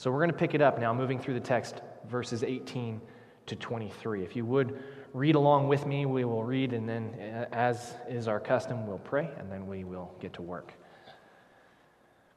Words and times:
So 0.00 0.10
we're 0.10 0.20
going 0.20 0.30
to 0.30 0.36
pick 0.38 0.54
it 0.54 0.62
up 0.62 0.80
now, 0.80 0.94
moving 0.94 1.18
through 1.18 1.34
the 1.34 1.40
text, 1.40 1.82
verses 2.08 2.42
18 2.42 3.02
to 3.44 3.54
23. 3.54 4.24
If 4.24 4.34
you 4.34 4.46
would 4.46 4.82
read 5.12 5.34
along 5.34 5.68
with 5.68 5.84
me, 5.84 6.06
we 6.06 6.24
will 6.24 6.42
read, 6.42 6.72
and 6.72 6.88
then, 6.88 7.12
as 7.52 7.94
is 8.08 8.26
our 8.26 8.40
custom, 8.40 8.86
we'll 8.86 8.96
pray, 8.96 9.28
and 9.38 9.52
then 9.52 9.66
we 9.66 9.84
will 9.84 10.10
get 10.18 10.32
to 10.32 10.42
work. 10.42 10.72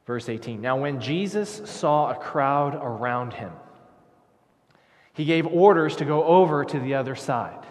Verse 0.05 0.27
18 0.27 0.59
Now, 0.59 0.75
when 0.75 0.99
Jesus 0.99 1.61
saw 1.63 2.11
a 2.11 2.15
crowd 2.15 2.75
around 2.75 3.31
him, 3.31 3.53
he 5.13 5.23
gave 5.23 5.47
orders 5.47 5.95
to 5.95 6.03
go 6.03 6.21
over 6.25 6.65
to 6.65 6.79
the 6.81 6.95
other 6.95 7.15
side. 7.15 7.65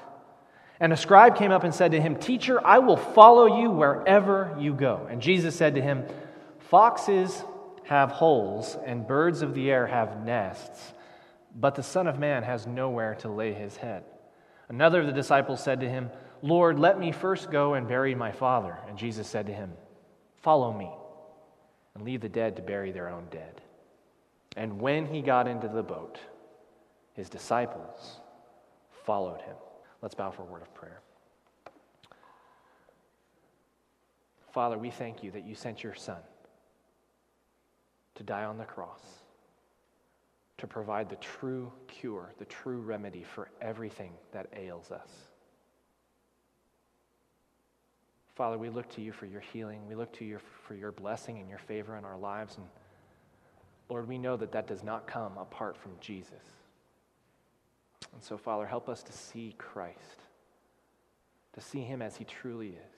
And 0.80 0.94
a 0.94 0.96
scribe 0.96 1.36
came 1.36 1.52
up 1.52 1.64
and 1.64 1.74
said 1.74 1.90
to 1.90 2.00
him, 2.00 2.16
Teacher, 2.16 2.66
I 2.66 2.78
will 2.78 2.96
follow 2.96 3.60
you 3.60 3.70
wherever 3.70 4.56
you 4.58 4.72
go. 4.72 5.06
And 5.10 5.20
Jesus 5.20 5.54
said 5.54 5.74
to 5.74 5.82
him, 5.82 6.06
Foxes 6.70 7.44
have 7.84 8.10
holes, 8.10 8.76
and 8.84 9.06
birds 9.06 9.42
of 9.42 9.54
the 9.54 9.70
air 9.70 9.86
have 9.86 10.24
nests, 10.24 10.92
but 11.54 11.74
the 11.74 11.82
Son 11.82 12.06
of 12.06 12.18
Man 12.18 12.42
has 12.42 12.66
nowhere 12.66 13.14
to 13.16 13.28
lay 13.28 13.52
his 13.52 13.76
head. 13.76 14.04
Another 14.68 15.00
of 15.00 15.06
the 15.06 15.12
disciples 15.12 15.62
said 15.62 15.80
to 15.80 15.88
him, 15.88 16.10
Lord, 16.40 16.78
let 16.78 16.98
me 16.98 17.12
first 17.12 17.50
go 17.50 17.74
and 17.74 17.86
bury 17.86 18.14
my 18.14 18.32
father. 18.32 18.78
And 18.88 18.98
Jesus 18.98 19.28
said 19.28 19.46
to 19.46 19.52
him, 19.52 19.72
Follow 20.42 20.72
me, 20.72 20.90
and 21.94 22.04
leave 22.04 22.20
the 22.20 22.28
dead 22.28 22.56
to 22.56 22.62
bury 22.62 22.90
their 22.90 23.08
own 23.08 23.26
dead. 23.30 23.60
And 24.56 24.80
when 24.80 25.06
he 25.06 25.22
got 25.22 25.46
into 25.46 25.68
the 25.68 25.82
boat, 25.82 26.18
his 27.14 27.28
disciples 27.28 28.20
followed 29.04 29.40
him. 29.42 29.56
Let's 30.00 30.14
bow 30.14 30.30
for 30.30 30.42
a 30.42 30.46
word 30.46 30.62
of 30.62 30.74
prayer. 30.74 31.00
Father, 34.52 34.76
we 34.76 34.90
thank 34.90 35.22
you 35.22 35.30
that 35.30 35.44
you 35.44 35.54
sent 35.54 35.82
your 35.82 35.94
Son 35.94 36.18
to 38.14 38.22
die 38.22 38.44
on 38.44 38.58
the 38.58 38.64
cross, 38.64 39.00
to 40.58 40.66
provide 40.66 41.08
the 41.08 41.16
true 41.16 41.72
cure, 41.88 42.32
the 42.38 42.44
true 42.44 42.78
remedy 42.78 43.22
for 43.22 43.50
everything 43.60 44.12
that 44.32 44.46
ails 44.56 44.90
us. 44.90 45.08
Father, 48.34 48.56
we 48.56 48.70
look 48.70 48.88
to 48.90 49.02
you 49.02 49.12
for 49.12 49.26
your 49.26 49.40
healing. 49.40 49.86
We 49.86 49.94
look 49.94 50.12
to 50.14 50.24
you 50.24 50.38
for 50.66 50.74
your 50.74 50.92
blessing 50.92 51.38
and 51.38 51.48
your 51.48 51.58
favor 51.58 51.96
in 51.96 52.04
our 52.04 52.16
lives. 52.16 52.56
And 52.56 52.66
Lord, 53.88 54.08
we 54.08 54.18
know 54.18 54.36
that 54.36 54.52
that 54.52 54.66
does 54.66 54.82
not 54.82 55.06
come 55.06 55.36
apart 55.36 55.76
from 55.76 55.92
Jesus. 56.00 56.42
And 58.14 58.22
so, 58.22 58.36
Father, 58.36 58.66
help 58.66 58.88
us 58.88 59.02
to 59.04 59.12
see 59.12 59.54
Christ, 59.58 60.20
to 61.54 61.60
see 61.60 61.80
him 61.80 62.00
as 62.00 62.16
he 62.16 62.24
truly 62.24 62.68
is. 62.68 62.96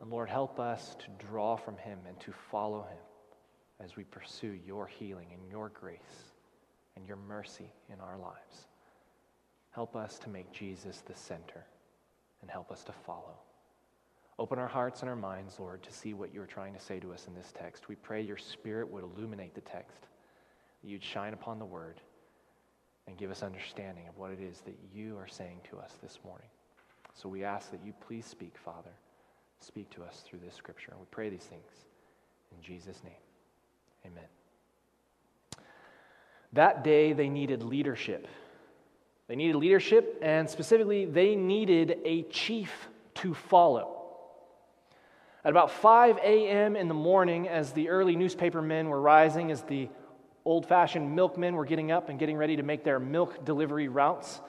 And 0.00 0.10
Lord, 0.10 0.28
help 0.28 0.58
us 0.60 0.96
to 1.00 1.26
draw 1.26 1.56
from 1.56 1.76
him 1.76 1.98
and 2.06 2.18
to 2.20 2.32
follow 2.50 2.82
him 2.82 2.98
as 3.82 3.96
we 3.96 4.04
pursue 4.04 4.58
your 4.66 4.86
healing 4.86 5.28
and 5.32 5.50
your 5.50 5.70
grace 5.70 6.32
and 6.96 7.06
your 7.06 7.16
mercy 7.16 7.72
in 7.92 8.00
our 8.00 8.18
lives. 8.18 8.66
Help 9.70 9.96
us 9.96 10.18
to 10.18 10.28
make 10.28 10.52
Jesus 10.52 11.02
the 11.06 11.14
center 11.14 11.64
and 12.42 12.50
help 12.50 12.70
us 12.70 12.84
to 12.84 12.92
follow. 12.92 13.38
Open 14.38 14.58
our 14.58 14.68
hearts 14.68 15.00
and 15.00 15.08
our 15.10 15.16
minds, 15.16 15.58
Lord, 15.58 15.82
to 15.82 15.92
see 15.92 16.14
what 16.14 16.32
you're 16.32 16.46
trying 16.46 16.72
to 16.74 16.80
say 16.80 16.98
to 17.00 17.12
us 17.12 17.26
in 17.26 17.34
this 17.34 17.52
text. 17.56 17.88
We 17.88 17.94
pray 17.94 18.22
your 18.22 18.38
Spirit 18.38 18.90
would 18.90 19.04
illuminate 19.04 19.54
the 19.54 19.60
text, 19.60 20.00
that 20.82 20.88
you'd 20.88 21.04
shine 21.04 21.34
upon 21.34 21.58
the 21.58 21.64
word 21.64 22.00
and 23.06 23.18
give 23.18 23.30
us 23.30 23.42
understanding 23.42 24.08
of 24.08 24.16
what 24.16 24.30
it 24.30 24.40
is 24.40 24.60
that 24.62 24.78
you 24.94 25.16
are 25.18 25.28
saying 25.28 25.60
to 25.70 25.78
us 25.78 25.92
this 26.02 26.18
morning. 26.24 26.48
So 27.14 27.28
we 27.28 27.44
ask 27.44 27.70
that 27.70 27.84
you 27.84 27.92
please 28.06 28.24
speak, 28.24 28.54
Father. 28.64 28.92
Speak 29.60 29.90
to 29.90 30.02
us 30.02 30.22
through 30.26 30.38
this 30.44 30.54
scripture. 30.54 30.92
And 30.92 31.00
we 31.00 31.06
pray 31.10 31.28
these 31.28 31.44
things 31.44 31.70
in 32.50 32.62
Jesus' 32.62 33.02
name. 33.04 33.29
Amen. 34.06 34.24
That 36.52 36.84
day, 36.84 37.12
they 37.12 37.28
needed 37.28 37.62
leadership. 37.62 38.26
They 39.28 39.36
needed 39.36 39.56
leadership, 39.56 40.18
and 40.22 40.50
specifically, 40.50 41.04
they 41.04 41.36
needed 41.36 41.98
a 42.04 42.22
chief 42.24 42.88
to 43.14 43.34
follow. 43.34 43.96
At 45.44 45.50
about 45.50 45.70
5 45.70 46.18
a.m. 46.18 46.76
in 46.76 46.88
the 46.88 46.94
morning, 46.94 47.48
as 47.48 47.72
the 47.72 47.88
early 47.88 48.16
newspaper 48.16 48.60
men 48.60 48.88
were 48.88 49.00
rising, 49.00 49.50
as 49.50 49.62
the 49.62 49.88
old 50.44 50.66
fashioned 50.66 51.14
milkmen 51.14 51.54
were 51.54 51.64
getting 51.64 51.92
up 51.92 52.08
and 52.08 52.18
getting 52.18 52.36
ready 52.36 52.56
to 52.56 52.62
make 52.62 52.82
their 52.82 52.98
milk 52.98 53.44
delivery 53.44 53.88
routes, 53.88 54.40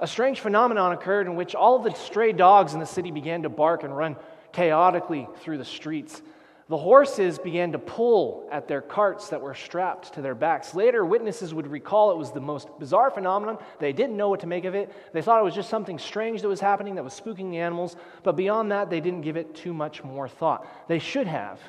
a 0.00 0.06
strange 0.06 0.40
phenomenon 0.40 0.92
occurred 0.92 1.26
in 1.26 1.36
which 1.36 1.54
all 1.54 1.78
the 1.78 1.94
stray 1.94 2.32
dogs 2.32 2.74
in 2.74 2.80
the 2.80 2.86
city 2.86 3.10
began 3.10 3.42
to 3.42 3.48
bark 3.48 3.84
and 3.84 3.96
run 3.96 4.16
chaotically 4.52 5.28
through 5.40 5.58
the 5.58 5.64
streets. 5.64 6.22
The 6.68 6.78
horses 6.78 7.38
began 7.38 7.72
to 7.72 7.78
pull 7.78 8.48
at 8.50 8.68
their 8.68 8.80
carts 8.80 9.28
that 9.28 9.40
were 9.40 9.54
strapped 9.54 10.14
to 10.14 10.22
their 10.22 10.34
backs. 10.34 10.74
Later, 10.74 11.04
witnesses 11.04 11.52
would 11.52 11.66
recall 11.66 12.10
it 12.10 12.16
was 12.16 12.32
the 12.32 12.40
most 12.40 12.68
bizarre 12.78 13.10
phenomenon. 13.10 13.58
They 13.80 13.92
didn't 13.92 14.16
know 14.16 14.30
what 14.30 14.40
to 14.40 14.46
make 14.46 14.64
of 14.64 14.74
it. 14.74 14.90
They 15.12 15.20
thought 15.20 15.40
it 15.40 15.44
was 15.44 15.54
just 15.54 15.68
something 15.68 15.98
strange 15.98 16.40
that 16.40 16.48
was 16.48 16.60
happening 16.60 16.94
that 16.94 17.04
was 17.04 17.18
spooking 17.18 17.50
the 17.50 17.58
animals. 17.58 17.96
But 18.22 18.36
beyond 18.36 18.72
that, 18.72 18.88
they 18.88 19.00
didn't 19.00 19.20
give 19.20 19.36
it 19.36 19.54
too 19.54 19.74
much 19.74 20.02
more 20.02 20.26
thought. 20.26 20.66
They 20.88 20.98
should 20.98 21.26
have, 21.26 21.60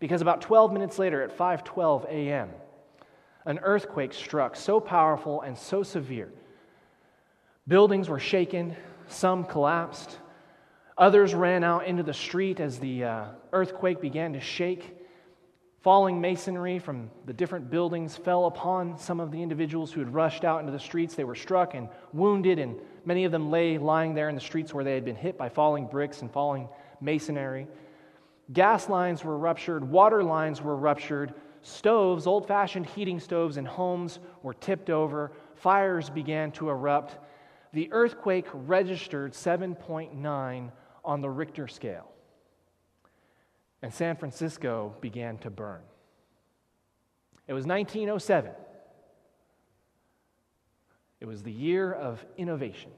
because 0.00 0.22
about 0.22 0.40
12 0.40 0.72
minutes 0.72 0.98
later, 0.98 1.22
at 1.22 1.36
5:12 1.36 2.08
a.m., 2.08 2.50
an 3.46 3.60
earthquake 3.62 4.12
struck 4.12 4.56
so 4.56 4.80
powerful 4.80 5.40
and 5.42 5.56
so 5.56 5.84
severe. 5.84 6.32
Buildings 7.68 8.08
were 8.08 8.18
shaken, 8.18 8.76
some 9.06 9.44
collapsed, 9.44 10.18
others 10.96 11.34
ran 11.34 11.64
out 11.64 11.86
into 11.86 12.02
the 12.02 12.14
street 12.14 12.60
as 12.60 12.78
the 12.78 13.04
uh, 13.04 13.24
earthquake 13.52 14.00
began 14.00 14.32
to 14.32 14.40
shake. 14.40 14.98
Falling 15.82 16.20
masonry 16.20 16.78
from 16.78 17.10
the 17.26 17.32
different 17.32 17.68
buildings 17.68 18.16
fell 18.16 18.46
upon 18.46 18.96
some 18.96 19.18
of 19.18 19.32
the 19.32 19.42
individuals 19.42 19.90
who 19.90 20.00
had 20.00 20.14
rushed 20.14 20.44
out 20.44 20.60
into 20.60 20.70
the 20.70 20.78
streets. 20.78 21.14
They 21.14 21.24
were 21.24 21.34
struck 21.34 21.74
and 21.74 21.88
wounded, 22.12 22.58
and 22.58 22.76
many 23.04 23.24
of 23.24 23.32
them 23.32 23.50
lay 23.50 23.78
lying 23.78 24.14
there 24.14 24.28
in 24.28 24.34
the 24.34 24.40
streets 24.40 24.72
where 24.72 24.84
they 24.84 24.94
had 24.94 25.04
been 25.04 25.16
hit 25.16 25.36
by 25.36 25.48
falling 25.48 25.86
bricks 25.86 26.22
and 26.22 26.30
falling 26.30 26.68
masonry. 27.00 27.66
Gas 28.52 28.88
lines 28.88 29.24
were 29.24 29.36
ruptured, 29.36 29.82
water 29.82 30.22
lines 30.22 30.62
were 30.62 30.76
ruptured, 30.76 31.34
Stoves, 31.62 32.26
old 32.26 32.46
fashioned 32.46 32.86
heating 32.86 33.20
stoves 33.20 33.56
in 33.56 33.64
homes, 33.64 34.18
were 34.42 34.54
tipped 34.54 34.90
over. 34.90 35.30
Fires 35.54 36.10
began 36.10 36.50
to 36.52 36.68
erupt. 36.68 37.18
The 37.72 37.88
earthquake 37.92 38.46
registered 38.52 39.32
7.9 39.32 40.70
on 41.04 41.20
the 41.20 41.30
Richter 41.30 41.68
scale. 41.68 42.10
And 43.82 43.92
San 43.92 44.16
Francisco 44.16 44.94
began 45.00 45.38
to 45.38 45.50
burn. 45.50 45.80
It 47.48 47.52
was 47.52 47.66
1907. 47.66 48.52
It 51.20 51.26
was 51.26 51.42
the 51.42 51.52
year 51.52 51.92
of 51.92 52.24
innovation. 52.36 52.90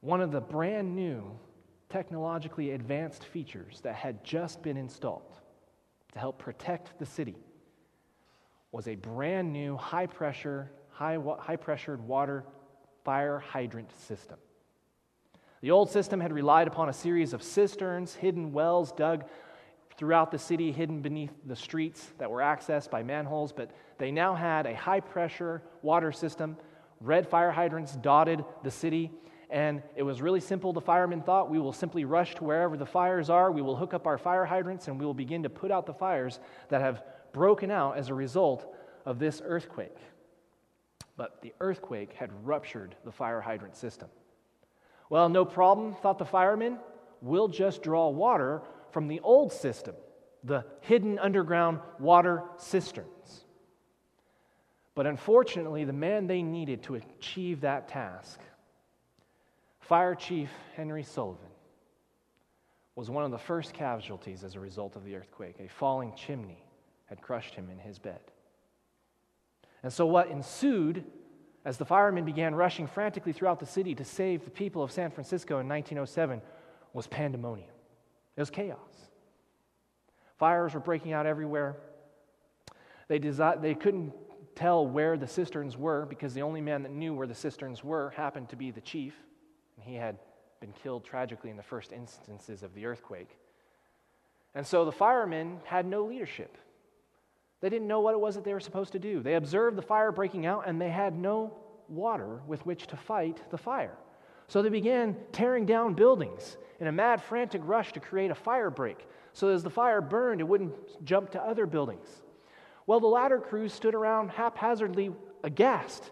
One 0.00 0.20
of 0.20 0.32
the 0.32 0.40
brand 0.40 0.94
new 0.94 1.38
technologically 1.88 2.70
advanced 2.70 3.24
features 3.24 3.80
that 3.82 3.96
had 3.96 4.24
just 4.24 4.62
been 4.62 4.76
installed 4.76 5.40
to 6.12 6.18
help 6.18 6.38
protect 6.38 6.98
the 6.98 7.06
city 7.06 7.36
was 8.72 8.88
a 8.88 8.94
brand 8.94 9.52
new 9.52 9.76
high 9.76 10.06
pressure, 10.06 10.70
high, 10.90 11.18
high 11.38 11.56
pressured 11.56 12.00
water 12.00 12.44
fire 13.04 13.38
hydrant 13.38 13.90
system. 14.00 14.38
The 15.60 15.70
old 15.70 15.90
system 15.90 16.20
had 16.20 16.32
relied 16.32 16.68
upon 16.68 16.88
a 16.88 16.92
series 16.92 17.34
of 17.34 17.42
cisterns, 17.42 18.14
hidden 18.14 18.52
wells 18.52 18.92
dug 18.92 19.24
throughout 19.96 20.30
the 20.30 20.38
city, 20.38 20.72
hidden 20.72 21.02
beneath 21.02 21.32
the 21.44 21.56
streets 21.56 22.12
that 22.16 22.30
were 22.30 22.40
accessed 22.40 22.90
by 22.90 23.02
manholes, 23.02 23.52
but 23.52 23.70
they 23.98 24.10
now 24.10 24.34
had 24.34 24.64
a 24.64 24.74
high 24.74 25.00
pressure 25.00 25.62
water 25.82 26.12
system. 26.12 26.56
Red 27.02 27.28
fire 27.28 27.50
hydrants 27.50 27.94
dotted 27.96 28.42
the 28.62 28.70
city, 28.70 29.10
and 29.50 29.82
it 29.96 30.02
was 30.02 30.22
really 30.22 30.40
simple, 30.40 30.72
the 30.72 30.80
firemen 30.80 31.20
thought. 31.20 31.50
We 31.50 31.58
will 31.58 31.74
simply 31.74 32.06
rush 32.06 32.34
to 32.36 32.44
wherever 32.44 32.78
the 32.78 32.86
fires 32.86 33.28
are, 33.28 33.52
we 33.52 33.60
will 33.60 33.76
hook 33.76 33.92
up 33.92 34.06
our 34.06 34.16
fire 34.16 34.46
hydrants, 34.46 34.88
and 34.88 34.98
we 34.98 35.04
will 35.04 35.12
begin 35.12 35.42
to 35.42 35.50
put 35.50 35.70
out 35.70 35.84
the 35.84 35.92
fires 35.92 36.40
that 36.70 36.80
have 36.80 37.02
broken 37.32 37.70
out 37.70 37.98
as 37.98 38.08
a 38.08 38.14
result 38.14 38.74
of 39.04 39.18
this 39.18 39.42
earthquake. 39.44 39.96
But 41.18 41.42
the 41.42 41.52
earthquake 41.60 42.14
had 42.14 42.30
ruptured 42.46 42.96
the 43.04 43.12
fire 43.12 43.42
hydrant 43.42 43.76
system. 43.76 44.08
Well, 45.10 45.28
no 45.28 45.44
problem, 45.44 45.94
thought 45.96 46.18
the 46.18 46.24
firemen. 46.24 46.78
We'll 47.20 47.48
just 47.48 47.82
draw 47.82 48.08
water 48.08 48.62
from 48.92 49.08
the 49.08 49.20
old 49.20 49.52
system, 49.52 49.94
the 50.44 50.64
hidden 50.80 51.18
underground 51.18 51.80
water 51.98 52.44
cisterns. 52.56 53.44
But 54.94 55.06
unfortunately, 55.06 55.84
the 55.84 55.92
man 55.92 56.26
they 56.26 56.42
needed 56.42 56.84
to 56.84 56.94
achieve 56.94 57.60
that 57.60 57.88
task 57.88 58.40
Fire 59.80 60.14
Chief 60.14 60.48
Henry 60.76 61.02
Sullivan 61.02 61.48
was 62.94 63.10
one 63.10 63.24
of 63.24 63.32
the 63.32 63.38
first 63.38 63.74
casualties 63.74 64.44
as 64.44 64.54
a 64.54 64.60
result 64.60 64.94
of 64.94 65.04
the 65.04 65.16
earthquake. 65.16 65.56
A 65.58 65.66
falling 65.66 66.12
chimney 66.14 66.62
had 67.06 67.20
crushed 67.20 67.56
him 67.56 67.68
in 67.70 67.78
his 67.78 67.98
bed. 67.98 68.20
And 69.82 69.92
so, 69.92 70.06
what 70.06 70.28
ensued 70.28 71.04
as 71.64 71.76
the 71.76 71.84
firemen 71.84 72.24
began 72.24 72.54
rushing 72.54 72.86
frantically 72.86 73.32
throughout 73.32 73.60
the 73.60 73.66
city 73.66 73.94
to 73.94 74.04
save 74.04 74.44
the 74.44 74.50
people 74.50 74.82
of 74.82 74.90
San 74.90 75.10
Francisco 75.10 75.58
in 75.58 75.68
1907 75.68 76.40
was 76.92 77.06
pandemonium. 77.06 77.70
It 78.36 78.40
was 78.40 78.50
chaos. 78.50 78.78
Fires 80.38 80.72
were 80.72 80.80
breaking 80.80 81.12
out 81.12 81.26
everywhere. 81.26 81.76
They, 83.08 83.20
desi- 83.20 83.60
they 83.60 83.74
couldn't 83.74 84.12
tell 84.54 84.86
where 84.86 85.18
the 85.18 85.26
cisterns 85.26 85.76
were 85.76 86.06
because 86.06 86.32
the 86.32 86.42
only 86.42 86.60
man 86.60 86.82
that 86.82 86.92
knew 86.92 87.14
where 87.14 87.26
the 87.26 87.34
cisterns 87.34 87.84
were 87.84 88.10
happened 88.10 88.48
to 88.48 88.56
be 88.56 88.70
the 88.70 88.80
chief, 88.80 89.14
and 89.76 89.84
he 89.84 89.94
had 89.94 90.16
been 90.60 90.72
killed 90.72 91.04
tragically 91.04 91.50
in 91.50 91.56
the 91.56 91.62
first 91.62 91.92
instances 91.92 92.62
of 92.62 92.74
the 92.74 92.86
earthquake. 92.86 93.36
And 94.54 94.66
so 94.66 94.84
the 94.84 94.92
firemen 94.92 95.60
had 95.64 95.86
no 95.86 96.04
leadership. 96.04 96.56
They 97.60 97.68
didn't 97.68 97.88
know 97.88 98.00
what 98.00 98.14
it 98.14 98.20
was 98.20 98.34
that 98.34 98.44
they 98.44 98.54
were 98.54 98.60
supposed 98.60 98.92
to 98.92 98.98
do. 98.98 99.22
They 99.22 99.34
observed 99.34 99.76
the 99.76 99.82
fire 99.82 100.12
breaking 100.12 100.46
out 100.46 100.64
and 100.66 100.80
they 100.80 100.90
had 100.90 101.16
no 101.16 101.54
water 101.88 102.40
with 102.46 102.64
which 102.64 102.86
to 102.88 102.96
fight 102.96 103.42
the 103.50 103.58
fire. 103.58 103.96
So 104.48 104.62
they 104.62 104.68
began 104.68 105.16
tearing 105.32 105.66
down 105.66 105.94
buildings 105.94 106.56
in 106.80 106.86
a 106.86 106.92
mad, 106.92 107.22
frantic 107.22 107.60
rush 107.64 107.92
to 107.92 108.00
create 108.00 108.30
a 108.30 108.34
fire 108.34 108.70
break 108.70 109.06
so 109.32 109.48
as 109.48 109.62
the 109.62 109.70
fire 109.70 110.00
burned, 110.00 110.40
it 110.40 110.44
wouldn't 110.44 111.04
jump 111.04 111.30
to 111.30 111.42
other 111.42 111.66
buildings. 111.66 112.22
Well, 112.86 113.00
the 113.00 113.06
ladder 113.06 113.38
crews 113.38 113.72
stood 113.72 113.94
around 113.94 114.30
haphazardly 114.30 115.12
aghast 115.44 116.10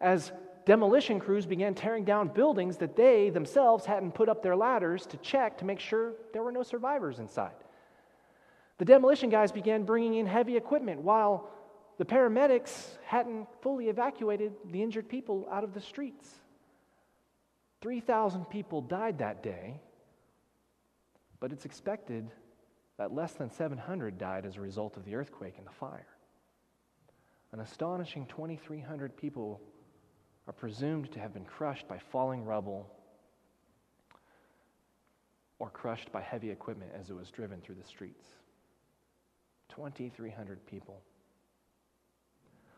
as 0.00 0.32
demolition 0.66 1.18
crews 1.18 1.46
began 1.46 1.74
tearing 1.74 2.04
down 2.04 2.28
buildings 2.28 2.76
that 2.76 2.94
they 2.94 3.30
themselves 3.30 3.84
hadn't 3.84 4.12
put 4.12 4.28
up 4.28 4.42
their 4.42 4.54
ladders 4.54 5.06
to 5.06 5.16
check 5.18 5.58
to 5.58 5.64
make 5.64 5.80
sure 5.80 6.14
there 6.32 6.42
were 6.42 6.52
no 6.52 6.62
survivors 6.62 7.18
inside. 7.18 7.52
The 8.80 8.86
demolition 8.86 9.28
guys 9.28 9.52
began 9.52 9.82
bringing 9.84 10.14
in 10.14 10.24
heavy 10.24 10.56
equipment 10.56 11.02
while 11.02 11.50
the 11.98 12.04
paramedics 12.06 12.96
hadn't 13.04 13.46
fully 13.60 13.90
evacuated 13.90 14.54
the 14.70 14.82
injured 14.82 15.06
people 15.06 15.46
out 15.52 15.64
of 15.64 15.74
the 15.74 15.82
streets. 15.82 16.26
3,000 17.82 18.46
people 18.46 18.80
died 18.80 19.18
that 19.18 19.42
day, 19.42 19.78
but 21.40 21.52
it's 21.52 21.66
expected 21.66 22.30
that 22.96 23.12
less 23.12 23.34
than 23.34 23.50
700 23.50 24.16
died 24.16 24.46
as 24.46 24.56
a 24.56 24.62
result 24.62 24.96
of 24.96 25.04
the 25.04 25.14
earthquake 25.14 25.56
and 25.58 25.66
the 25.66 25.72
fire. 25.72 26.08
An 27.52 27.60
astonishing 27.60 28.24
2,300 28.28 29.14
people 29.14 29.60
are 30.46 30.54
presumed 30.54 31.12
to 31.12 31.20
have 31.20 31.34
been 31.34 31.44
crushed 31.44 31.86
by 31.86 31.98
falling 31.98 32.46
rubble 32.46 32.90
or 35.58 35.68
crushed 35.68 36.10
by 36.10 36.22
heavy 36.22 36.48
equipment 36.48 36.92
as 36.98 37.10
it 37.10 37.14
was 37.14 37.30
driven 37.30 37.60
through 37.60 37.74
the 37.74 37.86
streets. 37.86 38.24
2,300 39.74 40.64
people. 40.66 41.00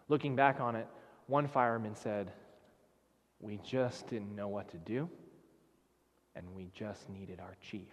Looking 0.09 0.37
back 0.37 0.61
on 0.61 0.77
it, 0.77 0.87
one 1.27 1.49
fireman 1.49 1.95
said, 1.95 2.33
We 3.41 3.59
just 3.65 4.07
didn't 4.09 4.35
know 4.35 4.49
what 4.49 4.69
to 4.71 4.77
do, 4.79 5.09
and 6.35 6.47
we 6.55 6.71
just 6.75 7.09
needed 7.09 7.41
our 7.41 7.57
chief. 7.61 7.93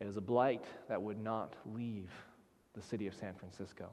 It 0.00 0.06
is 0.06 0.16
a 0.16 0.20
blight 0.20 0.64
that 0.88 1.00
would 1.00 1.18
not 1.18 1.54
leave 1.64 2.10
the 2.74 2.82
city 2.82 3.06
of 3.06 3.14
San 3.14 3.34
Francisco. 3.34 3.88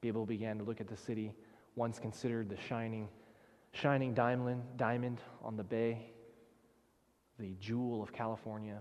People 0.00 0.24
began 0.24 0.56
to 0.58 0.64
look 0.64 0.80
at 0.80 0.88
the 0.88 0.96
city, 0.96 1.34
once 1.76 1.98
considered 1.98 2.48
the 2.48 2.56
shining, 2.56 3.08
shining 3.72 4.14
diamond, 4.14 4.62
diamond 4.76 5.20
on 5.42 5.56
the 5.56 5.62
bay, 5.62 6.10
the 7.38 7.54
jewel 7.60 8.02
of 8.02 8.12
California. 8.12 8.80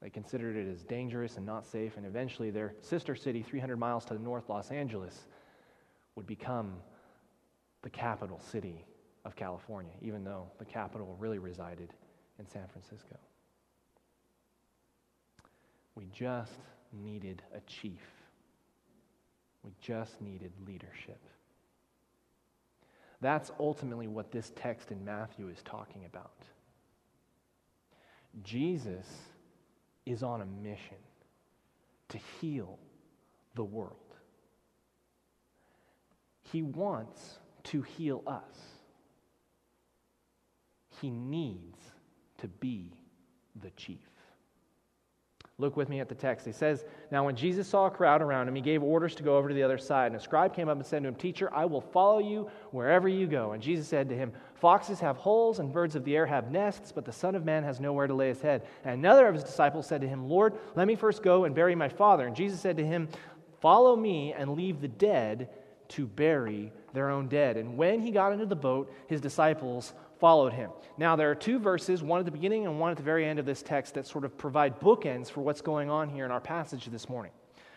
They 0.00 0.10
considered 0.10 0.56
it 0.56 0.70
as 0.70 0.84
dangerous 0.84 1.36
and 1.36 1.44
not 1.44 1.66
safe, 1.66 1.96
and 1.96 2.06
eventually 2.06 2.50
their 2.50 2.74
sister 2.80 3.16
city, 3.16 3.42
300 3.42 3.76
miles 3.76 4.04
to 4.06 4.14
the 4.14 4.20
north, 4.20 4.48
Los 4.48 4.70
Angeles, 4.70 5.26
would 6.14 6.26
become 6.26 6.74
the 7.82 7.90
capital 7.90 8.38
city 8.38 8.84
of 9.24 9.34
California, 9.34 9.92
even 10.00 10.24
though 10.24 10.50
the 10.58 10.64
capital 10.64 11.16
really 11.18 11.38
resided 11.38 11.92
in 12.38 12.46
San 12.48 12.66
Francisco. 12.68 13.16
We 15.94 16.06
just 16.12 16.52
needed 16.92 17.42
a 17.54 17.60
chief, 17.60 18.06
we 19.64 19.72
just 19.80 20.20
needed 20.20 20.52
leadership. 20.64 21.20
That's 23.20 23.50
ultimately 23.58 24.06
what 24.06 24.30
this 24.30 24.52
text 24.54 24.92
in 24.92 25.04
Matthew 25.04 25.48
is 25.48 25.60
talking 25.64 26.04
about. 26.04 26.30
Jesus 28.44 29.06
is 30.08 30.22
on 30.22 30.40
a 30.40 30.46
mission 30.46 30.96
to 32.08 32.18
heal 32.40 32.78
the 33.54 33.64
world. 33.64 33.96
He 36.50 36.62
wants 36.62 37.38
to 37.64 37.82
heal 37.82 38.22
us. 38.26 38.56
He 41.00 41.10
needs 41.10 41.78
to 42.38 42.48
be 42.48 42.92
the 43.60 43.70
chief. 43.70 43.98
Look 45.60 45.76
with 45.76 45.88
me 45.88 45.98
at 45.98 46.08
the 46.08 46.14
text. 46.14 46.46
He 46.46 46.52
says, 46.52 46.84
Now 47.10 47.26
when 47.26 47.34
Jesus 47.34 47.66
saw 47.66 47.86
a 47.86 47.90
crowd 47.90 48.22
around 48.22 48.46
him, 48.46 48.54
he 48.54 48.60
gave 48.60 48.80
orders 48.80 49.16
to 49.16 49.24
go 49.24 49.36
over 49.36 49.48
to 49.48 49.54
the 49.54 49.64
other 49.64 49.76
side. 49.76 50.06
And 50.06 50.16
a 50.16 50.20
scribe 50.20 50.54
came 50.54 50.68
up 50.68 50.76
and 50.76 50.86
said 50.86 51.02
to 51.02 51.08
him, 51.08 51.16
Teacher, 51.16 51.52
I 51.52 51.64
will 51.64 51.80
follow 51.80 52.20
you 52.20 52.48
wherever 52.70 53.08
you 53.08 53.26
go. 53.26 53.52
And 53.52 53.62
Jesus 53.62 53.88
said 53.88 54.08
to 54.08 54.14
him, 54.16 54.30
Foxes 54.54 55.00
have 55.00 55.16
holes 55.16 55.58
and 55.58 55.72
birds 55.72 55.96
of 55.96 56.04
the 56.04 56.16
air 56.16 56.26
have 56.26 56.52
nests, 56.52 56.92
but 56.92 57.04
the 57.04 57.12
Son 57.12 57.34
of 57.34 57.44
Man 57.44 57.64
has 57.64 57.80
nowhere 57.80 58.06
to 58.06 58.14
lay 58.14 58.28
his 58.28 58.40
head. 58.40 58.66
And 58.84 58.94
another 58.94 59.26
of 59.26 59.34
his 59.34 59.42
disciples 59.42 59.88
said 59.88 60.00
to 60.02 60.08
him, 60.08 60.28
Lord, 60.28 60.54
let 60.76 60.86
me 60.86 60.94
first 60.94 61.24
go 61.24 61.44
and 61.44 61.56
bury 61.56 61.74
my 61.74 61.88
father. 61.88 62.28
And 62.28 62.36
Jesus 62.36 62.60
said 62.60 62.76
to 62.76 62.86
him, 62.86 63.08
Follow 63.60 63.96
me 63.96 64.32
and 64.34 64.54
leave 64.54 64.80
the 64.80 64.86
dead 64.86 65.48
to 65.88 66.06
bury 66.06 66.72
their 66.92 67.10
own 67.10 67.26
dead. 67.26 67.56
And 67.56 67.76
when 67.76 68.00
he 68.00 68.12
got 68.12 68.32
into 68.32 68.46
the 68.46 68.54
boat, 68.54 68.92
his 69.08 69.20
disciples 69.20 69.92
followed 70.18 70.52
him. 70.52 70.70
Now, 70.96 71.16
there 71.16 71.30
are 71.30 71.34
two 71.34 71.58
verses, 71.58 72.02
one 72.02 72.18
at 72.18 72.24
the 72.24 72.30
beginning 72.32 72.66
and 72.66 72.80
one 72.80 72.90
at 72.90 72.96
the 72.96 73.02
very 73.02 73.24
end 73.24 73.38
of 73.38 73.46
this 73.46 73.62
text, 73.62 73.94
that 73.94 74.06
sort 74.06 74.24
of 74.24 74.36
provide 74.36 74.80
bookends 74.80 75.30
for 75.30 75.40
what's 75.40 75.60
going 75.60 75.90
on 75.90 76.08
here 76.08 76.24
in 76.24 76.30
our 76.30 76.40
passage 76.40 76.86
this 76.86 77.08
morning. 77.08 77.32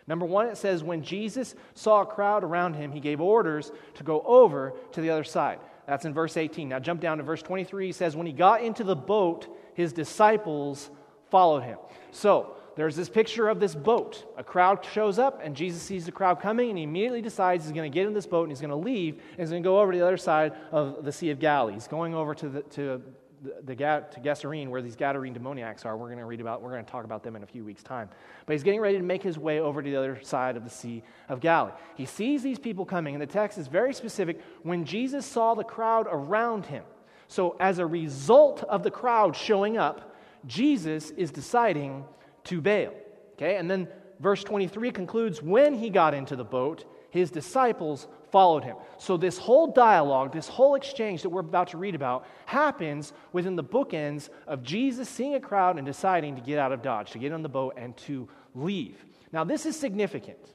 Number 0.07 0.25
one, 0.25 0.47
it 0.47 0.57
says, 0.57 0.83
When 0.83 1.03
Jesus 1.03 1.55
saw 1.75 2.01
a 2.01 2.05
crowd 2.05 2.43
around 2.43 2.75
him, 2.75 2.91
he 2.91 2.99
gave 2.99 3.21
orders 3.21 3.71
to 3.95 4.03
go 4.03 4.21
over 4.21 4.73
to 4.93 5.01
the 5.01 5.09
other 5.09 5.23
side. 5.23 5.59
That's 5.87 6.05
in 6.05 6.13
verse 6.13 6.37
18. 6.37 6.69
Now, 6.69 6.79
jump 6.79 7.01
down 7.01 7.17
to 7.17 7.23
verse 7.23 7.41
23. 7.41 7.87
He 7.87 7.91
says, 7.91 8.15
When 8.15 8.27
he 8.27 8.33
got 8.33 8.61
into 8.61 8.83
the 8.83 8.95
boat, 8.95 9.47
his 9.73 9.93
disciples 9.93 10.89
followed 11.29 11.61
him. 11.61 11.77
So, 12.11 12.55
there's 12.75 12.95
this 12.95 13.09
picture 13.09 13.49
of 13.49 13.59
this 13.59 13.75
boat. 13.75 14.25
A 14.37 14.43
crowd 14.43 14.85
shows 14.85 15.19
up, 15.19 15.41
and 15.43 15.55
Jesus 15.55 15.81
sees 15.81 16.05
the 16.05 16.11
crowd 16.11 16.39
coming, 16.39 16.69
and 16.69 16.77
he 16.77 16.83
immediately 16.83 17.21
decides 17.21 17.65
he's 17.65 17.73
going 17.73 17.91
to 17.91 17.93
get 17.93 18.07
in 18.07 18.13
this 18.13 18.25
boat 18.25 18.43
and 18.43 18.51
he's 18.51 18.61
going 18.61 18.69
to 18.69 18.75
leave, 18.75 19.15
and 19.15 19.39
he's 19.39 19.49
going 19.49 19.61
to 19.61 19.67
go 19.67 19.79
over 19.79 19.91
to 19.91 19.97
the 19.97 20.05
other 20.05 20.17
side 20.17 20.53
of 20.71 21.03
the 21.03 21.11
Sea 21.11 21.31
of 21.31 21.39
Galilee. 21.39 21.73
He's 21.73 21.87
going 21.87 22.13
over 22.13 22.33
to 22.35 22.49
the, 22.49 22.61
to 22.61 23.01
the, 23.41 23.53
the 23.63 23.75
to 23.75 24.19
Gerasene, 24.21 24.69
where 24.69 24.81
these 24.81 24.95
Gadarene 24.95 25.33
demoniacs 25.33 25.85
are. 25.85 25.97
We're 25.97 26.07
going 26.07 26.19
to 26.19 26.25
read 26.25 26.41
about, 26.41 26.61
we're 26.61 26.71
going 26.71 26.85
to 26.85 26.91
talk 26.91 27.03
about 27.03 27.23
them 27.23 27.35
in 27.35 27.43
a 27.43 27.47
few 27.47 27.65
weeks' 27.65 27.83
time. 27.83 28.09
But 28.45 28.53
he's 28.53 28.63
getting 28.63 28.79
ready 28.79 28.97
to 28.97 29.03
make 29.03 29.23
his 29.23 29.37
way 29.37 29.59
over 29.59 29.81
to 29.81 29.89
the 29.89 29.97
other 29.97 30.21
side 30.21 30.55
of 30.55 30.63
the 30.63 30.69
Sea 30.69 31.03
of 31.27 31.39
Galilee. 31.39 31.73
He 31.95 32.05
sees 32.05 32.41
these 32.43 32.59
people 32.59 32.85
coming, 32.85 33.15
and 33.15 33.21
the 33.21 33.27
text 33.27 33.57
is 33.57 33.67
very 33.67 33.93
specific. 33.93 34.39
When 34.63 34.85
Jesus 34.85 35.25
saw 35.25 35.55
the 35.55 35.63
crowd 35.63 36.07
around 36.09 36.67
him, 36.67 36.83
so 37.27 37.55
as 37.59 37.79
a 37.79 37.85
result 37.85 38.63
of 38.63 38.83
the 38.83 38.91
crowd 38.91 39.35
showing 39.35 39.77
up, 39.77 40.15
Jesus 40.45 41.11
is 41.11 41.31
deciding 41.31 42.03
to 42.45 42.61
bail. 42.61 42.93
Okay, 43.33 43.57
and 43.57 43.69
then 43.69 43.87
verse 44.19 44.43
23 44.43 44.91
concludes 44.91 45.41
when 45.41 45.73
he 45.73 45.89
got 45.89 46.13
into 46.13 46.35
the 46.35 46.43
boat, 46.43 46.85
his 47.09 47.31
disciples 47.31 48.07
followed 48.31 48.63
him. 48.63 48.77
So, 48.97 49.17
this 49.17 49.37
whole 49.37 49.67
dialogue, 49.67 50.31
this 50.31 50.47
whole 50.47 50.75
exchange 50.75 51.21
that 51.23 51.29
we're 51.29 51.41
about 51.41 51.67
to 51.69 51.77
read 51.77 51.95
about, 51.95 52.25
happens 52.45 53.13
within 53.33 53.55
the 53.55 53.63
bookends 53.63 54.29
of 54.47 54.63
Jesus 54.63 55.09
seeing 55.09 55.35
a 55.35 55.39
crowd 55.39 55.77
and 55.77 55.85
deciding 55.85 56.35
to 56.35 56.41
get 56.41 56.57
out 56.57 56.71
of 56.71 56.81
Dodge, 56.81 57.11
to 57.11 57.19
get 57.19 57.33
on 57.33 57.41
the 57.41 57.49
boat 57.49 57.73
and 57.77 57.95
to 57.97 58.27
leave. 58.55 59.03
Now, 59.31 59.43
this 59.43 59.65
is 59.65 59.75
significant. 59.75 60.53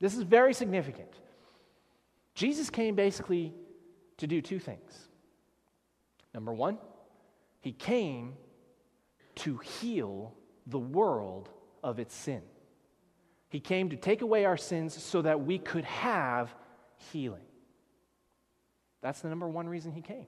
This 0.00 0.14
is 0.14 0.22
very 0.22 0.52
significant. 0.52 1.12
Jesus 2.34 2.68
came 2.68 2.94
basically 2.94 3.54
to 4.18 4.26
do 4.26 4.42
two 4.42 4.58
things. 4.58 5.08
Number 6.34 6.52
one, 6.52 6.76
he 7.60 7.72
came 7.72 8.34
to 9.36 9.56
heal 9.58 10.34
the 10.66 10.78
world 10.78 11.48
of 11.82 11.98
its 11.98 12.14
sin. 12.14 12.42
He 13.48 13.60
came 13.60 13.90
to 13.90 13.96
take 13.96 14.22
away 14.22 14.44
our 14.44 14.56
sins 14.56 15.00
so 15.00 15.22
that 15.22 15.44
we 15.44 15.58
could 15.58 15.84
have 15.84 16.54
healing. 17.12 17.44
That's 19.00 19.20
the 19.20 19.28
number 19.28 19.48
one 19.48 19.68
reason 19.68 19.92
he 19.92 20.02
came. 20.02 20.26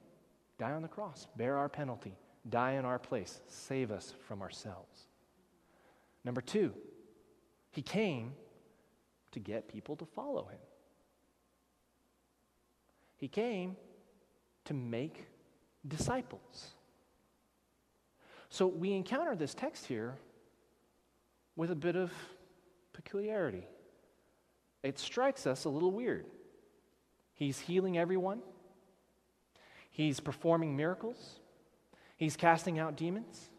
Die 0.57 0.71
on 0.71 0.81
the 0.81 0.87
cross, 0.87 1.27
bear 1.35 1.57
our 1.57 1.69
penalty, 1.69 2.17
die 2.49 2.73
in 2.73 2.85
our 2.85 2.99
place, 2.99 3.41
save 3.47 3.91
us 3.91 4.13
from 4.27 4.41
ourselves. 4.41 5.07
Number 6.23 6.41
two, 6.41 6.73
he 7.71 7.81
came 7.81 8.33
to 9.31 9.39
get 9.39 9.67
people 9.67 9.95
to 9.97 10.05
follow 10.05 10.45
him. 10.45 10.59
He 13.17 13.27
came 13.27 13.75
to 14.65 14.73
make 14.73 15.27
disciples. 15.87 16.73
So 18.49 18.65
we 18.67 18.93
encounter 18.93 19.35
this 19.35 19.53
text 19.53 19.85
here 19.85 20.15
with 21.59 21.71
a 21.71 21.75
bit 21.75 21.97
of 21.97 22.09
peculiarity. 22.93 23.67
It 24.81 24.97
strikes 24.97 25.45
us 25.45 25.65
a 25.65 25.69
little 25.69 25.91
weird. 25.91 26.25
He's 27.33 27.59
healing 27.59 27.97
everyone, 27.97 28.39
he's 29.91 30.21
performing 30.21 30.77
miracles, 30.77 31.35
he's 32.15 32.37
casting 32.37 32.79
out 32.79 32.95
demons. 32.95 33.49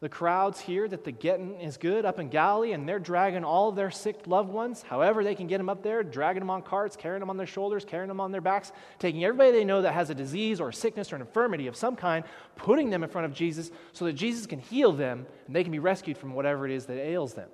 The 0.00 0.08
crowds 0.08 0.58
hear 0.58 0.88
that 0.88 1.04
the 1.04 1.12
getting 1.12 1.60
is 1.60 1.76
good 1.76 2.06
up 2.06 2.18
in 2.18 2.30
Galilee, 2.30 2.72
and 2.72 2.88
they're 2.88 2.98
dragging 2.98 3.44
all 3.44 3.68
of 3.68 3.76
their 3.76 3.90
sick 3.90 4.26
loved 4.26 4.48
ones, 4.48 4.80
however 4.80 5.22
they 5.22 5.34
can 5.34 5.46
get 5.46 5.58
them 5.58 5.68
up 5.68 5.82
there, 5.82 6.02
dragging 6.02 6.40
them 6.40 6.48
on 6.48 6.62
carts, 6.62 6.96
carrying 6.96 7.20
them 7.20 7.28
on 7.28 7.36
their 7.36 7.46
shoulders, 7.46 7.84
carrying 7.84 8.08
them 8.08 8.18
on 8.18 8.32
their 8.32 8.40
backs, 8.40 8.72
taking 8.98 9.24
everybody 9.24 9.50
they 9.52 9.64
know 9.64 9.82
that 9.82 9.92
has 9.92 10.08
a 10.08 10.14
disease 10.14 10.58
or 10.58 10.70
a 10.70 10.72
sickness 10.72 11.12
or 11.12 11.16
an 11.16 11.20
infirmity 11.20 11.66
of 11.66 11.76
some 11.76 11.96
kind, 11.96 12.24
putting 12.56 12.88
them 12.88 13.04
in 13.04 13.10
front 13.10 13.26
of 13.26 13.34
Jesus 13.34 13.70
so 13.92 14.06
that 14.06 14.14
Jesus 14.14 14.46
can 14.46 14.58
heal 14.58 14.90
them 14.90 15.26
and 15.46 15.54
they 15.54 15.62
can 15.62 15.72
be 15.72 15.78
rescued 15.78 16.16
from 16.16 16.32
whatever 16.32 16.64
it 16.64 16.72
is 16.72 16.86
that 16.86 16.96
ails 16.96 17.34
them. 17.34 17.50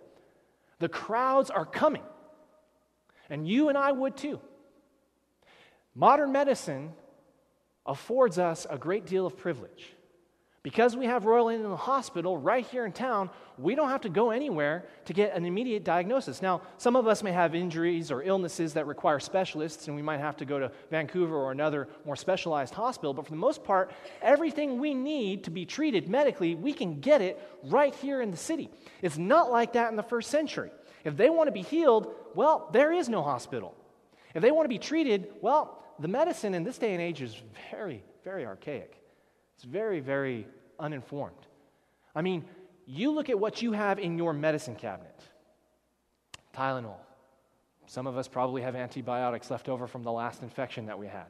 The 0.78 0.88
crowds 0.88 1.50
are 1.50 1.66
coming, 1.66 2.04
and 3.28 3.48
you 3.48 3.70
and 3.70 3.76
I 3.76 3.90
would 3.90 4.16
too. 4.16 4.38
Modern 5.96 6.30
medicine 6.30 6.92
affords 7.84 8.38
us 8.38 8.68
a 8.70 8.78
great 8.78 9.04
deal 9.04 9.26
of 9.26 9.36
privilege. 9.36 9.95
Because 10.66 10.96
we 10.96 11.06
have 11.06 11.26
Royal 11.26 11.48
Inland 11.48 11.78
Hospital 11.78 12.36
right 12.36 12.66
here 12.66 12.86
in 12.86 12.90
town, 12.90 13.30
we 13.56 13.76
don't 13.76 13.88
have 13.88 14.00
to 14.00 14.08
go 14.08 14.32
anywhere 14.32 14.84
to 15.04 15.12
get 15.12 15.32
an 15.32 15.44
immediate 15.44 15.84
diagnosis. 15.84 16.42
Now, 16.42 16.60
some 16.76 16.96
of 16.96 17.06
us 17.06 17.22
may 17.22 17.30
have 17.30 17.54
injuries 17.54 18.10
or 18.10 18.24
illnesses 18.24 18.74
that 18.74 18.84
require 18.88 19.20
specialists, 19.20 19.86
and 19.86 19.94
we 19.94 20.02
might 20.02 20.18
have 20.18 20.36
to 20.38 20.44
go 20.44 20.58
to 20.58 20.72
Vancouver 20.90 21.36
or 21.36 21.52
another 21.52 21.86
more 22.04 22.16
specialized 22.16 22.74
hospital. 22.74 23.14
But 23.14 23.26
for 23.26 23.30
the 23.30 23.36
most 23.36 23.62
part, 23.62 23.92
everything 24.20 24.80
we 24.80 24.92
need 24.92 25.44
to 25.44 25.52
be 25.52 25.64
treated 25.64 26.08
medically, 26.08 26.56
we 26.56 26.72
can 26.72 26.98
get 26.98 27.22
it 27.22 27.40
right 27.66 27.94
here 27.94 28.20
in 28.20 28.32
the 28.32 28.36
city. 28.36 28.68
It's 29.02 29.18
not 29.18 29.52
like 29.52 29.74
that 29.74 29.90
in 29.90 29.96
the 29.96 30.02
first 30.02 30.32
century. 30.32 30.72
If 31.04 31.16
they 31.16 31.30
want 31.30 31.46
to 31.46 31.52
be 31.52 31.62
healed, 31.62 32.12
well, 32.34 32.70
there 32.72 32.92
is 32.92 33.08
no 33.08 33.22
hospital. 33.22 33.72
If 34.34 34.42
they 34.42 34.50
want 34.50 34.64
to 34.64 34.68
be 34.68 34.80
treated, 34.80 35.28
well, 35.40 35.80
the 36.00 36.08
medicine 36.08 36.54
in 36.54 36.64
this 36.64 36.76
day 36.76 36.92
and 36.92 37.00
age 37.00 37.22
is 37.22 37.40
very, 37.70 38.02
very 38.24 38.44
archaic. 38.44 39.00
It's 39.54 39.64
very, 39.64 40.00
very 40.00 40.46
uninformed. 40.78 41.36
I 42.14 42.22
mean, 42.22 42.44
you 42.86 43.10
look 43.10 43.28
at 43.28 43.38
what 43.38 43.62
you 43.62 43.72
have 43.72 43.98
in 43.98 44.16
your 44.16 44.32
medicine 44.32 44.76
cabinet 44.76 45.20
Tylenol. 46.54 46.96
Some 47.86 48.06
of 48.06 48.16
us 48.16 48.26
probably 48.26 48.62
have 48.62 48.74
antibiotics 48.74 49.50
left 49.50 49.68
over 49.68 49.86
from 49.86 50.02
the 50.02 50.10
last 50.10 50.42
infection 50.42 50.86
that 50.86 50.98
we 50.98 51.06
had. 51.06 51.26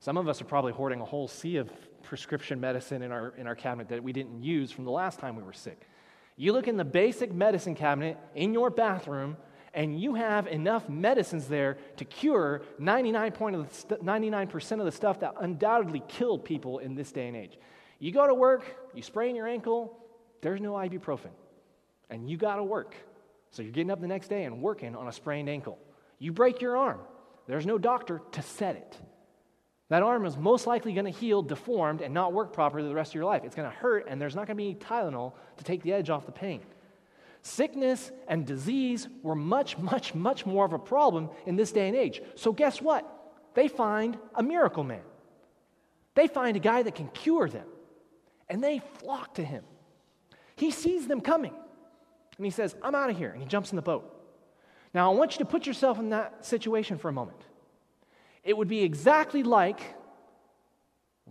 Some 0.00 0.16
of 0.16 0.28
us 0.28 0.40
are 0.40 0.44
probably 0.44 0.72
hoarding 0.72 1.00
a 1.00 1.04
whole 1.04 1.28
sea 1.28 1.56
of 1.56 1.70
prescription 2.02 2.60
medicine 2.60 3.02
in 3.02 3.12
our, 3.12 3.34
in 3.36 3.46
our 3.46 3.54
cabinet 3.54 3.88
that 3.88 4.02
we 4.02 4.12
didn't 4.12 4.42
use 4.42 4.70
from 4.72 4.84
the 4.84 4.90
last 4.90 5.18
time 5.18 5.36
we 5.36 5.42
were 5.42 5.52
sick. 5.52 5.86
You 6.36 6.52
look 6.52 6.66
in 6.66 6.76
the 6.76 6.84
basic 6.84 7.32
medicine 7.32 7.74
cabinet 7.74 8.18
in 8.34 8.52
your 8.52 8.70
bathroom, 8.70 9.36
and 9.72 10.00
you 10.00 10.14
have 10.14 10.46
enough 10.46 10.88
medicines 10.88 11.46
there 11.46 11.78
to 11.96 12.04
cure 12.04 12.62
99% 12.80 13.54
of 13.54 13.68
the, 13.68 13.74
st- 13.74 14.04
99% 14.04 14.78
of 14.78 14.84
the 14.84 14.92
stuff 14.92 15.20
that 15.20 15.34
undoubtedly 15.40 16.02
killed 16.08 16.44
people 16.44 16.78
in 16.78 16.94
this 16.94 17.12
day 17.12 17.28
and 17.28 17.36
age. 17.36 17.58
You 18.04 18.12
go 18.12 18.26
to 18.26 18.34
work, 18.34 18.66
you 18.92 19.02
sprain 19.02 19.34
your 19.34 19.48
ankle, 19.48 19.96
there's 20.42 20.60
no 20.60 20.74
ibuprofen, 20.74 21.30
and 22.10 22.28
you 22.28 22.36
got 22.36 22.56
to 22.56 22.62
work. 22.62 22.94
So 23.50 23.62
you're 23.62 23.72
getting 23.72 23.90
up 23.90 24.02
the 24.02 24.06
next 24.06 24.28
day 24.28 24.44
and 24.44 24.60
working 24.60 24.94
on 24.94 25.08
a 25.08 25.12
sprained 25.12 25.48
ankle. 25.48 25.78
You 26.18 26.30
break 26.30 26.60
your 26.60 26.76
arm, 26.76 27.00
there's 27.46 27.64
no 27.64 27.78
doctor 27.78 28.20
to 28.32 28.42
set 28.42 28.76
it. 28.76 28.98
That 29.88 30.02
arm 30.02 30.26
is 30.26 30.36
most 30.36 30.66
likely 30.66 30.92
going 30.92 31.06
to 31.06 31.18
heal 31.18 31.40
deformed 31.40 32.02
and 32.02 32.12
not 32.12 32.34
work 32.34 32.52
properly 32.52 32.86
the 32.86 32.94
rest 32.94 33.12
of 33.12 33.14
your 33.14 33.24
life. 33.24 33.40
It's 33.42 33.54
going 33.54 33.70
to 33.70 33.74
hurt, 33.74 34.04
and 34.06 34.20
there's 34.20 34.36
not 34.36 34.46
going 34.46 34.58
to 34.58 34.62
be 34.62 34.68
any 34.68 34.74
Tylenol 34.74 35.32
to 35.56 35.64
take 35.64 35.82
the 35.82 35.94
edge 35.94 36.10
off 36.10 36.26
the 36.26 36.32
pain. 36.32 36.60
Sickness 37.40 38.12
and 38.28 38.44
disease 38.44 39.08
were 39.22 39.34
much, 39.34 39.78
much, 39.78 40.14
much 40.14 40.44
more 40.44 40.66
of 40.66 40.74
a 40.74 40.78
problem 40.78 41.30
in 41.46 41.56
this 41.56 41.72
day 41.72 41.88
and 41.88 41.96
age. 41.96 42.20
So, 42.34 42.52
guess 42.52 42.82
what? 42.82 43.10
They 43.54 43.66
find 43.66 44.18
a 44.34 44.42
miracle 44.42 44.84
man. 44.84 45.04
They 46.14 46.28
find 46.28 46.54
a 46.54 46.60
guy 46.60 46.82
that 46.82 46.94
can 46.94 47.08
cure 47.08 47.48
them, 47.48 47.66
and 48.48 48.62
they 48.62 48.80
flock 48.98 49.34
to 49.34 49.44
him. 49.44 49.64
He 50.56 50.70
sees 50.70 51.06
them 51.06 51.20
coming, 51.20 51.54
and 52.36 52.44
he 52.44 52.50
says, 52.50 52.76
I'm 52.82 52.94
out 52.94 53.10
of 53.10 53.18
here, 53.18 53.30
and 53.30 53.42
he 53.42 53.48
jumps 53.48 53.72
in 53.72 53.76
the 53.76 53.82
boat. 53.82 54.10
Now, 54.92 55.12
I 55.12 55.14
want 55.14 55.32
you 55.32 55.38
to 55.38 55.44
put 55.44 55.66
yourself 55.66 55.98
in 55.98 56.10
that 56.10 56.44
situation 56.44 56.98
for 56.98 57.08
a 57.08 57.12
moment. 57.12 57.40
It 58.44 58.56
would 58.56 58.68
be 58.68 58.82
exactly 58.82 59.42
like 59.42 59.80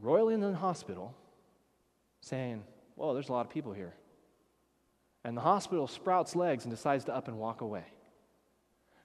Royal 0.02 0.30
Inland 0.30 0.58
Hospital 0.58 1.14
saying, 2.22 2.64
Whoa, 2.96 3.14
there's 3.14 3.30
a 3.30 3.32
lot 3.32 3.46
of 3.46 3.52
people 3.52 3.74
here 3.74 3.94
and 5.24 5.38
the 5.38 5.42
hospital 5.42 5.88
sprouts 5.88 6.36
legs 6.36 6.66
and 6.66 6.74
decides 6.74 7.06
to 7.06 7.16
up 7.16 7.28
and 7.28 7.38
walk 7.38 7.62
away. 7.62 7.86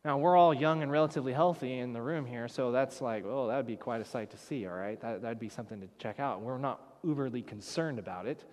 Now, 0.05 0.19
we're 0.19 0.37
all 0.37 0.55
young 0.55 0.83
and 0.83 0.91
relatively 0.91 1.33
healthy 1.33 1.79
in 1.79 1.93
the 1.93 2.01
room 2.01 2.25
here, 2.25 2.49
so 2.49 2.73
that's 2.73 3.01
like, 3.01 3.25
oh, 3.27 3.49
that 3.49 3.57
would 3.57 3.67
be 3.67 3.77
quite 3.77 4.01
a 4.01 4.05
sight 4.05 4.31
to 4.31 4.37
see, 4.37 4.67
all 4.67 4.73
right? 4.73 5.01
That 5.01 5.23
would 5.23 5.39
be 5.39 5.49
something 5.49 5.81
to 5.81 5.89
check 5.99 6.21
out. 6.21 6.41
We're 6.41 6.59
not 6.59 6.88
uberly 7.05 7.47
concerned 7.47 7.99
about 7.99 8.27
it 8.27 8.45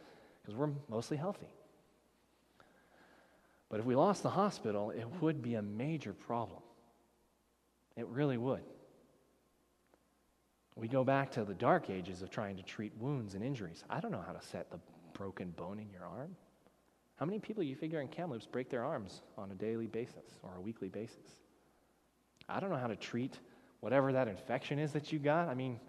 because 0.42 0.56
we're 0.56 0.70
mostly 0.90 1.18
healthy. 1.18 1.50
But 3.70 3.80
if 3.80 3.86
we 3.86 3.96
lost 3.96 4.24
the 4.24 4.30
hospital, 4.30 4.92
it 4.92 5.08
would 5.22 5.42
be 5.42 5.56
a 5.56 5.62
major 5.62 6.14
problem. 6.14 6.62
It 7.96 8.08
really 8.08 8.38
would. 8.38 8.64
We 10.76 10.88
go 10.88 11.04
back 11.04 11.32
to 11.32 11.46
the 11.46 11.54
dark 11.54 11.90
ages 11.90 12.22
of 12.22 12.30
trying 12.30 12.58
to 12.58 12.64
treat 12.64 12.92
wounds 13.00 13.34
and 13.34 13.44
injuries. 13.44 13.84
I 13.90 14.00
don't 14.00 14.12
know 14.12 14.24
how 14.26 14.34
to 14.34 14.46
set 14.46 14.70
the 14.70 14.80
broken 15.14 15.52
bone 15.52 15.80
in 15.80 15.90
your 15.90 16.06
arm. 16.06 16.36
How 17.16 17.26
many 17.26 17.40
people 17.40 17.64
you 17.64 17.76
figure 17.76 18.02
in 18.02 18.10
Kamloops 18.10 18.46
break 18.46 18.70
their 18.70 18.84
arms 18.84 19.22
on 19.38 19.50
a 19.52 19.56
daily 19.56 19.88
basis 19.88 20.26
or 20.44 20.52
a 20.58 20.62
weekly 20.62 20.90
basis? 20.90 21.40
I 22.50 22.60
don't 22.60 22.70
know 22.70 22.76
how 22.76 22.88
to 22.88 22.98
treat 22.98 23.40
whatever 23.80 24.12
that 24.12 24.28
infection 24.28 24.78
is 24.78 24.92
that 24.92 25.14
you 25.14 25.20
got. 25.20 25.48
I 25.48 25.54
mean, 25.54 25.80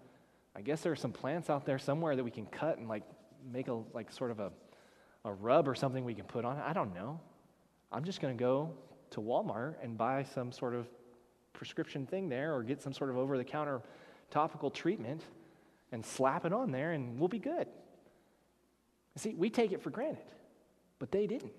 I 0.57 0.61
guess 0.61 0.81
there 0.81 0.91
are 0.91 0.97
some 0.97 1.11
plants 1.11 1.51
out 1.51 1.65
there 1.65 1.77
somewhere 1.77 2.15
that 2.15 2.23
we 2.23 2.31
can 2.31 2.47
cut 2.47 2.79
and 2.79 2.89
like 2.89 3.03
make 3.53 3.67
a 3.67 3.75
like 3.93 4.11
sort 4.11 4.31
of 4.31 4.39
a, 4.39 4.51
a 5.23 5.31
rub 5.31 5.67
or 5.67 5.75
something 5.75 6.03
we 6.03 6.15
can 6.15 6.25
put 6.25 6.43
on. 6.43 6.57
it. 6.57 6.63
I 6.65 6.73
don't 6.73 6.95
know. 6.95 7.21
I'm 7.91 8.03
just 8.03 8.19
going 8.19 8.35
to 8.35 8.43
go 8.43 8.73
to 9.11 9.21
Walmart 9.21 9.75
and 9.83 9.97
buy 9.97 10.23
some 10.23 10.51
sort 10.51 10.73
of 10.73 10.87
prescription 11.53 12.07
thing 12.07 12.27
there 12.27 12.55
or 12.55 12.63
get 12.63 12.81
some 12.81 12.91
sort 12.91 13.11
of 13.11 13.17
over 13.17 13.37
the 13.37 13.43
counter 13.43 13.81
topical 14.31 14.71
treatment 14.71 15.21
and 15.91 16.03
slap 16.03 16.43
it 16.43 16.51
on 16.51 16.71
there 16.71 16.91
and 16.91 17.19
we'll 17.19 17.29
be 17.29 17.39
good. 17.39 17.67
See, 19.15 19.35
we 19.35 19.49
take 19.49 19.71
it 19.71 19.81
for 19.81 19.91
granted 19.91 20.25
but 20.99 21.11
they 21.11 21.27
didn't. 21.27 21.53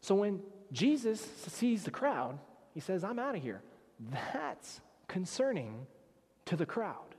So 0.00 0.14
when 0.14 0.40
Jesus 0.72 1.26
sees 1.48 1.84
the 1.84 1.90
crowd, 1.90 2.38
he 2.74 2.80
says, 2.80 3.04
I'm 3.04 3.18
out 3.18 3.34
of 3.34 3.42
here. 3.42 3.62
That's 4.32 4.80
concerning 5.08 5.86
to 6.46 6.56
the 6.56 6.66
crowd. 6.66 7.14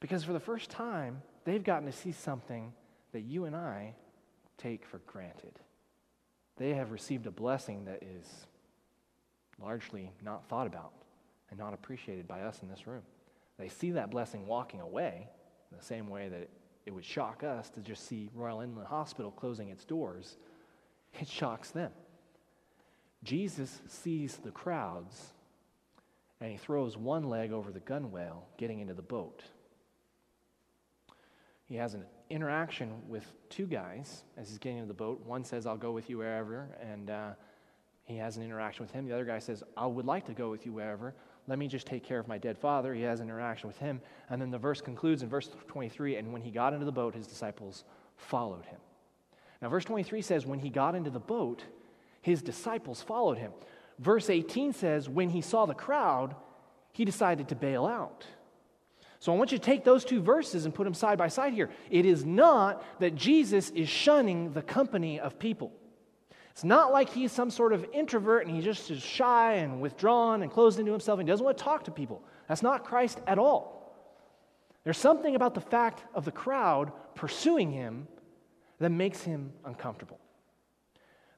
Because 0.00 0.24
for 0.24 0.32
the 0.32 0.40
first 0.40 0.70
time, 0.70 1.22
they've 1.44 1.62
gotten 1.64 1.86
to 1.86 1.96
see 1.96 2.12
something 2.12 2.72
that 3.12 3.22
you 3.22 3.44
and 3.44 3.56
I 3.56 3.94
take 4.56 4.84
for 4.84 4.98
granted. 4.98 5.58
They 6.56 6.74
have 6.74 6.90
received 6.90 7.26
a 7.26 7.30
blessing 7.30 7.84
that 7.86 8.02
is 8.02 8.46
largely 9.60 10.12
not 10.22 10.48
thought 10.48 10.66
about 10.66 10.92
and 11.50 11.58
not 11.58 11.74
appreciated 11.74 12.28
by 12.28 12.42
us 12.42 12.62
in 12.62 12.68
this 12.68 12.86
room. 12.86 13.02
They 13.58 13.68
see 13.68 13.92
that 13.92 14.10
blessing 14.10 14.46
walking 14.46 14.80
away 14.80 15.28
the 15.76 15.84
same 15.84 16.08
way 16.08 16.28
that 16.28 16.48
it 16.86 16.94
would 16.94 17.04
shock 17.04 17.44
us 17.44 17.68
to 17.70 17.80
just 17.80 18.06
see 18.06 18.30
Royal 18.34 18.60
Inland 18.60 18.88
Hospital 18.88 19.30
closing 19.30 19.68
its 19.68 19.84
doors. 19.84 20.36
It 21.20 21.28
shocks 21.28 21.70
them. 21.70 21.92
Jesus 23.24 23.82
sees 23.88 24.36
the 24.36 24.50
crowds 24.50 25.32
and 26.40 26.50
he 26.50 26.56
throws 26.56 26.96
one 26.96 27.24
leg 27.24 27.52
over 27.52 27.70
the 27.70 27.80
gunwale, 27.80 28.42
getting 28.56 28.80
into 28.80 28.94
the 28.94 29.02
boat. 29.02 29.42
He 31.68 31.76
has 31.76 31.94
an 31.94 32.04
interaction 32.30 33.02
with 33.08 33.30
two 33.50 33.66
guys 33.66 34.24
as 34.36 34.48
he's 34.48 34.58
getting 34.58 34.78
into 34.78 34.88
the 34.88 34.94
boat. 34.94 35.24
One 35.26 35.44
says, 35.44 35.66
I'll 35.66 35.76
go 35.76 35.92
with 35.92 36.08
you 36.08 36.18
wherever, 36.18 36.68
and 36.80 37.10
uh, 37.10 37.30
he 38.04 38.16
has 38.16 38.38
an 38.38 38.42
interaction 38.42 38.84
with 38.84 38.90
him. 38.90 39.06
The 39.06 39.12
other 39.12 39.26
guy 39.26 39.38
says, 39.38 39.62
I 39.76 39.86
would 39.86 40.06
like 40.06 40.24
to 40.26 40.32
go 40.32 40.50
with 40.50 40.64
you 40.64 40.72
wherever. 40.72 41.14
Let 41.46 41.58
me 41.58 41.68
just 41.68 41.86
take 41.86 42.04
care 42.04 42.18
of 42.18 42.26
my 42.26 42.38
dead 42.38 42.56
father. 42.56 42.94
He 42.94 43.02
has 43.02 43.20
an 43.20 43.28
interaction 43.28 43.68
with 43.68 43.78
him. 43.78 44.00
And 44.30 44.40
then 44.40 44.50
the 44.50 44.58
verse 44.58 44.80
concludes 44.80 45.22
in 45.22 45.28
verse 45.28 45.50
23 45.68 46.16
and 46.16 46.32
when 46.32 46.40
he 46.40 46.50
got 46.50 46.72
into 46.72 46.86
the 46.86 46.92
boat, 46.92 47.14
his 47.14 47.26
disciples 47.26 47.84
followed 48.16 48.64
him. 48.64 48.78
Now, 49.60 49.68
verse 49.68 49.84
23 49.84 50.22
says, 50.22 50.46
when 50.46 50.58
he 50.58 50.70
got 50.70 50.94
into 50.94 51.10
the 51.10 51.18
boat, 51.18 51.64
his 52.22 52.42
disciples 52.42 53.02
followed 53.02 53.38
him. 53.38 53.52
Verse 53.98 54.30
18 54.30 54.72
says, 54.72 55.08
when 55.08 55.30
he 55.30 55.40
saw 55.40 55.66
the 55.66 55.74
crowd, 55.74 56.34
he 56.92 57.04
decided 57.04 57.48
to 57.48 57.54
bail 57.54 57.84
out. 57.86 58.24
So 59.20 59.32
I 59.32 59.36
want 59.36 59.50
you 59.50 59.58
to 59.58 59.64
take 59.64 59.84
those 59.84 60.04
two 60.04 60.20
verses 60.20 60.64
and 60.64 60.74
put 60.74 60.84
them 60.84 60.94
side 60.94 61.18
by 61.18 61.28
side 61.28 61.52
here. 61.52 61.70
It 61.90 62.06
is 62.06 62.24
not 62.24 63.00
that 63.00 63.14
Jesus 63.14 63.70
is 63.70 63.88
shunning 63.88 64.52
the 64.52 64.62
company 64.62 65.18
of 65.18 65.38
people. 65.38 65.72
It's 66.52 66.64
not 66.64 66.92
like 66.92 67.10
he's 67.10 67.32
some 67.32 67.50
sort 67.50 67.72
of 67.72 67.84
introvert 67.92 68.46
and 68.46 68.54
he 68.54 68.62
just 68.62 68.90
is 68.90 69.02
shy 69.02 69.54
and 69.54 69.80
withdrawn 69.80 70.42
and 70.42 70.50
closed 70.50 70.78
into 70.78 70.92
himself 70.92 71.18
and 71.18 71.28
he 71.28 71.32
doesn't 71.32 71.44
want 71.44 71.58
to 71.58 71.64
talk 71.64 71.84
to 71.84 71.90
people. 71.90 72.22
That's 72.48 72.62
not 72.62 72.84
Christ 72.84 73.20
at 73.26 73.38
all. 73.38 73.78
There's 74.84 74.98
something 74.98 75.34
about 75.34 75.54
the 75.54 75.60
fact 75.60 76.02
of 76.14 76.24
the 76.24 76.32
crowd 76.32 76.92
pursuing 77.14 77.72
him 77.72 78.08
that 78.78 78.90
makes 78.90 79.22
him 79.22 79.52
uncomfortable. 79.64 80.18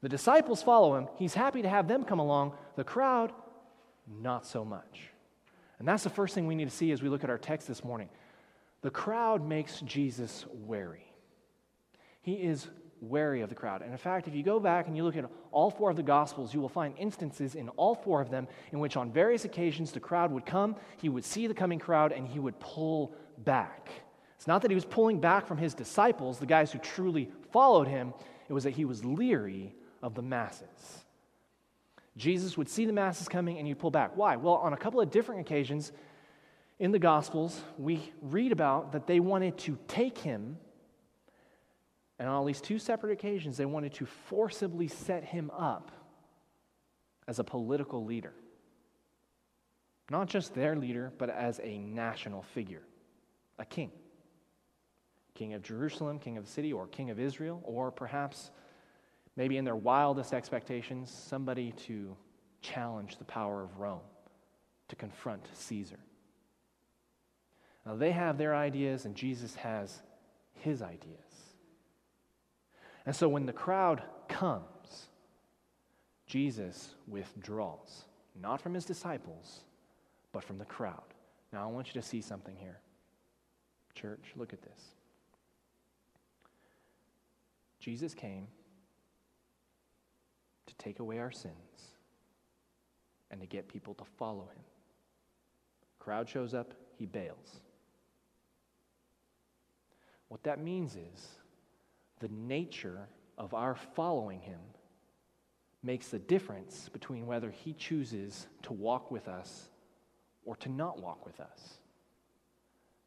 The 0.02 0.08
disciples 0.08 0.62
follow 0.62 0.96
him. 0.96 1.08
He's 1.16 1.34
happy 1.34 1.62
to 1.62 1.68
have 1.68 1.88
them 1.88 2.04
come 2.04 2.18
along. 2.18 2.54
The 2.76 2.84
crowd, 2.84 3.32
not 4.06 4.46
so 4.46 4.64
much. 4.64 5.10
And 5.80 5.88
that's 5.88 6.04
the 6.04 6.10
first 6.10 6.34
thing 6.34 6.46
we 6.46 6.54
need 6.54 6.68
to 6.70 6.76
see 6.76 6.92
as 6.92 7.02
we 7.02 7.08
look 7.08 7.24
at 7.24 7.30
our 7.30 7.38
text 7.38 7.66
this 7.66 7.82
morning. 7.82 8.10
The 8.82 8.90
crowd 8.90 9.46
makes 9.46 9.80
Jesus 9.80 10.44
wary. 10.52 11.12
He 12.22 12.34
is 12.34 12.68
wary 13.00 13.40
of 13.40 13.48
the 13.48 13.54
crowd. 13.54 13.80
And 13.80 13.90
in 13.90 13.96
fact, 13.96 14.28
if 14.28 14.34
you 14.34 14.42
go 14.42 14.60
back 14.60 14.86
and 14.86 14.96
you 14.96 15.04
look 15.04 15.16
at 15.16 15.24
all 15.52 15.70
four 15.70 15.90
of 15.90 15.96
the 15.96 16.02
Gospels, 16.02 16.52
you 16.52 16.60
will 16.60 16.68
find 16.68 16.94
instances 16.98 17.54
in 17.54 17.70
all 17.70 17.94
four 17.94 18.20
of 18.20 18.30
them 18.30 18.46
in 18.72 18.78
which, 18.78 18.98
on 18.98 19.10
various 19.10 19.46
occasions, 19.46 19.90
the 19.90 20.00
crowd 20.00 20.30
would 20.30 20.44
come, 20.44 20.76
he 20.98 21.08
would 21.08 21.24
see 21.24 21.46
the 21.46 21.54
coming 21.54 21.78
crowd, 21.78 22.12
and 22.12 22.28
he 22.28 22.38
would 22.38 22.60
pull 22.60 23.14
back. 23.38 23.88
It's 24.36 24.46
not 24.46 24.60
that 24.62 24.70
he 24.70 24.74
was 24.74 24.84
pulling 24.84 25.18
back 25.18 25.46
from 25.46 25.56
his 25.56 25.72
disciples, 25.72 26.38
the 26.38 26.46
guys 26.46 26.70
who 26.70 26.78
truly 26.78 27.30
followed 27.52 27.88
him, 27.88 28.12
it 28.48 28.52
was 28.52 28.64
that 28.64 28.70
he 28.70 28.84
was 28.84 29.02
leery 29.02 29.74
of 30.02 30.14
the 30.14 30.22
masses. 30.22 31.04
Jesus 32.16 32.56
would 32.56 32.68
see 32.68 32.84
the 32.84 32.92
masses 32.92 33.28
coming 33.28 33.58
and 33.58 33.66
he'd 33.66 33.78
pull 33.78 33.90
back. 33.90 34.16
Why? 34.16 34.36
Well, 34.36 34.54
on 34.54 34.72
a 34.72 34.76
couple 34.76 35.00
of 35.00 35.10
different 35.10 35.42
occasions 35.42 35.92
in 36.78 36.92
the 36.92 36.98
Gospels, 36.98 37.60
we 37.78 38.12
read 38.20 38.52
about 38.52 38.92
that 38.92 39.06
they 39.06 39.20
wanted 39.20 39.58
to 39.58 39.78
take 39.86 40.18
him 40.18 40.58
and 42.20 42.28
on 42.28 42.36
at 42.36 42.44
least 42.44 42.64
two 42.64 42.78
separate 42.78 43.14
occasions, 43.14 43.56
they 43.56 43.64
wanted 43.64 43.94
to 43.94 44.04
forcibly 44.04 44.88
set 44.88 45.24
him 45.24 45.50
up 45.56 45.90
as 47.26 47.38
a 47.38 47.44
political 47.44 48.04
leader. 48.04 48.34
Not 50.10 50.28
just 50.28 50.54
their 50.54 50.76
leader, 50.76 51.14
but 51.16 51.30
as 51.30 51.60
a 51.64 51.78
national 51.78 52.42
figure, 52.42 52.82
a 53.58 53.64
king. 53.64 53.90
King 55.32 55.54
of 55.54 55.62
Jerusalem, 55.62 56.18
king 56.18 56.36
of 56.36 56.44
the 56.44 56.50
city, 56.50 56.74
or 56.74 56.86
king 56.88 57.08
of 57.08 57.18
Israel, 57.18 57.62
or 57.64 57.90
perhaps, 57.90 58.50
maybe 59.36 59.56
in 59.56 59.64
their 59.64 59.76
wildest 59.76 60.32
expectations, 60.32 61.10
somebody 61.10 61.72
to 61.86 62.16
challenge 62.60 63.16
the 63.16 63.24
power 63.24 63.62
of 63.62 63.78
Rome, 63.78 64.00
to 64.88 64.96
confront 64.96 65.46
Caesar. 65.54 65.98
Now, 67.86 67.96
they 67.96 68.10
have 68.10 68.36
their 68.36 68.54
ideas, 68.54 69.04
and 69.06 69.14
Jesus 69.14 69.54
has 69.54 70.02
his 70.52 70.82
ideas. 70.82 71.16
And 73.06 73.16
so 73.16 73.28
when 73.28 73.46
the 73.46 73.52
crowd 73.52 74.02
comes, 74.28 75.08
Jesus 76.26 76.94
withdraws, 77.08 78.04
not 78.40 78.60
from 78.60 78.74
his 78.74 78.84
disciples, 78.84 79.60
but 80.32 80.44
from 80.44 80.58
the 80.58 80.64
crowd. 80.64 81.14
Now, 81.52 81.64
I 81.64 81.66
want 81.66 81.88
you 81.88 82.00
to 82.00 82.06
see 82.06 82.20
something 82.20 82.54
here. 82.56 82.80
Church, 83.94 84.32
look 84.36 84.52
at 84.52 84.62
this. 84.62 84.82
Jesus 87.80 88.14
came 88.14 88.46
take 90.80 90.98
away 90.98 91.18
our 91.18 91.30
sins 91.30 91.54
and 93.30 93.40
to 93.40 93.46
get 93.46 93.68
people 93.68 93.94
to 93.94 94.04
follow 94.18 94.48
him. 94.54 94.64
Crowd 95.98 96.28
shows 96.28 96.54
up, 96.54 96.74
he 96.96 97.06
bails. 97.06 97.60
What 100.28 100.42
that 100.44 100.62
means 100.62 100.96
is 100.96 101.28
the 102.20 102.28
nature 102.28 103.08
of 103.36 103.54
our 103.54 103.74
following 103.74 104.40
him 104.40 104.60
makes 105.82 106.08
the 106.08 106.18
difference 106.18 106.88
between 106.88 107.26
whether 107.26 107.50
he 107.50 107.72
chooses 107.72 108.46
to 108.62 108.72
walk 108.72 109.10
with 109.10 109.28
us 109.28 109.68
or 110.44 110.56
to 110.56 110.68
not 110.68 111.00
walk 111.00 111.24
with 111.26 111.40
us. 111.40 111.78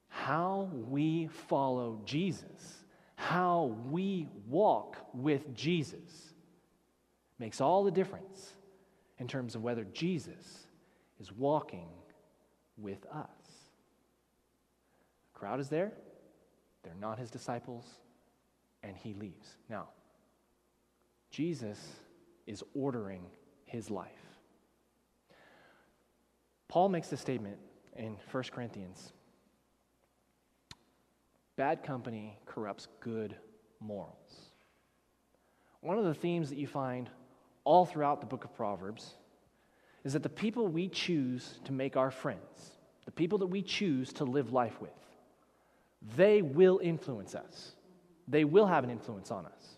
How 0.07 0.69
we 0.89 1.27
follow 1.27 1.99
Jesus, 2.05 2.83
how 3.15 3.75
we 3.89 4.27
walk 4.47 4.97
with 5.13 5.53
Jesus, 5.55 6.32
makes 7.43 7.59
all 7.59 7.83
the 7.83 7.91
difference 7.91 8.53
in 9.17 9.27
terms 9.27 9.53
of 9.53 9.61
whether 9.61 9.83
Jesus 9.83 10.65
is 11.19 11.29
walking 11.33 11.89
with 12.77 13.05
us. 13.07 13.27
The 15.33 15.39
crowd 15.39 15.59
is 15.59 15.67
there, 15.67 15.91
they're 16.83 16.95
not 17.01 17.19
his 17.19 17.29
disciples 17.29 17.83
and 18.81 18.95
he 18.95 19.13
leaves. 19.13 19.57
Now, 19.69 19.89
Jesus 21.31 21.77
is 22.47 22.63
ordering 22.73 23.25
his 23.65 23.91
life. 23.91 24.39
Paul 26.69 26.87
makes 26.87 27.11
a 27.11 27.17
statement 27.17 27.57
in 27.97 28.15
1 28.31 28.43
Corinthians 28.53 29.11
bad 31.57 31.83
company 31.83 32.39
corrupts 32.45 32.87
good 33.01 33.35
morals. 33.81 34.53
One 35.81 35.97
of 35.97 36.05
the 36.05 36.13
themes 36.13 36.47
that 36.49 36.57
you 36.57 36.67
find 36.67 37.09
all 37.63 37.85
throughout 37.85 38.19
the 38.19 38.27
book 38.27 38.43
of 38.43 38.55
Proverbs 38.55 39.13
is 40.03 40.13
that 40.13 40.23
the 40.23 40.29
people 40.29 40.67
we 40.67 40.89
choose 40.89 41.59
to 41.65 41.71
make 41.71 41.95
our 41.95 42.11
friends, 42.11 42.71
the 43.05 43.11
people 43.11 43.37
that 43.39 43.47
we 43.47 43.61
choose 43.61 44.11
to 44.13 44.25
live 44.25 44.51
life 44.51 44.81
with, 44.81 44.91
they 46.15 46.41
will 46.41 46.79
influence 46.83 47.35
us 47.35 47.73
they 48.27 48.43
will 48.43 48.67
have 48.67 48.83
an 48.83 48.89
influence 48.89 49.31
on 49.31 49.45
us. 49.45 49.77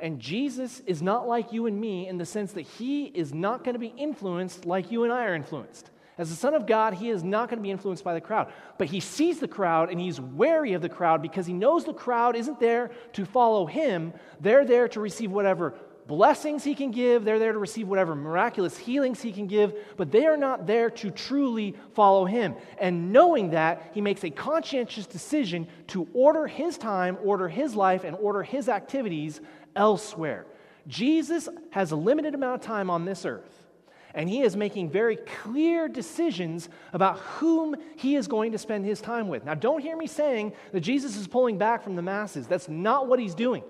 And 0.00 0.20
Jesus 0.20 0.80
is 0.86 1.02
not 1.02 1.26
like 1.26 1.52
you 1.52 1.66
and 1.66 1.80
me 1.80 2.06
in 2.06 2.18
the 2.18 2.26
sense 2.26 2.52
that 2.52 2.62
he 2.62 3.06
is 3.06 3.34
not 3.34 3.64
going 3.64 3.74
to 3.74 3.80
be 3.80 3.92
influenced 3.96 4.64
like 4.64 4.92
you 4.92 5.04
and 5.04 5.12
I 5.12 5.24
are 5.24 5.34
influenced. 5.34 5.90
As 6.18 6.30
the 6.30 6.36
Son 6.36 6.54
of 6.54 6.66
God, 6.66 6.94
he 6.94 7.10
is 7.10 7.22
not 7.22 7.48
going 7.48 7.58
to 7.58 7.62
be 7.62 7.70
influenced 7.70 8.04
by 8.04 8.14
the 8.14 8.20
crowd. 8.20 8.52
But 8.76 8.88
he 8.88 9.00
sees 9.00 9.38
the 9.38 9.48
crowd 9.48 9.90
and 9.90 10.00
he's 10.00 10.20
wary 10.20 10.72
of 10.72 10.82
the 10.82 10.88
crowd 10.88 11.22
because 11.22 11.46
he 11.46 11.52
knows 11.52 11.84
the 11.84 11.92
crowd 11.92 12.36
isn't 12.36 12.58
there 12.58 12.90
to 13.12 13.24
follow 13.24 13.66
him. 13.66 14.12
They're 14.40 14.64
there 14.64 14.88
to 14.88 15.00
receive 15.00 15.30
whatever 15.30 15.74
blessings 16.08 16.64
he 16.64 16.74
can 16.74 16.90
give, 16.90 17.24
they're 17.24 17.38
there 17.38 17.52
to 17.52 17.58
receive 17.58 17.86
whatever 17.86 18.16
miraculous 18.16 18.76
healings 18.76 19.20
he 19.20 19.30
can 19.30 19.46
give, 19.46 19.74
but 19.96 20.10
they 20.10 20.26
are 20.26 20.38
not 20.38 20.66
there 20.66 20.90
to 20.90 21.10
truly 21.10 21.76
follow 21.94 22.24
him. 22.24 22.56
And 22.78 23.12
knowing 23.12 23.50
that, 23.50 23.90
he 23.92 24.00
makes 24.00 24.24
a 24.24 24.30
conscientious 24.30 25.06
decision 25.06 25.68
to 25.88 26.08
order 26.14 26.48
his 26.48 26.78
time, 26.78 27.18
order 27.22 27.46
his 27.46 27.76
life, 27.76 28.02
and 28.02 28.16
order 28.16 28.42
his 28.42 28.68
activities 28.68 29.40
elsewhere. 29.76 30.46
Jesus 30.88 31.48
has 31.70 31.92
a 31.92 31.96
limited 31.96 32.34
amount 32.34 32.62
of 32.62 32.66
time 32.66 32.88
on 32.90 33.04
this 33.04 33.24
earth. 33.24 33.66
And 34.14 34.28
he 34.28 34.40
is 34.40 34.56
making 34.56 34.90
very 34.90 35.16
clear 35.16 35.86
decisions 35.86 36.70
about 36.94 37.18
whom 37.18 37.76
he 37.96 38.16
is 38.16 38.26
going 38.26 38.52
to 38.52 38.58
spend 38.58 38.86
his 38.86 39.02
time 39.02 39.28
with. 39.28 39.44
Now, 39.44 39.54
don't 39.54 39.80
hear 39.80 39.96
me 39.96 40.06
saying 40.06 40.54
that 40.72 40.80
Jesus 40.80 41.16
is 41.16 41.28
pulling 41.28 41.58
back 41.58 41.84
from 41.84 41.94
the 41.94 42.02
masses. 42.02 42.46
That's 42.46 42.68
not 42.68 43.06
what 43.06 43.20
he's 43.20 43.34
doing. 43.34 43.62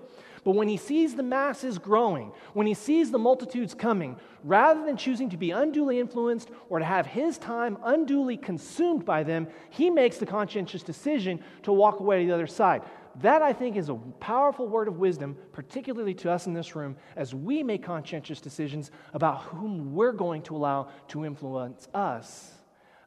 But 0.43 0.51
when 0.51 0.67
he 0.67 0.77
sees 0.77 1.15
the 1.15 1.23
masses 1.23 1.77
growing, 1.77 2.31
when 2.53 2.67
he 2.67 2.73
sees 2.73 3.11
the 3.11 3.17
multitudes 3.17 3.73
coming, 3.73 4.17
rather 4.43 4.85
than 4.85 4.97
choosing 4.97 5.29
to 5.29 5.37
be 5.37 5.51
unduly 5.51 5.99
influenced 5.99 6.49
or 6.69 6.79
to 6.79 6.85
have 6.85 7.05
his 7.05 7.37
time 7.37 7.77
unduly 7.83 8.37
consumed 8.37 9.05
by 9.05 9.23
them, 9.23 9.47
he 9.69 9.89
makes 9.89 10.17
the 10.17 10.25
conscientious 10.25 10.83
decision 10.83 11.41
to 11.63 11.73
walk 11.73 11.99
away 11.99 12.21
to 12.21 12.27
the 12.27 12.33
other 12.33 12.47
side. 12.47 12.83
That, 13.21 13.41
I 13.41 13.51
think, 13.51 13.75
is 13.75 13.89
a 13.89 13.95
powerful 13.95 14.67
word 14.67 14.87
of 14.87 14.97
wisdom, 14.97 15.35
particularly 15.51 16.13
to 16.15 16.31
us 16.31 16.47
in 16.47 16.53
this 16.53 16.75
room, 16.75 16.95
as 17.15 17.35
we 17.35 17.63
make 17.63 17.83
conscientious 17.83 18.39
decisions 18.39 18.91
about 19.13 19.43
whom 19.43 19.93
we're 19.93 20.13
going 20.13 20.41
to 20.43 20.55
allow 20.55 20.89
to 21.09 21.25
influence 21.25 21.87
us, 21.93 22.53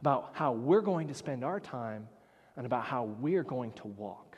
about 0.01 0.31
how 0.33 0.53
we're 0.53 0.83
going 0.83 1.09
to 1.09 1.15
spend 1.15 1.45
our 1.45 1.61
time, 1.61 2.09
and 2.57 2.67
about 2.67 2.85
how 2.85 3.05
we're 3.05 3.45
going 3.45 3.73
to 3.73 3.87
walk. 3.87 4.32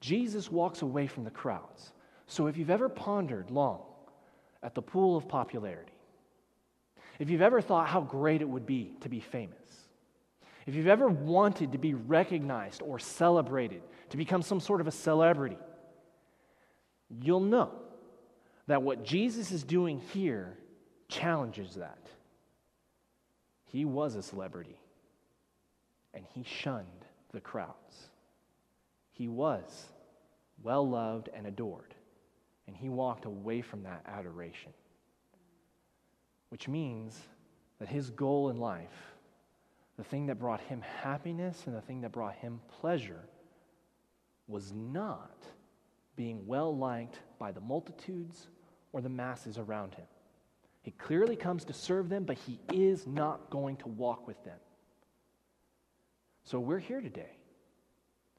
Jesus 0.00 0.50
walks 0.50 0.82
away 0.82 1.06
from 1.06 1.24
the 1.24 1.30
crowds. 1.30 1.92
So 2.26 2.46
if 2.46 2.56
you've 2.56 2.70
ever 2.70 2.88
pondered 2.88 3.50
long 3.50 3.82
at 4.62 4.74
the 4.74 4.82
pool 4.82 5.16
of 5.16 5.28
popularity, 5.28 5.92
if 7.18 7.28
you've 7.28 7.42
ever 7.42 7.60
thought 7.60 7.88
how 7.88 8.00
great 8.00 8.40
it 8.40 8.48
would 8.48 8.66
be 8.66 8.96
to 9.00 9.08
be 9.08 9.20
famous, 9.20 9.56
if 10.66 10.74
you've 10.74 10.86
ever 10.86 11.08
wanted 11.08 11.72
to 11.72 11.78
be 11.78 11.94
recognized 11.94 12.82
or 12.82 12.98
celebrated, 12.98 13.82
to 14.10 14.16
become 14.16 14.42
some 14.42 14.60
sort 14.60 14.80
of 14.80 14.86
a 14.86 14.92
celebrity, 14.92 15.58
you'll 17.20 17.40
know 17.40 17.72
that 18.66 18.82
what 18.82 19.04
Jesus 19.04 19.50
is 19.50 19.64
doing 19.64 20.00
here 20.12 20.56
challenges 21.08 21.74
that. 21.74 22.06
He 23.64 23.84
was 23.84 24.14
a 24.14 24.22
celebrity, 24.22 24.78
and 26.14 26.24
he 26.34 26.44
shunned 26.44 26.86
the 27.32 27.40
crowds. 27.40 28.09
He 29.20 29.28
was 29.28 29.84
well 30.62 30.88
loved 30.88 31.28
and 31.34 31.46
adored, 31.46 31.94
and 32.66 32.74
he 32.74 32.88
walked 32.88 33.26
away 33.26 33.60
from 33.60 33.82
that 33.82 34.02
adoration. 34.06 34.72
Which 36.48 36.68
means 36.68 37.20
that 37.80 37.88
his 37.90 38.08
goal 38.08 38.48
in 38.48 38.56
life, 38.56 39.12
the 39.98 40.04
thing 40.04 40.24
that 40.28 40.38
brought 40.38 40.62
him 40.62 40.80
happiness 40.80 41.64
and 41.66 41.76
the 41.76 41.82
thing 41.82 42.00
that 42.00 42.12
brought 42.12 42.36
him 42.36 42.62
pleasure, 42.80 43.20
was 44.48 44.72
not 44.72 45.36
being 46.16 46.46
well 46.46 46.74
liked 46.74 47.18
by 47.38 47.52
the 47.52 47.60
multitudes 47.60 48.48
or 48.94 49.02
the 49.02 49.10
masses 49.10 49.58
around 49.58 49.92
him. 49.92 50.06
He 50.80 50.92
clearly 50.92 51.36
comes 51.36 51.66
to 51.66 51.74
serve 51.74 52.08
them, 52.08 52.24
but 52.24 52.38
he 52.38 52.58
is 52.72 53.06
not 53.06 53.50
going 53.50 53.76
to 53.76 53.88
walk 53.88 54.26
with 54.26 54.42
them. 54.44 54.58
So 56.42 56.58
we're 56.58 56.78
here 56.78 57.02
today 57.02 57.36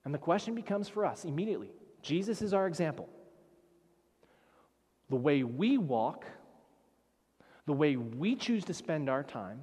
and 0.05 0.13
the 0.13 0.17
question 0.17 0.55
becomes 0.55 0.87
for 0.87 1.05
us 1.05 1.25
immediately 1.25 1.71
Jesus 2.01 2.41
is 2.41 2.53
our 2.53 2.67
example. 2.67 3.07
The 5.09 5.15
way 5.15 5.43
we 5.43 5.77
walk, 5.77 6.25
the 7.65 7.73
way 7.73 7.95
we 7.95 8.35
choose 8.35 8.63
to 8.65 8.73
spend 8.73 9.09
our 9.09 9.23
time, 9.23 9.61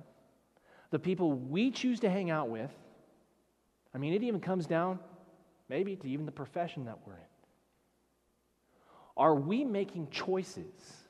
the 0.91 0.99
people 0.99 1.33
we 1.33 1.71
choose 1.71 2.01
to 2.01 2.11
hang 2.11 2.31
out 2.31 2.49
with, 2.49 2.71
I 3.95 3.99
mean, 3.99 4.13
it 4.13 4.23
even 4.23 4.41
comes 4.41 4.67
down 4.67 4.99
maybe 5.69 5.97
to 5.97 6.09
even 6.09 6.27
the 6.27 6.33
profession 6.33 6.85
that 6.85 6.99
we're 7.07 7.15
in. 7.15 7.21
Are 9.17 9.35
we 9.35 9.65
making 9.65 10.09
choices 10.11 11.05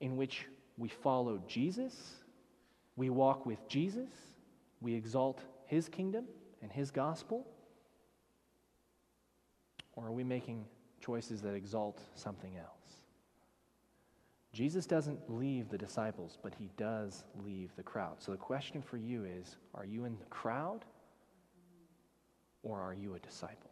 in 0.00 0.16
which 0.16 0.46
we 0.76 0.88
follow 0.88 1.40
Jesus, 1.46 2.16
we 2.96 3.08
walk 3.08 3.46
with 3.46 3.66
Jesus, 3.68 4.10
we 4.80 4.94
exalt 4.94 5.40
his 5.66 5.88
kingdom 5.88 6.26
and 6.66 6.72
his 6.72 6.90
gospel? 6.90 7.46
Or 9.94 10.08
are 10.08 10.12
we 10.12 10.24
making 10.24 10.64
choices 11.00 11.40
that 11.42 11.54
exalt 11.54 12.00
something 12.16 12.56
else? 12.56 13.02
Jesus 14.52 14.84
doesn't 14.84 15.20
leave 15.28 15.68
the 15.68 15.78
disciples, 15.78 16.38
but 16.42 16.52
he 16.58 16.68
does 16.76 17.22
leave 17.44 17.70
the 17.76 17.84
crowd. 17.84 18.16
So 18.18 18.32
the 18.32 18.38
question 18.38 18.82
for 18.82 18.96
you 18.96 19.24
is 19.24 19.58
are 19.76 19.84
you 19.84 20.06
in 20.06 20.18
the 20.18 20.24
crowd 20.24 20.84
or 22.64 22.80
are 22.80 22.94
you 22.94 23.14
a 23.14 23.20
disciple? 23.20 23.70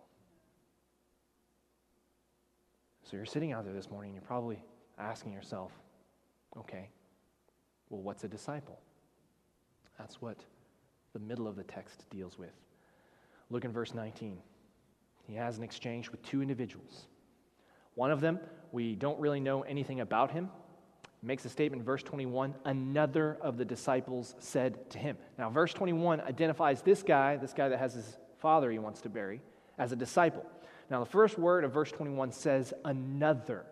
So 3.03 3.17
you're 3.17 3.27
sitting 3.27 3.51
out 3.51 3.65
there 3.65 3.75
this 3.75 3.91
morning, 3.91 4.13
you're 4.13 4.23
probably 4.23 4.63
asking 4.99 5.33
yourself, 5.33 5.73
okay, 6.57 6.91
well, 7.91 8.03
what's 8.03 8.23
a 8.23 8.29
disciple? 8.29 8.79
That's 9.99 10.23
what 10.23 10.39
the 11.13 11.19
middle 11.19 11.49
of 11.49 11.57
the 11.57 11.65
text 11.65 12.05
deals 12.09 12.39
with. 12.39 12.53
Look 13.51 13.65
in 13.65 13.73
verse 13.73 13.95
19. 13.95 14.39
He 15.27 15.35
has 15.35 15.59
an 15.59 15.65
exchange 15.65 16.11
with 16.11 16.23
two 16.23 16.43
individuals. 16.43 17.07
One 17.95 18.11
of 18.11 18.21
them, 18.21 18.41
we 18.73 18.95
don't 18.95 19.19
really 19.21 19.41
know 19.41 19.63
anything 19.63 20.01
about 20.01 20.31
him. 20.31 20.51
makes 21.23 21.45
a 21.45 21.49
statement 21.49 21.83
verse 21.83 22.03
21 22.03 22.55
another 22.65 23.39
of 23.41 23.57
the 23.57 23.65
disciples 23.65 24.35
said 24.39 24.91
to 24.91 24.99
him. 24.99 25.17
Now, 25.39 25.49
verse 25.49 25.73
21 25.73 26.21
identifies 26.21 26.83
this 26.83 27.03
guy, 27.03 27.37
this 27.37 27.55
guy 27.55 27.69
that 27.69 27.79
has 27.79 27.95
his 27.95 28.19
father 28.39 28.71
he 28.71 28.79
wants 28.79 29.01
to 29.03 29.09
bury, 29.09 29.41
as 29.79 29.93
a 29.93 29.97
disciple. 29.97 30.45
Now, 30.91 31.01
the 31.01 31.11
first 31.11 31.39
word 31.39 31.65
of 31.65 31.73
verse 31.73 31.91
21 31.91 32.33
says 32.33 32.75
another. 32.85 33.65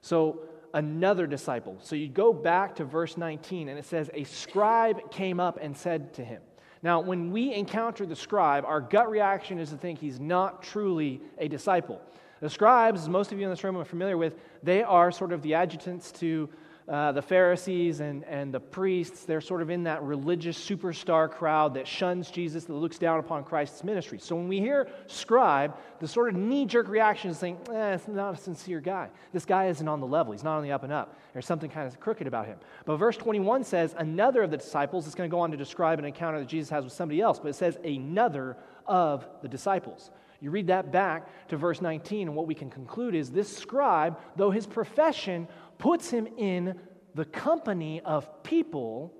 So, 0.00 0.40
another 0.74 1.26
disciple. 1.26 1.78
So, 1.82 1.94
you 1.94 2.08
go 2.08 2.32
back 2.32 2.76
to 2.76 2.84
verse 2.84 3.16
19, 3.16 3.68
and 3.68 3.78
it 3.78 3.84
says, 3.84 4.10
A 4.12 4.24
scribe 4.24 5.10
came 5.10 5.38
up 5.38 5.58
and 5.60 5.76
said 5.76 6.14
to 6.14 6.24
him. 6.24 6.42
Now, 6.82 7.00
when 7.00 7.32
we 7.32 7.54
encounter 7.54 8.06
the 8.06 8.16
scribe, 8.16 8.64
our 8.64 8.80
gut 8.80 9.10
reaction 9.10 9.58
is 9.58 9.70
to 9.70 9.76
think 9.76 9.98
he's 9.98 10.20
not 10.20 10.62
truly 10.62 11.20
a 11.38 11.48
disciple. 11.48 12.00
The 12.40 12.50
scribes, 12.50 13.02
as 13.02 13.08
most 13.08 13.32
of 13.32 13.38
you 13.38 13.44
in 13.44 13.50
this 13.50 13.64
room 13.64 13.76
are 13.78 13.84
familiar 13.84 14.18
with, 14.18 14.34
they 14.62 14.82
are 14.82 15.10
sort 15.10 15.32
of 15.32 15.42
the 15.42 15.54
adjutants 15.54 16.12
to 16.12 16.48
uh, 16.88 17.10
the 17.10 17.22
Pharisees 17.22 17.98
and, 17.98 18.24
and 18.24 18.54
the 18.54 18.60
priests, 18.60 19.24
they're 19.24 19.40
sort 19.40 19.60
of 19.60 19.70
in 19.70 19.82
that 19.84 20.02
religious 20.04 20.56
superstar 20.56 21.28
crowd 21.28 21.74
that 21.74 21.88
shuns 21.88 22.30
Jesus, 22.30 22.64
that 22.64 22.74
looks 22.74 22.96
down 22.96 23.18
upon 23.18 23.42
Christ's 23.42 23.82
ministry. 23.82 24.20
So 24.20 24.36
when 24.36 24.46
we 24.46 24.60
hear 24.60 24.88
scribe, 25.08 25.76
the 25.98 26.06
sort 26.06 26.28
of 26.28 26.36
knee 26.36 26.64
jerk 26.64 26.86
reaction 26.86 27.30
is 27.30 27.38
saying, 27.38 27.58
eh, 27.72 27.94
it's 27.94 28.06
not 28.06 28.34
a 28.34 28.36
sincere 28.36 28.80
guy. 28.80 29.08
This 29.32 29.44
guy 29.44 29.66
isn't 29.66 29.88
on 29.88 29.98
the 30.00 30.06
level. 30.06 30.32
He's 30.32 30.44
not 30.44 30.58
on 30.58 30.62
the 30.62 30.70
up 30.70 30.84
and 30.84 30.92
up. 30.92 31.16
There's 31.32 31.46
something 31.46 31.70
kind 31.70 31.88
of 31.88 31.98
crooked 31.98 32.28
about 32.28 32.46
him. 32.46 32.58
But 32.84 32.98
verse 32.98 33.16
21 33.16 33.64
says, 33.64 33.94
another 33.98 34.44
of 34.44 34.52
the 34.52 34.56
disciples 34.56 35.08
is 35.08 35.16
going 35.16 35.28
to 35.28 35.34
go 35.34 35.40
on 35.40 35.50
to 35.50 35.56
describe 35.56 35.98
an 35.98 36.04
encounter 36.04 36.38
that 36.38 36.48
Jesus 36.48 36.70
has 36.70 36.84
with 36.84 36.92
somebody 36.92 37.20
else, 37.20 37.40
but 37.40 37.48
it 37.48 37.56
says, 37.56 37.78
another 37.84 38.56
of 38.86 39.26
the 39.42 39.48
disciples. 39.48 40.10
You 40.40 40.50
read 40.50 40.66
that 40.68 40.92
back 40.92 41.48
to 41.48 41.56
verse 41.56 41.80
19, 41.80 42.28
and 42.28 42.36
what 42.36 42.46
we 42.46 42.54
can 42.54 42.70
conclude 42.70 43.14
is 43.14 43.30
this 43.30 43.54
scribe, 43.54 44.18
though 44.36 44.50
his 44.50 44.66
profession 44.66 45.48
puts 45.78 46.10
him 46.10 46.26
in 46.36 46.78
the 47.14 47.24
company 47.24 48.00
of 48.02 48.42
people 48.42 49.14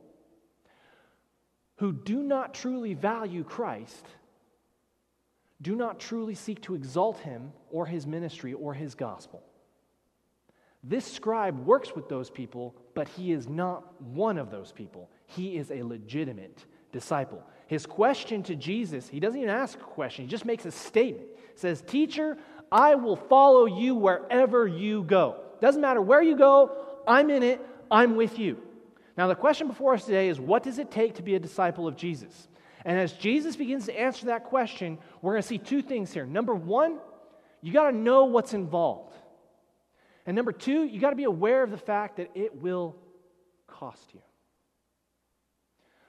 who 1.76 1.92
do 1.92 2.22
not 2.22 2.55
truly 2.55 2.94
value 2.94 3.44
Christ, 3.44 4.07
do 5.62 5.74
not 5.74 5.98
truly 5.98 6.35
seek 6.35 6.61
to 6.62 6.74
exalt 6.74 7.18
him 7.20 7.52
or 7.70 7.87
his 7.87 8.07
ministry 8.07 8.52
or 8.52 8.74
his 8.74 8.94
gospel. 8.94 9.42
This 10.85 11.11
scribe 11.11 11.66
works 11.66 11.94
with 11.94 12.09
those 12.09 12.31
people, 12.31 12.76
but 12.94 13.09
he 13.09 13.33
is 13.33 13.48
not 13.48 14.00
one 14.02 14.38
of 14.38 14.50
those 14.50 14.72
people. 14.72 15.11
He 15.26 15.57
is 15.57 15.70
a 15.70 15.83
legitimate 15.83 16.64
disciple. 16.92 17.42
His 17.66 17.85
question 17.85 18.42
to 18.44 18.55
Jesus, 18.55 19.09
he 19.09 19.20
doesn't 19.20 19.40
even 19.40 19.50
ask 19.50 19.79
a 19.79 19.83
question, 19.83 20.24
he 20.24 20.31
just 20.31 20.44
makes 20.44 20.64
a 20.64 20.70
statement. 20.70 21.29
He 21.52 21.59
says, 21.59 21.83
Teacher, 21.83 22.38
I 22.70 22.94
will 22.94 23.16
follow 23.16 23.66
you 23.66 23.94
wherever 23.94 24.66
you 24.66 25.02
go. 25.02 25.40
Doesn't 25.61 25.81
matter 25.81 26.00
where 26.00 26.22
you 26.22 26.37
go, 26.37 26.76
I'm 27.07 27.31
in 27.31 27.42
it, 27.42 27.61
I'm 27.90 28.16
with 28.16 28.38
you. 28.38 28.59
Now, 29.16 29.29
the 29.29 29.35
question 29.35 29.66
before 29.66 29.94
us 29.94 30.05
today 30.05 30.29
is 30.29 30.38
what 30.38 30.62
does 30.62 30.79
it 30.79 30.90
take 30.90 31.14
to 31.14 31.22
be 31.22 31.35
a 31.35 31.40
disciple 31.40 31.88
of 31.88 31.96
Jesus? 31.96 32.48
And 32.85 32.98
as 32.98 33.12
Jesus 33.12 33.57
begins 33.57 33.87
to 33.87 33.98
answer 33.98 34.26
that 34.26 34.44
question, 34.44 34.98
we're 35.20 35.33
going 35.33 35.42
to 35.42 35.48
see 35.48 35.59
two 35.59 35.83
things 35.83 36.12
here. 36.12 36.26
Number 36.26 36.55
one, 36.55 36.98
you 37.62 37.72
got 37.72 37.90
to 37.90 37.96
know 37.96 38.26
what's 38.26 38.55
involved. 38.55 39.12
And 40.24 40.37
number 40.37 40.52
two, 40.52 40.85
you 40.85 41.00
got 41.00 41.11
to 41.11 41.16
be 41.16 41.24
aware 41.24 41.62
of 41.62 41.70
the 41.70 41.79
fact 41.79 42.18
that 42.18 42.31
it 42.35 42.61
will 42.61 42.96
cost 43.66 44.14
you. 44.14 44.20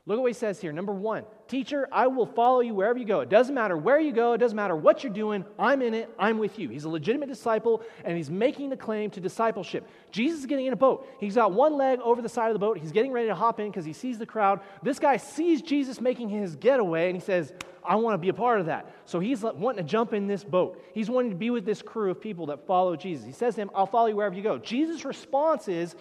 Look 0.07 0.19
at 0.19 0.21
what 0.21 0.29
he 0.29 0.33
says 0.33 0.61
here. 0.61 0.71
Number 0.71 0.93
one, 0.93 1.25
teacher, 1.49 1.89
I 1.91 2.07
will 2.07 2.25
follow 2.25 2.61
you 2.61 2.73
wherever 2.73 2.97
you 2.97 3.03
go. 3.03 3.19
It 3.19 3.27
doesn't 3.27 3.53
matter 3.53 3.75
where 3.75 3.99
you 3.99 4.13
go, 4.13 4.31
it 4.31 4.37
doesn't 4.37 4.55
matter 4.55 4.73
what 4.73 5.03
you're 5.03 5.11
doing. 5.11 5.43
I'm 5.59 5.81
in 5.81 5.93
it, 5.93 6.09
I'm 6.17 6.37
with 6.37 6.57
you. 6.57 6.69
He's 6.69 6.85
a 6.85 6.89
legitimate 6.89 7.27
disciple, 7.27 7.83
and 8.05 8.15
he's 8.15 8.29
making 8.29 8.69
the 8.69 8.77
claim 8.77 9.09
to 9.11 9.19
discipleship. 9.19 9.85
Jesus 10.09 10.39
is 10.39 10.45
getting 10.45 10.65
in 10.65 10.71
a 10.71 10.77
boat. 10.77 11.05
He's 11.19 11.35
got 11.35 11.51
one 11.51 11.73
leg 11.75 11.99
over 11.99 12.21
the 12.21 12.29
side 12.29 12.47
of 12.47 12.53
the 12.53 12.59
boat. 12.59 12.77
He's 12.77 12.93
getting 12.93 13.11
ready 13.11 13.27
to 13.27 13.35
hop 13.35 13.59
in 13.59 13.69
because 13.69 13.83
he 13.83 13.91
sees 13.91 14.17
the 14.17 14.25
crowd. 14.25 14.61
This 14.81 14.97
guy 14.97 15.17
sees 15.17 15.61
Jesus 15.61 15.99
making 15.99 16.29
his 16.29 16.55
getaway, 16.55 17.07
and 17.07 17.15
he 17.17 17.21
says, 17.21 17.51
I 17.83 17.97
want 17.97 18.13
to 18.13 18.17
be 18.17 18.29
a 18.29 18.33
part 18.33 18.61
of 18.61 18.67
that. 18.67 18.89
So 19.03 19.19
he's 19.19 19.41
wanting 19.41 19.83
to 19.83 19.89
jump 19.89 20.13
in 20.13 20.25
this 20.25 20.45
boat. 20.45 20.81
He's 20.93 21.09
wanting 21.09 21.31
to 21.31 21.37
be 21.37 21.49
with 21.49 21.65
this 21.65 21.81
crew 21.81 22.11
of 22.11 22.21
people 22.21 22.45
that 22.45 22.65
follow 22.65 22.95
Jesus. 22.95 23.25
He 23.25 23.33
says 23.33 23.55
to 23.55 23.61
him, 23.61 23.71
I'll 23.75 23.85
follow 23.85 24.07
you 24.07 24.15
wherever 24.15 24.35
you 24.35 24.43
go. 24.43 24.57
Jesus' 24.57 25.03
response 25.03 25.67
is, 25.67 25.95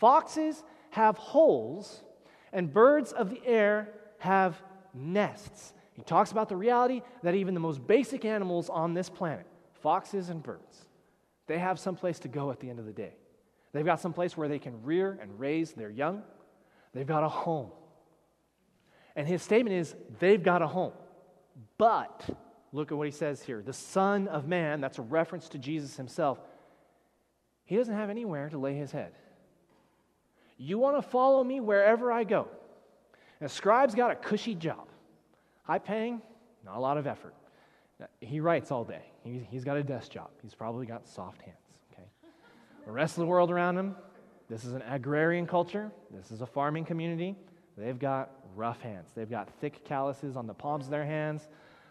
Foxes 0.00 0.64
have 0.90 1.16
holes 1.16 2.02
and 2.52 2.72
birds 2.72 3.12
of 3.12 3.30
the 3.30 3.40
air 3.44 3.88
have 4.18 4.60
nests. 4.94 5.72
He 5.94 6.02
talks 6.02 6.32
about 6.32 6.48
the 6.48 6.56
reality 6.56 7.02
that 7.22 7.34
even 7.34 7.54
the 7.54 7.60
most 7.60 7.86
basic 7.86 8.24
animals 8.24 8.70
on 8.70 8.94
this 8.94 9.08
planet, 9.08 9.46
foxes 9.82 10.28
and 10.28 10.42
birds, 10.42 10.86
they 11.46 11.58
have 11.58 11.78
some 11.78 11.96
place 11.96 12.18
to 12.20 12.28
go 12.28 12.50
at 12.50 12.60
the 12.60 12.70
end 12.70 12.78
of 12.78 12.86
the 12.86 12.92
day. 12.92 13.14
They've 13.72 13.84
got 13.84 14.00
some 14.00 14.12
place 14.12 14.36
where 14.36 14.48
they 14.48 14.58
can 14.58 14.82
rear 14.82 15.18
and 15.20 15.38
raise 15.40 15.72
their 15.72 15.90
young. 15.90 16.22
They've 16.92 17.06
got 17.06 17.24
a 17.24 17.28
home. 17.28 17.70
And 19.16 19.26
his 19.26 19.42
statement 19.42 19.76
is 19.76 19.94
they've 20.18 20.42
got 20.42 20.62
a 20.62 20.66
home. 20.66 20.92
But 21.78 22.28
look 22.72 22.92
at 22.92 22.98
what 22.98 23.06
he 23.06 23.10
says 23.12 23.42
here 23.42 23.62
the 23.62 23.72
Son 23.72 24.28
of 24.28 24.46
Man, 24.46 24.80
that's 24.80 24.98
a 24.98 25.02
reference 25.02 25.48
to 25.50 25.58
Jesus 25.58 25.96
himself, 25.96 26.38
he 27.64 27.76
doesn't 27.76 27.94
have 27.94 28.10
anywhere 28.10 28.48
to 28.50 28.58
lay 28.58 28.74
his 28.74 28.92
head. 28.92 29.12
You 30.62 30.78
want 30.78 30.96
to 30.96 31.02
follow 31.02 31.42
me 31.42 31.58
wherever 31.58 32.12
I 32.12 32.22
go. 32.22 32.46
And 33.40 33.50
a 33.50 33.52
scribe's 33.52 33.96
got 33.96 34.12
a 34.12 34.14
cushy 34.14 34.54
job. 34.54 34.86
High 35.64 35.80
paying, 35.80 36.22
not 36.64 36.76
a 36.76 36.78
lot 36.78 36.98
of 36.98 37.08
effort. 37.08 37.34
He 38.20 38.38
writes 38.38 38.70
all 38.70 38.84
day. 38.84 39.02
he's 39.24 39.64
got 39.64 39.76
a 39.76 39.82
desk 39.82 40.12
job. 40.12 40.30
He's 40.40 40.54
probably 40.54 40.86
got 40.86 41.08
soft 41.08 41.42
hands. 41.42 41.56
Okay. 41.92 42.06
The 42.86 42.92
rest 42.92 43.14
of 43.14 43.22
the 43.22 43.26
world 43.26 43.50
around 43.50 43.76
him, 43.76 43.96
this 44.48 44.64
is 44.64 44.72
an 44.72 44.82
agrarian 44.82 45.48
culture. 45.48 45.90
This 46.12 46.30
is 46.30 46.42
a 46.42 46.46
farming 46.46 46.84
community. 46.84 47.34
They've 47.76 47.98
got 47.98 48.30
rough 48.54 48.80
hands. 48.80 49.10
They've 49.16 49.30
got 49.30 49.50
thick 49.60 49.84
calluses 49.84 50.36
on 50.36 50.46
the 50.46 50.54
palms 50.54 50.84
of 50.84 50.92
their 50.92 51.04
hands. 51.04 51.48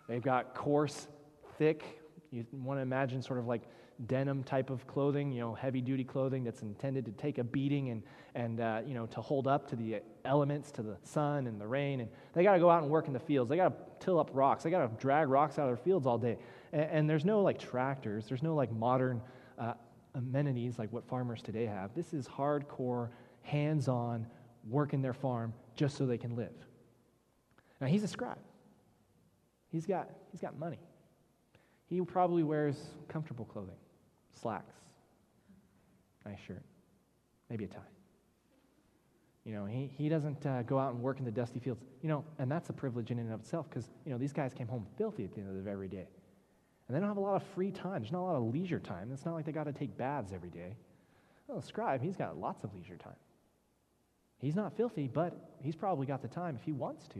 They've 0.08 0.24
got 0.24 0.56
coarse, 0.56 1.10
thick. 1.58 1.84
You 2.32 2.46
want 2.54 2.78
to 2.78 2.84
imagine 2.84 3.22
sort 3.22 3.40
of 3.40 3.48
like 3.48 3.64
denim 4.08 4.44
type 4.44 4.70
of 4.70 4.86
clothing, 4.88 5.32
you 5.32 5.40
know, 5.40 5.54
heavy 5.54 5.82
duty 5.82 6.04
clothing 6.04 6.44
that's 6.44 6.62
intended 6.62 7.06
to 7.06 7.12
take 7.12 7.38
a 7.38 7.44
beating 7.44 7.90
and, 7.90 8.04
and 8.36 8.60
uh, 8.60 8.82
you 8.86 8.94
know, 8.94 9.06
to 9.08 9.22
hold 9.22 9.48
up 9.48 9.68
to 9.70 9.76
the 9.76 10.02
elements, 10.26 10.72
to 10.72 10.82
the 10.82 10.98
sun 11.04 11.48
and 11.48 11.60
the 11.60 11.68
rain. 11.68 12.02
And 12.02 12.10
they 12.34 12.44
got 12.44 12.54
to 12.54 12.60
go 12.60 12.70
out 12.70 12.82
and 12.82 12.92
work 12.92 13.08
in 13.08 13.14
the 13.14 13.20
fields. 13.20 13.50
They 13.50 13.58
got 13.58 13.70
to 13.70 14.06
till 14.06 14.20
up 14.20 14.30
rocks. 14.34 14.64
They 14.64 14.72
got 14.72 14.88
to 14.88 15.02
drag 15.02 15.30
rocks 15.30 15.60
out 15.60 15.64
of 15.64 15.70
their 15.70 15.84
fields 15.84 16.08
all 16.08 16.18
day. 16.18 16.38
And, 16.72 16.84
and 16.84 17.10
there's 17.10 17.26
no 17.26 17.42
like 17.42 17.60
tractors, 17.60 18.26
there's 18.28 18.44
no 18.44 18.56
like 18.56 18.72
modern 18.72 19.22
uh, 19.58 19.74
amenities 20.16 20.80
like 20.80 20.92
what 20.92 21.08
farmers 21.08 21.42
today 21.42 21.66
have. 21.66 21.94
This 21.96 22.14
is 22.14 22.28
hardcore, 22.28 23.10
hands 23.42 23.88
on, 23.88 24.26
work 24.68 24.94
in 24.94 25.02
their 25.02 25.14
farm 25.14 25.54
just 25.76 25.98
so 25.98 26.06
they 26.06 26.18
can 26.18 26.36
live. 26.36 26.54
Now, 27.80 27.88
he's 27.88 28.04
a 28.04 28.08
scribe. 28.08 28.38
He's 29.72 29.86
got, 29.86 30.10
he's 30.32 30.42
got 30.42 30.60
money. 30.60 30.80
He 31.88 32.00
probably 32.02 32.44
wears 32.44 32.78
comfortable 33.08 33.46
clothing 33.46 33.76
slacks, 34.42 34.76
nice 36.26 36.40
shirt, 36.46 36.64
maybe 37.50 37.66
a 37.66 37.68
tie. 37.68 37.80
You 39.46 39.54
know, 39.54 39.66
he, 39.66 39.90
he 39.98 40.08
doesn't 40.08 40.46
uh, 40.46 40.62
go 40.64 40.78
out 40.78 40.94
and 40.94 41.02
work 41.02 41.18
in 41.20 41.26
the 41.26 41.32
dusty 41.32 41.60
fields. 41.60 41.82
You 42.02 42.10
know, 42.10 42.24
and 42.38 42.52
that's 42.52 42.70
a 42.70 42.74
privilege 42.74 43.10
in 43.10 43.18
and 43.18 43.34
of 43.34 43.40
itself 43.40 43.68
because, 43.70 43.90
you 44.06 44.12
know, 44.12 44.18
these 44.18 44.34
guys 44.34 44.54
came 44.54 44.68
home 44.68 44.86
filthy 44.98 45.24
at 45.24 45.34
the 45.34 45.42
end 45.42 45.60
of 45.60 45.68
every 45.68 45.88
day. 45.88 46.08
And 46.88 46.96
they 46.96 47.00
don't 47.00 47.08
have 47.08 47.18
a 47.18 47.22
lot 47.22 47.36
of 47.36 47.44
free 47.56 47.72
time. 47.72 48.02
There's 48.02 48.12
not 48.12 48.22
a 48.22 48.28
lot 48.28 48.36
of 48.36 48.44
leisure 48.54 48.80
time. 48.80 49.10
It's 49.12 49.26
not 49.26 49.34
like 49.34 49.46
they 49.46 49.52
got 49.52 49.64
to 49.64 49.74
take 49.74 49.98
baths 49.98 50.32
every 50.34 50.50
day. 50.50 50.76
Well, 51.48 51.60
the 51.60 51.66
scribe, 51.66 52.02
he's 52.04 52.16
got 52.16 52.38
lots 52.38 52.64
of 52.64 52.74
leisure 52.74 52.98
time. 52.98 53.16
He's 54.38 54.56
not 54.56 54.76
filthy, 54.76 55.08
but 55.08 55.52
he's 55.60 55.76
probably 55.76 56.06
got 56.06 56.22
the 56.22 56.28
time 56.28 56.56
if 56.56 56.64
he 56.64 56.72
wants 56.72 57.08
to. 57.10 57.20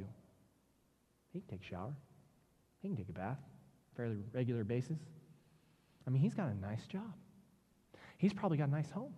He 1.34 1.40
can 1.40 1.50
take 1.50 1.62
a 1.62 1.70
shower. 1.70 1.96
He 2.82 2.88
can 2.88 2.98
take 2.98 3.10
a 3.10 3.14
bath, 3.14 3.38
fairly 3.96 4.18
regular 4.34 4.64
basis. 4.64 5.00
I 6.06 6.10
mean, 6.10 6.22
he's 6.22 6.34
got 6.34 6.50
a 6.50 6.56
nice 6.56 6.88
job. 6.88 7.14
He's 8.18 8.34
probably 8.34 8.58
got 8.58 8.68
a 8.68 8.72
nice 8.72 8.92
home. 8.92 9.14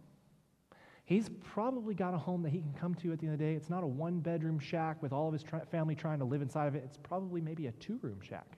He's 1.05 1.29
probably 1.41 1.93
got 1.93 2.13
a 2.13 2.17
home 2.17 2.43
that 2.43 2.51
he 2.51 2.61
can 2.61 2.73
come 2.73 2.95
to 2.95 3.11
at 3.11 3.19
the 3.19 3.25
end 3.25 3.33
of 3.33 3.39
the 3.39 3.45
day. 3.45 3.53
It's 3.53 3.69
not 3.69 3.83
a 3.83 3.87
one 3.87 4.19
bedroom 4.19 4.57
shack 4.57 5.01
with 5.01 5.11
all 5.11 5.27
of 5.27 5.33
his 5.33 5.43
family 5.69 5.95
trying 5.95 6.19
to 6.19 6.25
live 6.25 6.41
inside 6.41 6.67
of 6.67 6.75
it. 6.75 6.83
It's 6.85 6.97
probably 6.97 7.41
maybe 7.41 7.67
a 7.67 7.71
two 7.73 7.99
room 8.01 8.19
shack 8.21 8.57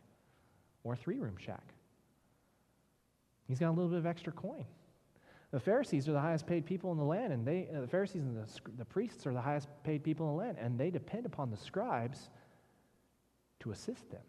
or 0.83 0.93
a 0.93 0.95
three 0.95 1.19
room 1.19 1.35
shack. 1.37 1.73
He's 3.47 3.59
got 3.59 3.69
a 3.69 3.71
little 3.71 3.89
bit 3.89 3.97
of 3.97 4.05
extra 4.05 4.31
coin. 4.31 4.65
The 5.51 5.59
Pharisees 5.59 6.07
are 6.07 6.11
the 6.11 6.19
highest 6.19 6.45
paid 6.45 6.65
people 6.65 6.91
in 6.91 6.97
the 6.97 7.03
land, 7.03 7.31
and 7.31 7.45
they, 7.45 7.67
uh, 7.75 7.81
the 7.81 7.87
Pharisees 7.87 8.23
and 8.23 8.35
the, 8.35 8.47
the 8.77 8.85
priests 8.85 9.25
are 9.25 9.33
the 9.33 9.41
highest 9.41 9.69
paid 9.83 10.03
people 10.03 10.27
in 10.27 10.33
the 10.33 10.43
land, 10.43 10.57
and 10.59 10.77
they 10.77 10.89
depend 10.89 11.25
upon 11.25 11.49
the 11.49 11.57
scribes 11.57 12.29
to 13.61 13.71
assist 13.71 14.09
them. 14.11 14.21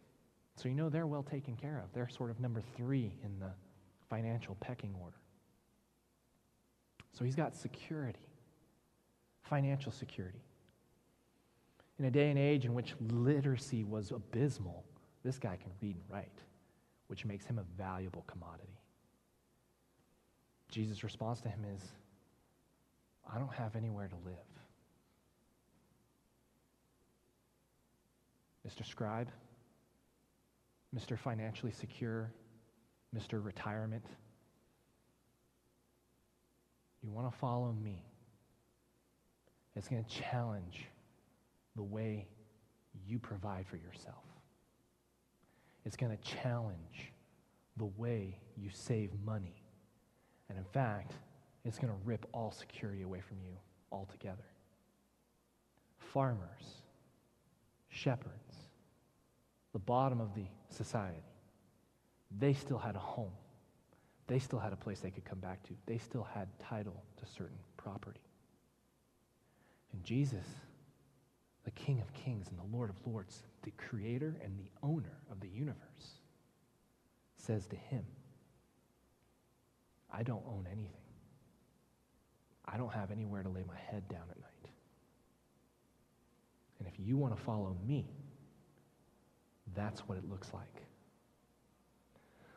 So 0.55 0.69
you 0.69 0.75
know 0.75 0.89
they're 0.89 1.07
well 1.07 1.23
taken 1.23 1.57
care 1.57 1.83
of. 1.85 1.93
They're 1.93 2.09
sort 2.09 2.31
of 2.31 2.41
number 2.41 2.63
three 2.77 3.13
in 3.25 3.39
the 3.39 3.51
financial 4.09 4.57
pecking 4.61 4.95
order. 5.01 5.17
So 7.13 7.25
he's 7.25 7.35
got 7.35 7.55
security, 7.55 8.19
financial 9.43 9.93
security. 9.93 10.43
In 11.99 12.05
a 12.05 12.11
day 12.11 12.29
and 12.29 12.39
age 12.39 12.65
in 12.67 12.75
which 12.75 12.95
literacy 13.01 13.85
was 13.85 14.11
abysmal, 14.11 14.85
this 15.25 15.39
guy 15.39 15.57
can 15.57 15.71
read 15.81 15.97
and 15.97 16.05
write, 16.11 16.43
which 17.07 17.25
makes 17.25 17.47
him 17.47 17.59
a 17.59 17.65
valuable 17.79 18.25
commodity. 18.27 18.79
Jesus' 20.71 21.03
response 21.03 21.41
to 21.41 21.49
him 21.49 21.65
is, 21.75 21.83
I 23.33 23.39
don't 23.39 23.53
have 23.55 23.77
anywhere 23.77 24.09
to 24.09 24.17
live. 24.25 24.37
Mr. 28.69 28.85
Scribe, 28.85 29.29
Mr. 30.95 31.19
Financially 31.19 31.73
Secure, 31.73 32.31
Mr. 33.17 33.43
Retirement, 33.43 34.05
you 37.03 37.11
want 37.11 37.31
to 37.31 37.39
follow 37.39 37.73
me. 37.73 38.05
It's 39.75 39.89
going 39.89 40.05
to 40.05 40.11
challenge 40.11 40.87
the 41.77 41.83
way 41.83 42.27
you 43.07 43.19
provide 43.19 43.67
for 43.67 43.77
yourself. 43.77 44.25
It's 45.85 45.97
going 45.97 46.17
to 46.17 46.23
challenge 46.23 47.13
the 47.77 47.85
way 47.97 48.39
you 48.57 48.71
save 48.73 49.11
money. 49.25 49.63
And 50.49 50.59
in 50.59 50.65
fact, 50.65 51.13
it's 51.65 51.79
going 51.79 51.93
to 51.93 51.99
rip 52.05 52.27
all 52.33 52.51
security 52.51 53.03
away 53.03 53.21
from 53.21 53.39
you 53.43 53.53
altogether. 53.93 54.45
Farmers, 55.99 56.83
shepherds, 57.89 58.55
the 59.73 59.79
bottom 59.79 60.21
of 60.21 60.35
the 60.35 60.47
society, 60.71 61.23
they 62.31 62.53
still 62.55 62.79
had 62.79 62.97
a 62.97 63.01
home. 63.01 63.33
They 64.27 64.39
still 64.39 64.59
had 64.59 64.73
a 64.73 64.77
place 64.77 65.01
they 65.01 65.11
could 65.11 65.25
come 65.25 65.39
back 65.39 65.63
to. 65.65 65.75
They 65.87 65.99
still 65.99 66.27
had 66.35 66.49
title 66.59 67.03
to 67.19 67.27
certain 67.27 67.59
property. 67.77 68.21
And 69.93 70.03
Jesus, 70.03 70.47
the 71.65 71.71
King 71.73 72.01
of 72.01 72.13
Kings 72.13 72.49
and 72.49 72.59
the 72.59 72.77
Lord 72.77 72.91
of 72.91 72.97
Lords, 73.07 73.43
the 73.63 73.71
creator 73.73 74.37
and 74.43 74.59
the 74.59 74.71
owner 74.83 75.21
of 75.31 75.41
the 75.41 75.49
universe, 75.49 76.21
says 77.37 77.67
to 77.69 77.77
him, 77.77 78.05
I 80.13 80.23
don't 80.23 80.45
own 80.47 80.67
anything. 80.71 80.91
I 82.65 82.77
don't 82.77 82.93
have 82.93 83.11
anywhere 83.11 83.43
to 83.43 83.49
lay 83.49 83.63
my 83.67 83.77
head 83.91 84.09
down 84.09 84.25
at 84.31 84.41
night. 84.41 84.71
And 86.79 86.89
if 86.89 86.95
you 86.99 87.17
want 87.17 87.37
to 87.37 87.43
follow 87.43 87.77
me, 87.87 88.07
that's 89.75 90.01
what 90.01 90.19
it 90.19 90.29
looks 90.29 90.53
like. 90.53 90.83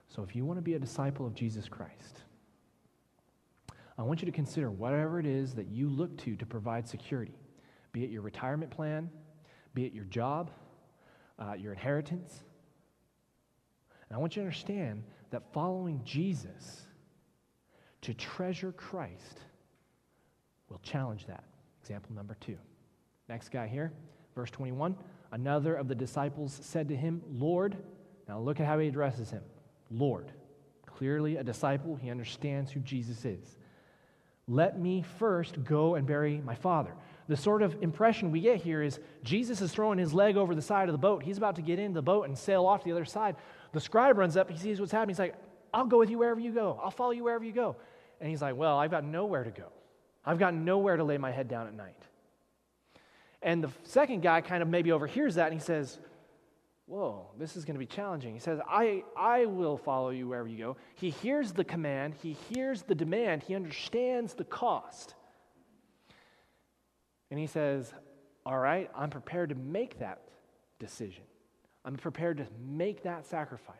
So 0.09 0.23
if 0.23 0.35
you 0.35 0.43
want 0.43 0.57
to 0.57 0.61
be 0.61 0.73
a 0.73 0.79
disciple 0.79 1.25
of 1.25 1.35
Jesus 1.35 1.69
Christ, 1.69 2.23
I 3.97 4.01
want 4.01 4.21
you 4.21 4.25
to 4.25 4.31
consider 4.31 4.71
whatever 4.71 5.19
it 5.19 5.25
is 5.25 5.53
that 5.53 5.67
you 5.67 5.87
look 5.87 6.17
to 6.19 6.35
to 6.35 6.45
provide 6.45 6.87
security, 6.87 7.35
be 7.91 8.03
it 8.03 8.09
your 8.09 8.23
retirement 8.23 8.71
plan, 8.71 9.09
be 9.75 9.85
it 9.85 9.93
your 9.93 10.05
job, 10.05 10.49
uh, 11.37 11.53
your 11.53 11.73
inheritance. 11.73 12.43
And 14.09 14.17
I 14.17 14.19
want 14.19 14.35
you 14.35 14.41
to 14.41 14.47
understand 14.47 15.03
that 15.29 15.43
following 15.53 16.01
Jesus 16.03 16.87
to 18.01 18.13
treasure 18.15 18.71
Christ 18.71 19.41
will 20.69 20.79
challenge 20.79 21.27
that. 21.27 21.43
Example 21.83 22.15
number 22.15 22.35
two. 22.39 22.57
Next 23.27 23.49
guy 23.49 23.67
here, 23.67 23.91
verse 24.33 24.49
21. 24.49 24.95
Another 25.31 25.75
of 25.75 25.87
the 25.87 25.93
disciples 25.93 26.57
said 26.63 26.87
to 26.87 26.95
him, 26.95 27.21
Lord, 27.29 27.77
now 28.27 28.39
look 28.39 28.59
at 28.59 28.65
how 28.65 28.79
he 28.79 28.87
addresses 28.87 29.29
him 29.29 29.43
Lord. 29.91 30.31
Clearly, 30.85 31.37
a 31.37 31.43
disciple, 31.43 31.95
he 31.95 32.09
understands 32.09 32.71
who 32.71 32.79
Jesus 32.81 33.23
is. 33.25 33.57
Let 34.47 34.79
me 34.79 35.03
first 35.19 35.63
go 35.63 35.95
and 35.95 36.07
bury 36.07 36.41
my 36.43 36.55
father. 36.55 36.93
The 37.27 37.37
sort 37.37 37.61
of 37.61 37.77
impression 37.81 38.31
we 38.31 38.41
get 38.41 38.57
here 38.57 38.81
is 38.81 38.99
Jesus 39.23 39.61
is 39.61 39.71
throwing 39.71 39.99
his 39.99 40.13
leg 40.13 40.35
over 40.35 40.55
the 40.55 40.61
side 40.61 40.89
of 40.89 40.93
the 40.93 40.99
boat. 40.99 41.21
He's 41.21 41.37
about 41.37 41.55
to 41.57 41.61
get 41.61 41.77
into 41.77 41.93
the 41.93 42.01
boat 42.01 42.23
and 42.23 42.35
sail 42.35 42.65
off 42.65 42.81
to 42.81 42.85
the 42.85 42.91
other 42.91 43.05
side. 43.05 43.35
The 43.71 43.79
scribe 43.79 44.17
runs 44.17 44.35
up, 44.35 44.49
he 44.49 44.57
sees 44.57 44.79
what's 44.79 44.91
happening. 44.91 45.13
He's 45.13 45.19
like, 45.19 45.35
I'll 45.71 45.85
go 45.85 45.99
with 45.99 46.09
you 46.09 46.17
wherever 46.17 46.39
you 46.39 46.51
go. 46.51 46.79
I'll 46.83 46.89
follow 46.89 47.11
you 47.11 47.23
wherever 47.23 47.43
you 47.43 47.51
go. 47.51 47.75
And 48.19 48.29
he's 48.29 48.41
like, 48.41 48.55
Well, 48.55 48.77
I've 48.77 48.91
got 48.91 49.03
nowhere 49.03 49.43
to 49.43 49.51
go. 49.51 49.67
I've 50.25 50.39
got 50.39 50.53
nowhere 50.53 50.97
to 50.97 51.03
lay 51.03 51.17
my 51.17 51.31
head 51.31 51.47
down 51.47 51.67
at 51.67 51.75
night. 51.75 51.95
And 53.41 53.63
the 53.63 53.69
second 53.83 54.21
guy 54.21 54.41
kind 54.41 54.61
of 54.61 54.67
maybe 54.67 54.91
overhears 54.91 55.35
that 55.35 55.51
and 55.51 55.53
he 55.53 55.63
says, 55.63 55.99
Whoa, 56.89 57.27
this 57.37 57.55
is 57.55 57.65
going 57.65 57.75
to 57.75 57.79
be 57.79 57.85
challenging. 57.85 58.33
He 58.33 58.39
says, 58.39 58.59
I, 58.67 59.03
I 59.15 59.45
will 59.45 59.77
follow 59.77 60.09
you 60.09 60.27
wherever 60.27 60.47
you 60.47 60.57
go. 60.57 60.77
He 60.95 61.11
hears 61.11 61.51
the 61.51 61.63
command, 61.63 62.15
he 62.19 62.33
hears 62.33 62.81
the 62.81 62.95
demand, 62.95 63.43
he 63.43 63.53
understands 63.53 64.33
the 64.33 64.43
cost. 64.43 65.13
And 67.29 67.39
he 67.39 67.45
says, 67.45 67.93
All 68.43 68.57
right, 68.57 68.89
I'm 68.95 69.11
prepared 69.11 69.49
to 69.49 69.55
make 69.55 69.99
that 69.99 70.21
decision. 70.79 71.25
I'm 71.85 71.95
prepared 71.95 72.37
to 72.37 72.47
make 72.67 73.03
that 73.03 73.23
sacrifice. 73.27 73.75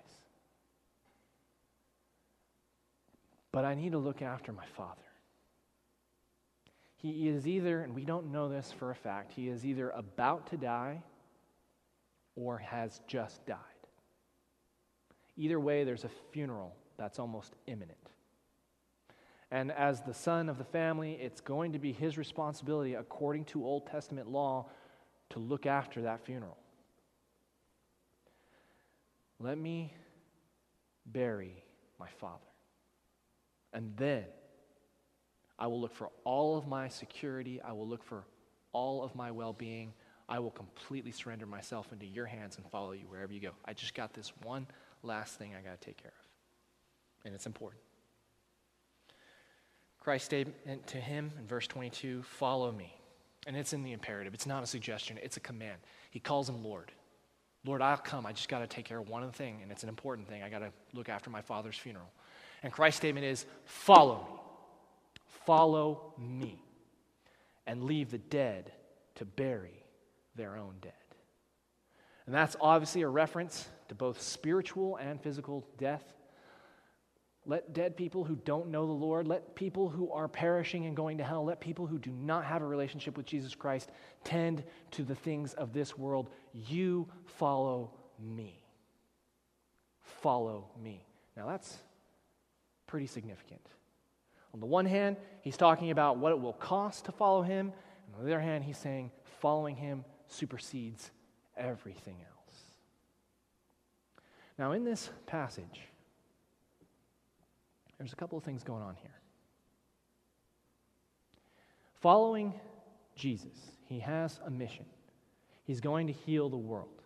But 3.52 3.66
I 3.66 3.74
need 3.74 3.94
to 3.94 3.98
look 3.98 4.22
after 4.22 4.54
my 4.54 4.66
father. 4.78 5.02
He 6.98 7.28
is 7.28 7.48
either, 7.48 7.82
and 7.82 7.96
we 7.96 8.04
don't 8.04 8.32
know 8.32 8.50
this 8.50 8.72
for 8.72 8.92
a 8.92 8.96
fact, 8.96 9.32
he 9.32 9.48
is 9.48 9.66
either 9.66 9.90
about 9.90 10.46
to 10.52 10.58
die 10.58 11.02
or 12.40 12.58
has 12.58 13.02
just 13.08 13.46
died. 13.46 13.58
Either 15.36 15.60
way, 15.60 15.84
there's 15.84 16.06
a 16.06 16.10
funeral 16.32 16.74
that's 16.98 17.20
almost 17.20 17.54
imminent. 17.68 17.98
And 19.52 19.72
as 19.72 20.02
the 20.02 20.14
son 20.14 20.48
of 20.48 20.58
the 20.58 20.64
family, 20.64 21.14
it's 21.14 21.42
going 21.42 21.74
to 21.74 21.80
be 21.80 21.92
his 21.92 22.18
responsibility, 22.18 22.94
according 22.94 23.46
to 23.46 23.66
Old 23.66 23.88
Testament 23.88 24.30
law, 24.30 24.68
to 25.32 25.40
look 25.40 25.66
after 25.66 26.04
that 26.04 26.26
funeral. 26.26 26.58
Let 29.40 29.58
me 29.58 29.94
bury 31.06 31.64
my 32.00 32.10
father. 32.20 32.40
And 33.74 33.94
then 33.98 34.26
I 35.58 35.68
will 35.68 35.82
look 35.82 35.96
for 35.96 36.10
all 36.24 36.58
of 36.58 36.68
my 36.68 36.88
security. 36.88 37.62
I 37.62 37.74
will 37.74 37.88
look 37.88 38.04
for 38.04 38.24
all 38.72 39.04
of 39.04 39.16
my 39.16 39.32
well 39.32 39.54
being. 39.54 39.94
I 40.30 40.38
will 40.38 40.52
completely 40.52 41.12
surrender 41.12 41.48
myself 41.48 41.92
into 41.92 42.06
your 42.06 42.28
hands 42.28 42.58
and 42.58 42.66
follow 42.68 42.92
you 42.92 43.06
wherever 43.10 43.34
you 43.34 43.40
go. 43.40 43.52
I 43.66 43.74
just 43.74 43.96
got 43.96 44.14
this 44.14 44.32
one 44.44 44.68
last 45.02 45.40
thing 45.40 45.56
I 45.56 45.68
got 45.68 45.82
to 45.82 45.86
take 45.86 45.98
care 45.98 46.14
of. 46.16 47.26
And 47.26 47.34
it's 47.34 47.48
important. 47.48 47.82
Christ's 50.00 50.26
statement 50.26 50.86
to 50.88 50.98
him 50.98 51.32
in 51.38 51.48
verse 51.48 51.66
22 51.68 52.22
follow 52.22 52.72
me. 52.72 52.96
And 53.48 53.58
it's 53.58 53.74
in 53.74 53.84
the 53.84 53.92
imperative, 53.92 54.34
it's 54.34 54.46
not 54.46 54.64
a 54.64 54.68
suggestion, 54.68 55.18
it's 55.24 55.38
a 55.38 55.40
command. 55.40 55.78
He 56.12 56.20
calls 56.20 56.48
him 56.48 56.64
Lord. 56.64 56.92
Lord, 57.66 57.82
I'll 57.82 57.98
come. 57.98 58.26
I 58.26 58.32
just 58.32 58.48
got 58.48 58.60
to 58.60 58.68
take 58.68 58.86
care 58.86 59.00
of 59.00 59.10
one 59.10 59.30
thing, 59.32 59.60
and 59.62 59.72
it's 59.72 59.84
an 59.84 59.90
important 59.90 60.30
thing. 60.30 60.44
I 60.44 60.50
got 60.50 60.60
to 60.60 60.72
look 60.94 61.10
after 61.10 61.30
my 61.30 61.42
father's 61.42 61.76
funeral. 61.76 62.10
And 62.64 62.72
Christ's 62.72 62.98
statement 62.98 63.26
is 63.26 63.46
follow 63.66 64.20
me. 64.20 64.40
Follow 65.46 66.14
me. 66.18 66.62
And 67.68 67.84
leave 67.84 68.12
the 68.12 68.18
dead 68.18 68.72
to 69.16 69.26
bury 69.26 69.79
their 70.36 70.58
own 70.58 70.76
dead. 70.82 70.94
And 72.26 72.36
that's 72.36 72.56
obviously 72.62 73.02
a 73.02 73.08
reference 73.08 73.68
to 73.88 73.96
both 73.96 74.22
spiritual 74.22 74.98
and 74.98 75.20
physical 75.20 75.68
death. 75.78 76.04
Let 77.46 77.74
dead 77.74 77.98
people 77.98 78.24
who 78.24 78.36
don't 78.36 78.68
know 78.68 78.86
the 78.86 78.92
Lord, 78.92 79.28
let 79.28 79.56
people 79.56 79.90
who 79.90 80.12
are 80.12 80.28
perishing 80.28 80.86
and 80.86 80.96
going 80.96 81.18
to 81.18 81.24
hell, 81.24 81.44
let 81.46 81.60
people 81.60 81.88
who 81.88 81.98
do 81.98 82.12
not 82.12 82.46
have 82.46 82.62
a 82.62 82.68
relationship 82.68 83.18
with 83.18 83.26
Jesus 83.26 83.56
Christ 83.56 83.90
tend 84.24 84.64
to 84.92 85.04
the 85.04 85.16
things 85.16 85.56
of 85.56 85.74
this 85.74 85.98
world. 85.98 86.30
You 86.54 87.08
follow 87.26 87.92
me. 88.20 88.62
Follow 90.22 90.70
me. 90.80 91.08
Now 91.36 91.48
that's 91.48 91.78
pretty 92.86 93.08
significant. 93.08 93.62
On 94.54 94.60
the 94.60 94.66
one 94.66 94.86
hand, 94.86 95.18
he's 95.42 95.58
talking 95.58 95.90
about 95.92 96.18
what 96.18 96.32
it 96.32 96.40
will 96.40 96.54
cost 96.54 97.06
to 97.06 97.12
follow 97.12 97.42
him. 97.42 97.72
On 98.18 98.24
the 98.24 98.32
other 98.32 98.42
hand, 98.42 98.64
he's 98.64 98.78
saying 98.78 99.12
following 99.40 99.76
him 99.76 100.04
supersedes 100.30 101.12
everything 101.58 102.16
else. 102.22 102.56
Now, 104.58 104.72
in 104.72 104.84
this 104.84 105.10
passage, 105.26 105.82
there's 107.98 108.14
a 108.14 108.16
couple 108.16 108.38
of 108.38 108.44
things 108.44 108.64
going 108.64 108.82
on 108.82 108.96
here. 108.96 109.12
Following 112.02 112.54
Jesus, 113.16 113.58
he 113.86 114.00
has 114.00 114.40
a 114.46 114.50
mission. 114.50 114.86
He's 115.66 115.82
going 115.82 116.08
to 116.08 116.14
heal 116.14 116.50
the 116.50 116.58
world. 116.58 117.02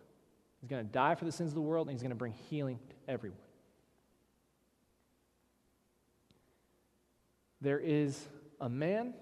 He's 0.60 0.70
going 0.70 0.86
to 0.86 0.92
die 0.92 1.14
for 1.14 1.24
the 1.24 1.32
sins 1.32 1.50
of 1.50 1.54
the 1.54 1.60
world, 1.60 1.88
and 1.88 1.94
he's 1.94 2.02
going 2.02 2.10
to 2.10 2.16
bring 2.16 2.34
healing 2.48 2.78
to 2.88 3.12
everyone. 3.12 3.38
There 7.60 7.80
is 7.80 8.28
a 8.60 8.68
man, 8.68 9.14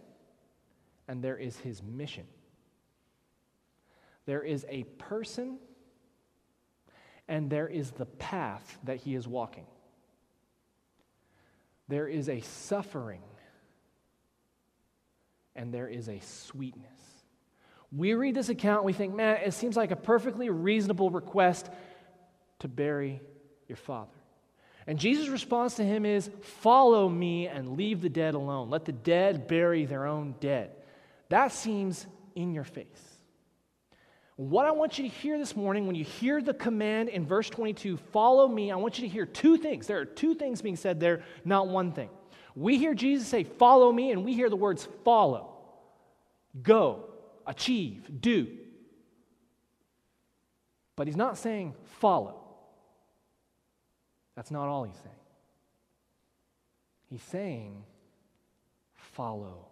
and 1.09 1.23
there 1.23 1.37
is 1.37 1.57
his 1.59 1.83
mission. 1.83 2.27
There 4.27 4.43
is 4.43 4.65
a 4.69 4.85
person, 4.85 5.59
and 7.29 7.51
there 7.51 7.69
is 7.69 7.91
the 7.91 8.07
path 8.07 8.79
that 8.85 8.99
he 8.99 9.15
is 9.15 9.27
walking. 9.27 9.67
There 11.89 12.07
is 12.07 12.29
a 12.29 12.41
suffering, 12.41 13.23
and 15.57 15.75
there 15.75 15.89
is 15.89 16.09
a 16.09 16.21
sweetness. 16.21 16.87
We 17.91 18.15
read 18.15 18.35
this 18.35 18.49
account, 18.49 18.85
we 18.85 18.95
think, 18.95 19.15
man, 19.15 19.39
it 19.45 19.53
seems 19.53 19.77
like 19.77 19.91
a 19.91 19.97
perfectly 19.97 20.49
reasonable 20.49 21.11
request 21.11 21.69
to 22.61 22.69
bury 22.69 23.21
your 23.69 23.77
father. 23.77 24.11
And 24.87 24.99
Jesus' 24.99 25.29
response 25.29 25.77
to 25.77 25.85
him 25.85 26.07
is, 26.07 26.31
Follow 26.41 27.09
me 27.09 27.47
and 27.47 27.77
leave 27.77 28.01
the 28.01 28.09
dead 28.09 28.35
alone. 28.35 28.71
Let 28.71 28.85
the 28.85 28.93
dead 28.93 29.47
bury 29.47 29.85
their 29.85 30.07
own 30.07 30.35
dead. 30.41 30.71
That 31.29 31.53
seems 31.53 32.07
in 32.35 32.53
your 32.53 32.65
face. 32.65 33.12
What 34.37 34.67
I 34.67 34.71
want 34.71 34.99
you 34.99 35.09
to 35.09 35.15
hear 35.15 35.39
this 35.39 35.55
morning, 35.55 35.87
when 35.87 35.95
you 35.95 36.05
hear 36.05 36.41
the 36.41 36.55
command 36.55 37.11
in 37.11 37.27
verse 37.27 37.51
22, 37.51 37.97
follow 37.97 38.49
me, 38.49 38.73
I 38.73 38.77
want 38.77 38.99
you 38.99 39.07
to 39.07 39.13
hear 39.13 39.27
two 39.27 39.59
things. 39.59 39.87
There 39.87 39.99
are 39.99 40.05
two 40.05 40.35
things 40.35 40.63
being 40.63 40.77
said 40.77 41.01
there, 41.01 41.23
not 41.45 41.69
one 41.69 41.93
thing. 41.93 42.09
We 42.55 42.79
hear 42.79 42.95
Jesus 42.95 43.29
say, 43.29 43.45
Follow 43.45 43.93
me, 43.93 44.11
and 44.11 44.25
we 44.25 44.35
hear 44.35 44.51
the 44.51 44.57
words 44.57 44.89
follow, 45.05 45.53
go, 46.63 47.05
achieve, 47.47 48.11
do. 48.21 48.49
But 50.97 51.07
he's 51.07 51.17
not 51.17 51.39
saying 51.39 51.75
follow. 51.85 52.43
That's 54.35 54.51
not 54.51 54.69
all 54.69 54.85
he's 54.85 54.97
saying. 54.97 55.15
He's 57.11 57.23
saying, 57.23 57.85
follow 58.95 59.69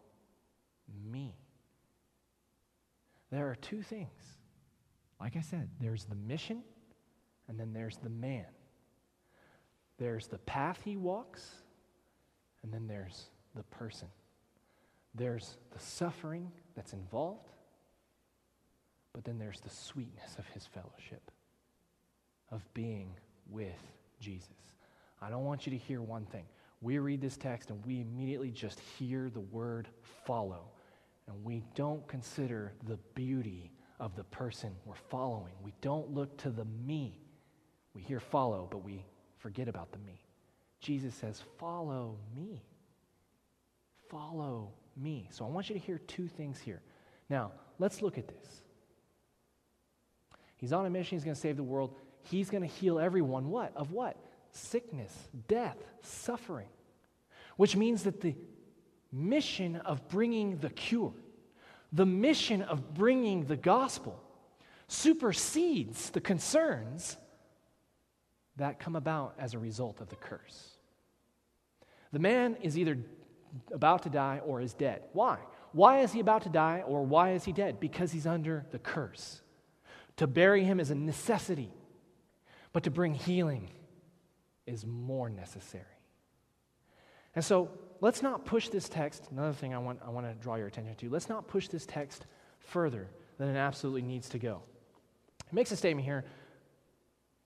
me. 1.11 1.35
There 3.31 3.49
are 3.49 3.55
two 3.55 3.83
things. 3.83 4.40
Like 5.21 5.37
I 5.37 5.43
said, 5.43 5.69
there's 5.81 6.05
the 6.05 6.15
mission, 6.15 6.63
and 7.49 7.61
then 7.61 7.73
there's 7.73 7.99
the 7.99 8.09
man. 8.09 8.47
There's 9.99 10.27
the 10.27 10.39
path 10.39 10.81
he 10.83 10.97
walks, 10.97 11.47
and 12.63 12.73
then 12.73 12.87
there's 12.87 13.27
the 13.55 13.65
person. 13.65 14.09
There's 15.15 15.59
the 15.73 15.79
suffering 15.79 16.51
that's 16.75 16.95
involved, 16.95 17.51
but 19.13 19.25
then 19.25 19.39
there's 19.39 19.61
the 19.61 19.69
sweetness 19.69 20.37
of 20.39 20.47
his 20.49 20.65
fellowship, 20.65 21.31
of 22.51 22.63
being 22.73 23.13
with 23.51 23.93
Jesus. 24.21 24.49
I 25.21 25.29
don't 25.29 25.45
want 25.45 25.67
you 25.67 25.73
to 25.73 25.79
hear 25.79 26.01
one 26.01 26.25
thing. 26.27 26.47
We 26.81 26.99
read 26.99 27.21
this 27.21 27.37
text 27.37 27.69
and 27.69 27.85
we 27.85 28.01
immediately 28.01 28.51
just 28.51 28.81
hear 28.99 29.29
the 29.29 29.41
word 29.41 29.89
follow, 30.25 30.71
and 31.27 31.45
we 31.45 31.63
don't 31.75 32.07
consider 32.09 32.73
the 32.87 32.97
beauty 33.15 33.71
of 34.01 34.17
the 34.17 34.25
person 34.25 34.71
we're 34.85 34.95
following. 35.11 35.53
We 35.63 35.73
don't 35.81 36.13
look 36.13 36.37
to 36.39 36.51
the 36.51 36.65
me. 36.65 37.21
We 37.95 38.03
hear 38.03 38.19
follow, 38.19 38.67
but 38.71 38.79
we 38.85 39.05
forget 39.39 39.69
about 39.69 39.93
the 39.93 39.99
me. 39.99 40.25
Jesus 40.81 41.15
says, 41.15 41.43
Follow 41.59 42.17
me. 42.35 42.65
Follow 44.09 44.73
me. 44.97 45.29
So 45.31 45.45
I 45.45 45.49
want 45.49 45.69
you 45.69 45.75
to 45.75 45.81
hear 45.81 45.99
two 45.99 46.27
things 46.27 46.59
here. 46.59 46.81
Now, 47.29 47.53
let's 47.79 48.03
look 48.03 48.19
at 48.19 48.27
this. 48.27 48.63
He's 50.57 50.73
on 50.73 50.85
a 50.85 50.91
mission, 50.91 51.17
he's 51.17 51.25
going 51.25 51.35
to 51.35 51.41
save 51.41 51.57
the 51.57 51.63
world. 51.63 51.95
He's 52.25 52.51
going 52.51 52.63
to 52.63 52.69
heal 52.69 52.99
everyone. 52.99 53.49
What? 53.49 53.73
Of 53.75 53.93
what? 53.93 54.17
Sickness, 54.53 55.13
death, 55.49 55.79
suffering. 56.03 56.69
Which 57.57 57.77
means 57.77 58.03
that 58.03 58.21
the 58.21 58.35
mission 59.13 59.77
of 59.77 60.07
bringing 60.09 60.59
the 60.59 60.71
cure, 60.71 61.13
the 61.93 62.07
mission 62.07 62.63
of 62.63 62.95
bringing 62.95 63.45
the 63.45 63.57
gospel, 63.57 64.23
supersedes 64.89 66.11
the 66.11 66.21
concerns 66.21 67.17
that 68.57 68.79
come 68.79 68.97
about 68.97 69.35
as 69.39 69.55
a 69.55 69.59
result 69.59 70.01
of 70.01 70.09
the 70.09 70.17
curse. 70.17 70.77
The 72.13 72.19
man 72.19 72.57
is 72.63 72.77
either 72.77 72.99
about 73.73 74.03
to 74.03 74.11
die 74.11 74.41
or 74.45 74.61
is 74.61 74.75
dead. 74.75 75.03
Why? 75.13 75.39
Why 75.73 76.01
is 76.01 76.13
he 76.13 76.21
about 76.21 76.43
to 76.43 76.49
die 76.49 76.83
or 76.87 77.03
why 77.05 77.33
is 77.33 77.45
he 77.45 77.53
dead? 77.53 77.81
Because 77.81 78.13
he's 78.13 78.27
under 78.27 78.67
the 78.71 78.79
curse. 78.79 79.43
To 80.17 80.27
bury 80.27 80.65
him 80.65 80.81
is 80.81 80.91
a 80.91 80.95
necessity, 80.95 81.73
but 82.73 82.83
to 82.83 82.91
bring 82.91 83.15
healing 83.15 83.71
is 84.67 84.85
more 84.85 85.31
necessary. 85.31 85.85
And 87.35 87.45
so 87.45 87.71
let's 88.01 88.23
not 88.23 88.45
push 88.45 88.69
this 88.69 88.89
text. 88.89 89.29
Another 89.31 89.53
thing 89.53 89.75
I 89.75 89.79
want, 89.79 90.01
I 90.05 90.11
want 90.11 90.27
to 90.27 90.35
draw 90.43 90.57
your 90.57 90.67
attention 90.67 90.95
to 90.95 91.11
let's 91.11 91.29
not 91.29 91.47
push 91.49 91.69
this 91.69 91.87
text 91.87 92.27
further 92.59 93.09
than 93.39 93.49
it 93.49 93.59
absolutely 93.59 94.03
needs 94.03 94.29
to 94.31 94.39
go. 94.39 94.63
It 95.47 95.53
makes 95.53 95.71
a 95.73 95.77
statement 95.77 96.05
here 96.05 96.25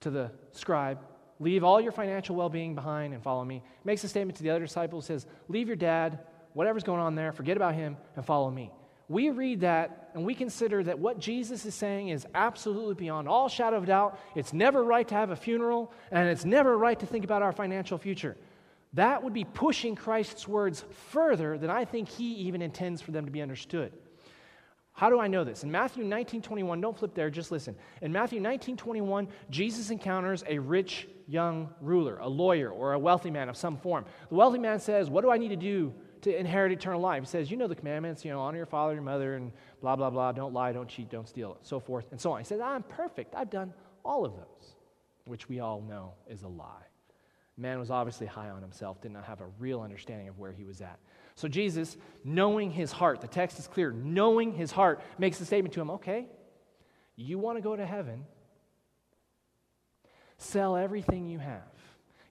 to 0.00 0.10
the 0.10 0.30
scribe 0.52 0.98
leave 1.40 1.64
all 1.64 1.80
your 1.80 1.92
financial 1.92 2.36
well 2.36 2.48
being 2.48 2.74
behind 2.74 3.12
and 3.12 3.22
follow 3.22 3.44
me. 3.44 3.56
It 3.56 3.84
makes 3.84 4.04
a 4.04 4.08
statement 4.08 4.36
to 4.36 4.44
the 4.44 4.50
other 4.50 4.60
disciples 4.60 5.06
says, 5.06 5.26
leave 5.48 5.66
your 5.66 5.76
dad, 5.76 6.20
whatever's 6.52 6.84
going 6.84 7.00
on 7.00 7.16
there, 7.16 7.32
forget 7.32 7.56
about 7.56 7.74
him, 7.74 7.96
and 8.14 8.24
follow 8.24 8.50
me 8.50 8.70
we 9.08 9.30
read 9.30 9.60
that 9.60 10.10
and 10.14 10.24
we 10.24 10.34
consider 10.34 10.82
that 10.82 10.98
what 10.98 11.18
Jesus 11.18 11.66
is 11.66 11.74
saying 11.74 12.08
is 12.08 12.26
absolutely 12.34 12.94
beyond 12.94 13.28
all 13.28 13.48
shadow 13.48 13.76
of 13.76 13.86
doubt. 13.86 14.18
It's 14.34 14.52
never 14.52 14.82
right 14.82 15.06
to 15.08 15.14
have 15.14 15.30
a 15.30 15.36
funeral, 15.36 15.92
and 16.10 16.28
it's 16.28 16.44
never 16.44 16.78
right 16.78 16.98
to 16.98 17.06
think 17.06 17.24
about 17.24 17.42
our 17.42 17.52
financial 17.52 17.98
future. 17.98 18.36
That 18.94 19.22
would 19.22 19.32
be 19.32 19.44
pushing 19.44 19.94
Christ's 19.94 20.48
words 20.48 20.84
further 21.10 21.58
than 21.58 21.70
I 21.70 21.84
think 21.84 22.08
he 22.08 22.32
even 22.34 22.62
intends 22.62 23.02
for 23.02 23.10
them 23.10 23.26
to 23.26 23.30
be 23.30 23.42
understood. 23.42 23.92
How 24.92 25.10
do 25.10 25.18
I 25.18 25.26
know 25.26 25.42
this? 25.42 25.64
In 25.64 25.70
Matthew 25.72 26.04
19 26.04 26.40
21, 26.40 26.80
don't 26.80 26.96
flip 26.96 27.14
there, 27.14 27.28
just 27.28 27.50
listen. 27.50 27.74
In 28.00 28.12
Matthew 28.12 28.40
19 28.40 28.76
21, 28.76 29.28
Jesus 29.50 29.90
encounters 29.90 30.44
a 30.46 30.58
rich 30.58 31.08
young 31.26 31.68
ruler, 31.80 32.18
a 32.18 32.28
lawyer, 32.28 32.70
or 32.70 32.92
a 32.92 32.98
wealthy 32.98 33.30
man 33.30 33.48
of 33.48 33.56
some 33.56 33.76
form. 33.76 34.04
The 34.28 34.36
wealthy 34.36 34.58
man 34.58 34.78
says, 34.78 35.10
What 35.10 35.22
do 35.22 35.30
I 35.30 35.38
need 35.38 35.48
to 35.48 35.56
do 35.56 35.92
to 36.24 36.34
inherit 36.34 36.72
eternal 36.72 37.02
life. 37.02 37.22
He 37.22 37.26
says, 37.26 37.50
You 37.50 37.58
know 37.58 37.68
the 37.68 37.74
commandments, 37.74 38.24
you 38.24 38.30
know, 38.30 38.40
honor 38.40 38.56
your 38.56 38.66
father 38.66 38.92
and 38.92 38.96
your 38.96 39.04
mother, 39.04 39.36
and 39.36 39.52
blah, 39.80 39.94
blah, 39.94 40.08
blah, 40.08 40.32
don't 40.32 40.54
lie, 40.54 40.72
don't 40.72 40.88
cheat, 40.88 41.10
don't 41.10 41.28
steal, 41.28 41.58
so 41.62 41.78
forth, 41.78 42.06
and 42.10 42.20
so 42.20 42.32
on. 42.32 42.38
He 42.40 42.44
says, 42.44 42.60
I'm 42.60 42.82
perfect. 42.82 43.34
I've 43.34 43.50
done 43.50 43.74
all 44.04 44.24
of 44.24 44.32
those, 44.32 44.74
which 45.26 45.48
we 45.50 45.60
all 45.60 45.82
know 45.82 46.14
is 46.26 46.42
a 46.42 46.48
lie. 46.48 46.86
Man 47.56 47.78
was 47.78 47.90
obviously 47.90 48.26
high 48.26 48.50
on 48.50 48.62
himself, 48.62 49.00
did 49.00 49.12
not 49.12 49.24
have 49.24 49.40
a 49.40 49.46
real 49.58 49.80
understanding 49.80 50.28
of 50.28 50.38
where 50.38 50.52
he 50.52 50.64
was 50.64 50.80
at. 50.80 50.98
So 51.36 51.48
Jesus, 51.48 51.96
knowing 52.24 52.70
his 52.70 52.92
heart, 52.92 53.20
the 53.20 53.28
text 53.28 53.58
is 53.58 53.66
clear, 53.66 53.92
knowing 53.92 54.52
his 54.52 54.72
heart, 54.72 55.00
makes 55.18 55.38
the 55.38 55.44
statement 55.44 55.74
to 55.74 55.80
him 55.80 55.90
okay, 55.90 56.26
you 57.16 57.38
want 57.38 57.58
to 57.58 57.62
go 57.62 57.76
to 57.76 57.86
heaven, 57.86 58.24
sell 60.36 60.76
everything 60.76 61.28
you 61.28 61.38
have, 61.38 61.62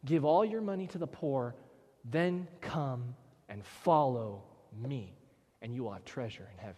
give 0.04 0.26
all 0.26 0.44
your 0.44 0.62
money 0.62 0.88
to 0.88 0.98
the 0.98 1.08
poor, 1.08 1.56
then 2.04 2.48
come 2.60 3.16
and 3.48 3.66
follow 3.66 4.44
me, 4.82 5.16
and 5.62 5.74
you 5.74 5.84
will 5.84 5.94
have 5.94 6.04
treasure 6.04 6.50
in 6.52 6.58
heaven. 6.60 6.76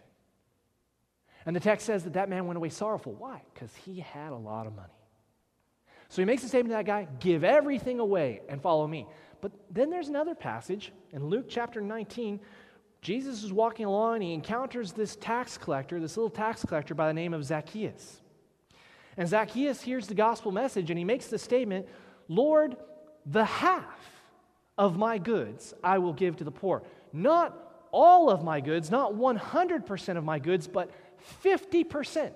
And 1.46 1.54
the 1.54 1.60
text 1.60 1.86
says 1.86 2.04
that 2.04 2.14
that 2.14 2.28
man 2.28 2.46
went 2.46 2.56
away 2.56 2.68
sorrowful. 2.70 3.14
Why? 3.14 3.42
Because 3.54 3.74
he 3.84 4.00
had 4.00 4.32
a 4.32 4.36
lot 4.36 4.66
of 4.66 4.74
money. 4.74 4.88
So 6.08 6.22
he 6.22 6.26
makes 6.26 6.44
a 6.44 6.48
statement 6.48 6.72
to 6.72 6.76
that 6.76 6.86
guy 6.86 7.08
give 7.20 7.44
everything 7.44 8.00
away 8.00 8.40
and 8.48 8.60
follow 8.60 8.86
me. 8.86 9.06
But 9.40 9.52
then 9.70 9.90
there's 9.90 10.08
another 10.08 10.34
passage 10.34 10.92
in 11.12 11.26
Luke 11.26 11.46
chapter 11.48 11.80
19. 11.80 12.40
Jesus 13.02 13.42
is 13.42 13.52
walking 13.52 13.86
along 13.86 14.14
and 14.16 14.22
he 14.24 14.32
encounters 14.32 14.92
this 14.92 15.16
tax 15.16 15.58
collector, 15.58 16.00
this 16.00 16.16
little 16.16 16.30
tax 16.30 16.64
collector 16.64 16.94
by 16.94 17.08
the 17.08 17.14
name 17.14 17.34
of 17.34 17.44
Zacchaeus. 17.44 18.22
And 19.16 19.28
Zacchaeus 19.28 19.80
hears 19.80 20.06
the 20.06 20.14
gospel 20.14 20.52
message 20.52 20.90
and 20.90 20.98
he 20.98 21.04
makes 21.04 21.26
the 21.26 21.38
statement 21.38 21.86
Lord, 22.28 22.76
the 23.24 23.44
half 23.44 24.10
of 24.76 24.96
my 24.98 25.18
goods 25.18 25.74
I 25.82 25.98
will 25.98 26.12
give 26.12 26.36
to 26.36 26.44
the 26.44 26.50
poor. 26.50 26.82
Not 27.12 27.56
all 27.92 28.30
of 28.30 28.42
my 28.42 28.60
goods, 28.60 28.90
not 28.90 29.14
100% 29.14 30.16
of 30.16 30.24
my 30.24 30.38
goods, 30.38 30.66
but 30.66 30.90
50%. 31.42 32.32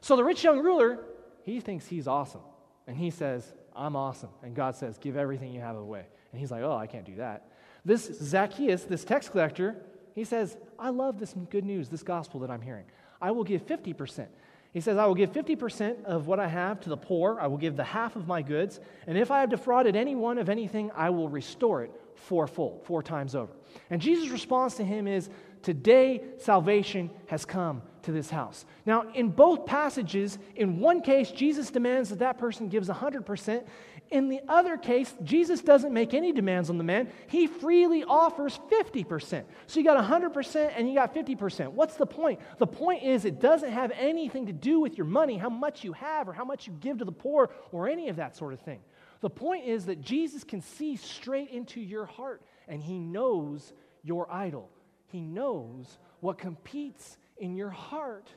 So 0.00 0.16
the 0.16 0.24
rich 0.24 0.42
young 0.42 0.60
ruler, 0.60 1.00
he 1.44 1.60
thinks 1.60 1.86
he's 1.86 2.08
awesome. 2.08 2.40
And 2.88 2.96
he 2.96 3.10
says, 3.10 3.52
I'm 3.76 3.94
awesome. 3.94 4.30
And 4.42 4.56
God 4.56 4.74
says, 4.74 4.98
Give 4.98 5.16
everything 5.16 5.52
you 5.52 5.60
have 5.60 5.76
away. 5.76 6.06
And 6.32 6.40
he's 6.40 6.50
like, 6.50 6.62
Oh, 6.62 6.76
I 6.76 6.88
can't 6.88 7.04
do 7.04 7.16
that. 7.16 7.52
This 7.84 8.06
Zacchaeus, 8.20 8.82
this 8.84 9.04
tax 9.04 9.28
collector, 9.28 9.76
he 10.14 10.24
says, 10.24 10.56
I 10.78 10.90
love 10.90 11.20
this 11.20 11.34
good 11.50 11.64
news, 11.64 11.88
this 11.88 12.02
gospel 12.02 12.40
that 12.40 12.50
I'm 12.50 12.62
hearing. 12.62 12.86
I 13.20 13.30
will 13.30 13.44
give 13.44 13.64
50%. 13.64 14.26
He 14.72 14.80
says, 14.80 14.98
I 14.98 15.06
will 15.06 15.14
give 15.14 15.32
50% 15.32 16.04
of 16.04 16.26
what 16.26 16.40
I 16.40 16.48
have 16.48 16.80
to 16.80 16.88
the 16.88 16.96
poor. 16.96 17.38
I 17.40 17.46
will 17.46 17.56
give 17.56 17.76
the 17.76 17.84
half 17.84 18.16
of 18.16 18.26
my 18.26 18.42
goods. 18.42 18.80
And 19.06 19.16
if 19.16 19.30
I 19.30 19.40
have 19.40 19.48
defrauded 19.48 19.96
anyone 19.96 20.38
of 20.38 20.48
anything, 20.48 20.90
I 20.94 21.10
will 21.10 21.28
restore 21.28 21.84
it 21.84 21.92
fourfold, 22.16 22.82
four 22.84 23.02
times 23.02 23.34
over. 23.34 23.52
And 23.90 24.02
Jesus' 24.02 24.28
response 24.28 24.74
to 24.76 24.84
him 24.84 25.06
is, 25.06 25.30
Today 25.62 26.22
salvation 26.38 27.10
has 27.26 27.44
come 27.44 27.82
to 28.02 28.12
this 28.12 28.30
house. 28.30 28.64
Now, 28.86 29.10
in 29.14 29.30
both 29.30 29.66
passages, 29.66 30.38
in 30.56 30.80
one 30.80 31.00
case, 31.02 31.30
Jesus 31.30 31.70
demands 31.70 32.10
that 32.10 32.20
that 32.20 32.38
person 32.38 32.68
gives 32.68 32.88
100%. 32.88 33.64
In 34.10 34.28
the 34.28 34.40
other 34.48 34.76
case, 34.76 35.14
Jesus 35.22 35.60
doesn't 35.60 35.92
make 35.92 36.14
any 36.14 36.32
demands 36.32 36.70
on 36.70 36.78
the 36.78 36.84
man. 36.84 37.10
He 37.26 37.46
freely 37.46 38.04
offers 38.04 38.58
50%. 38.70 39.44
So 39.66 39.80
you 39.80 39.84
got 39.84 40.02
100% 40.02 40.72
and 40.74 40.88
you 40.88 40.94
got 40.94 41.14
50%. 41.14 41.72
What's 41.72 41.96
the 41.96 42.06
point? 42.06 42.40
The 42.58 42.66
point 42.66 43.02
is 43.02 43.24
it 43.24 43.40
doesn't 43.40 43.70
have 43.70 43.92
anything 43.94 44.46
to 44.46 44.52
do 44.52 44.80
with 44.80 44.96
your 44.96 45.06
money, 45.06 45.36
how 45.36 45.50
much 45.50 45.84
you 45.84 45.92
have, 45.92 46.28
or 46.28 46.32
how 46.32 46.44
much 46.44 46.66
you 46.66 46.72
give 46.80 46.98
to 46.98 47.04
the 47.04 47.12
poor, 47.12 47.50
or 47.70 47.88
any 47.88 48.08
of 48.08 48.16
that 48.16 48.36
sort 48.36 48.54
of 48.54 48.60
thing. 48.60 48.80
The 49.20 49.30
point 49.30 49.66
is 49.66 49.86
that 49.86 50.00
Jesus 50.00 50.44
can 50.44 50.60
see 50.62 50.96
straight 50.96 51.50
into 51.50 51.80
your 51.80 52.06
heart 52.06 52.42
and 52.66 52.82
he 52.82 52.98
knows 52.98 53.72
your 54.02 54.32
idol. 54.32 54.70
He 55.08 55.20
knows 55.20 55.98
what 56.20 56.38
competes 56.38 57.18
in 57.38 57.54
your 57.54 57.70
heart 57.70 58.28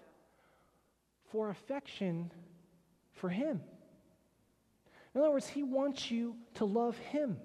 for 1.31 1.49
affection 1.49 2.31
for 3.13 3.29
him. 3.29 3.61
In 5.13 5.21
other 5.21 5.31
words, 5.31 5.47
he 5.47 5.63
wants 5.63 6.09
you 6.09 6.35
to 6.55 6.65
love 6.65 6.97
him. 6.97 7.37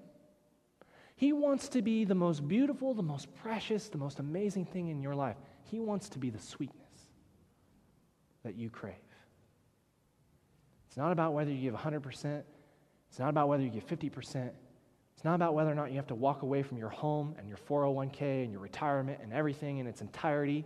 He 1.15 1.33
wants 1.33 1.69
to 1.69 1.81
be 1.81 2.05
the 2.05 2.15
most 2.15 2.47
beautiful, 2.47 2.93
the 2.93 3.03
most 3.03 3.33
precious, 3.35 3.89
the 3.89 3.97
most 3.97 4.19
amazing 4.19 4.65
thing 4.65 4.89
in 4.89 5.01
your 5.01 5.15
life. 5.15 5.35
He 5.63 5.79
wants 5.79 6.09
to 6.09 6.19
be 6.19 6.29
the 6.29 6.39
sweetness 6.39 6.85
that 8.43 8.55
you 8.55 8.69
crave. 8.69 8.95
It's 10.87 10.97
not 10.97 11.11
about 11.11 11.33
whether 11.33 11.51
you 11.51 11.59
give 11.71 11.79
100%, 11.79 12.43
it's 13.09 13.19
not 13.19 13.29
about 13.29 13.47
whether 13.47 13.63
you 13.63 13.69
give 13.69 13.85
50%. 13.87 14.51
It's 15.17 15.23
not 15.23 15.33
about 15.33 15.55
whether 15.55 15.71
or 15.71 15.75
not 15.75 15.89
you 15.89 15.95
have 15.95 16.05
to 16.07 16.15
walk 16.15 16.43
away 16.43 16.61
from 16.61 16.77
your 16.77 16.89
home 16.89 17.33
and 17.39 17.47
your 17.49 17.57
401k 17.57 18.43
and 18.43 18.51
your 18.51 18.61
retirement 18.61 19.19
and 19.23 19.33
everything 19.33 19.79
in 19.79 19.87
its 19.87 20.01
entirety. 20.01 20.63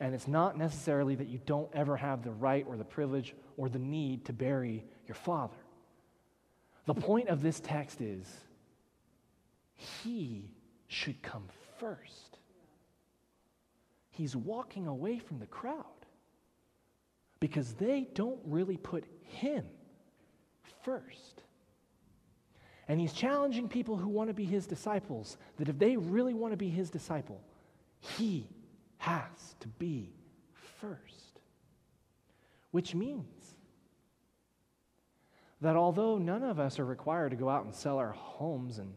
And 0.00 0.14
it's 0.14 0.28
not 0.28 0.56
necessarily 0.56 1.14
that 1.16 1.28
you 1.28 1.40
don't 1.44 1.68
ever 1.74 1.96
have 1.96 2.22
the 2.22 2.30
right 2.30 2.64
or 2.68 2.76
the 2.76 2.84
privilege 2.84 3.34
or 3.56 3.68
the 3.68 3.78
need 3.78 4.24
to 4.26 4.32
bury 4.32 4.84
your 5.06 5.16
father. 5.16 5.56
The 6.86 6.94
point 6.94 7.28
of 7.28 7.42
this 7.42 7.60
text 7.60 8.00
is 8.00 8.26
he 9.74 10.50
should 10.86 11.20
come 11.22 11.44
first. 11.78 12.38
He's 14.10 14.34
walking 14.34 14.86
away 14.86 15.18
from 15.18 15.38
the 15.38 15.46
crowd 15.46 15.84
because 17.40 17.74
they 17.74 18.08
don't 18.14 18.40
really 18.44 18.76
put 18.76 19.04
him 19.22 19.64
first. 20.82 21.42
And 22.88 22.98
he's 22.98 23.12
challenging 23.12 23.68
people 23.68 23.96
who 23.96 24.08
want 24.08 24.28
to 24.30 24.34
be 24.34 24.44
his 24.44 24.66
disciples 24.66 25.36
that 25.56 25.68
if 25.68 25.78
they 25.78 25.96
really 25.96 26.34
want 26.34 26.52
to 26.52 26.56
be 26.56 26.70
his 26.70 26.90
disciple, 26.90 27.40
he 28.00 28.48
has 28.98 29.54
to 29.60 29.68
be 29.68 30.12
first. 30.80 31.40
Which 32.70 32.94
means 32.94 33.54
that 35.60 35.76
although 35.76 36.18
none 36.18 36.42
of 36.42 36.60
us 36.60 36.78
are 36.78 36.84
required 36.84 37.30
to 37.30 37.36
go 37.36 37.48
out 37.48 37.64
and 37.64 37.74
sell 37.74 37.98
our 37.98 38.12
homes 38.12 38.78
and 38.78 38.92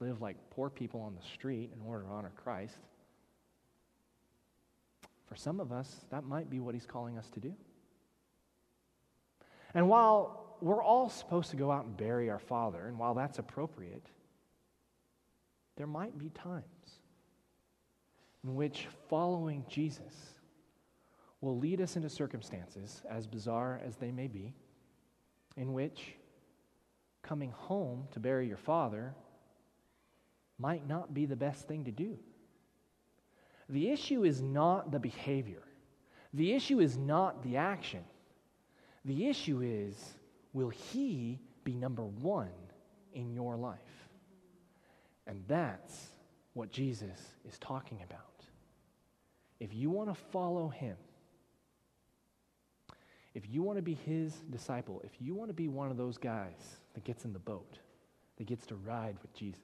live 0.00 0.20
like 0.20 0.36
poor 0.50 0.70
people 0.70 1.00
on 1.02 1.14
the 1.14 1.22
street 1.22 1.70
in 1.74 1.86
order 1.86 2.04
to 2.04 2.10
honor 2.10 2.32
Christ, 2.42 2.78
for 5.26 5.36
some 5.36 5.60
of 5.60 5.70
us, 5.70 6.04
that 6.10 6.24
might 6.24 6.50
be 6.50 6.58
what 6.58 6.74
he's 6.74 6.86
calling 6.86 7.16
us 7.16 7.28
to 7.30 7.40
do. 7.40 7.54
And 9.74 9.88
while 9.88 10.56
we're 10.60 10.82
all 10.82 11.08
supposed 11.08 11.50
to 11.50 11.56
go 11.56 11.70
out 11.70 11.84
and 11.84 11.96
bury 11.96 12.28
our 12.30 12.40
father, 12.40 12.86
and 12.88 12.98
while 12.98 13.14
that's 13.14 13.38
appropriate, 13.38 14.06
there 15.76 15.86
might 15.86 16.18
be 16.18 16.30
times 16.30 16.64
in 18.44 18.54
which 18.54 18.88
following 19.08 19.64
Jesus 19.68 20.34
will 21.40 21.58
lead 21.58 21.80
us 21.80 21.96
into 21.96 22.08
circumstances, 22.08 23.02
as 23.08 23.26
bizarre 23.26 23.80
as 23.84 23.96
they 23.96 24.10
may 24.10 24.26
be, 24.26 24.54
in 25.56 25.72
which 25.72 26.14
coming 27.22 27.50
home 27.50 28.06
to 28.12 28.20
bury 28.20 28.46
your 28.46 28.56
father 28.56 29.14
might 30.58 30.86
not 30.86 31.14
be 31.14 31.26
the 31.26 31.36
best 31.36 31.66
thing 31.66 31.84
to 31.84 31.90
do. 31.90 32.18
The 33.68 33.90
issue 33.90 34.24
is 34.24 34.42
not 34.42 34.90
the 34.90 34.98
behavior, 34.98 35.62
the 36.34 36.52
issue 36.52 36.80
is 36.80 36.96
not 36.96 37.42
the 37.42 37.56
action. 37.56 38.04
The 39.04 39.28
issue 39.28 39.62
is 39.62 39.96
will 40.52 40.68
He 40.68 41.40
be 41.64 41.74
number 41.74 42.04
one 42.04 42.50
in 43.14 43.32
your 43.32 43.56
life? 43.56 43.78
And 45.26 45.42
that's 45.48 46.08
what 46.52 46.70
Jesus 46.70 47.18
is 47.48 47.58
talking 47.58 48.02
about. 48.02 48.29
If 49.60 49.74
you 49.74 49.90
want 49.90 50.08
to 50.08 50.14
follow 50.32 50.68
Him, 50.68 50.96
if 53.34 53.48
you 53.48 53.62
want 53.62 53.78
to 53.78 53.82
be 53.82 53.94
His 53.94 54.32
disciple, 54.50 55.00
if 55.04 55.12
you 55.20 55.34
want 55.34 55.50
to 55.50 55.54
be 55.54 55.68
one 55.68 55.90
of 55.90 55.96
those 55.96 56.18
guys 56.18 56.78
that 56.94 57.04
gets 57.04 57.24
in 57.24 57.32
the 57.32 57.38
boat, 57.38 57.78
that 58.38 58.46
gets 58.46 58.66
to 58.66 58.74
ride 58.74 59.16
with 59.22 59.32
Jesus, 59.34 59.60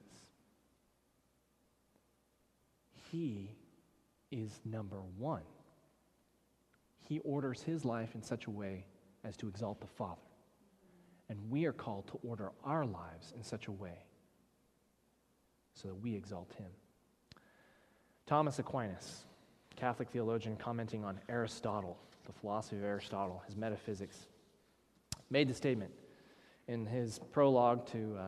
He 3.11 3.51
is 4.31 4.61
number 4.63 5.01
one. 5.17 5.43
He 7.09 7.19
orders 7.19 7.61
His 7.61 7.83
life 7.83 8.15
in 8.15 8.21
such 8.21 8.45
a 8.45 8.51
way 8.51 8.85
as 9.23 9.35
to 9.37 9.47
exalt 9.47 9.81
the 9.81 9.87
Father. 9.87 10.21
And 11.29 11.49
we 11.49 11.65
are 11.65 11.73
called 11.73 12.07
to 12.07 12.19
order 12.23 12.51
our 12.63 12.85
lives 12.85 13.33
in 13.35 13.43
such 13.43 13.67
a 13.67 13.71
way 13.71 14.05
so 15.73 15.89
that 15.89 15.95
we 15.95 16.15
exalt 16.15 16.53
him. 16.57 16.69
Thomas 18.25 18.59
Aquinas, 18.59 19.25
Catholic 19.77 20.09
theologian, 20.09 20.57
commenting 20.57 21.05
on 21.05 21.19
Aristotle, 21.29 21.97
the 22.25 22.33
philosophy 22.33 22.77
of 22.77 22.83
Aristotle, 22.83 23.41
his 23.45 23.55
metaphysics, 23.55 24.27
made 25.29 25.47
the 25.47 25.53
statement 25.53 25.91
in 26.67 26.85
his 26.85 27.19
prologue 27.31 27.85
to 27.91 28.17
uh, 28.19 28.23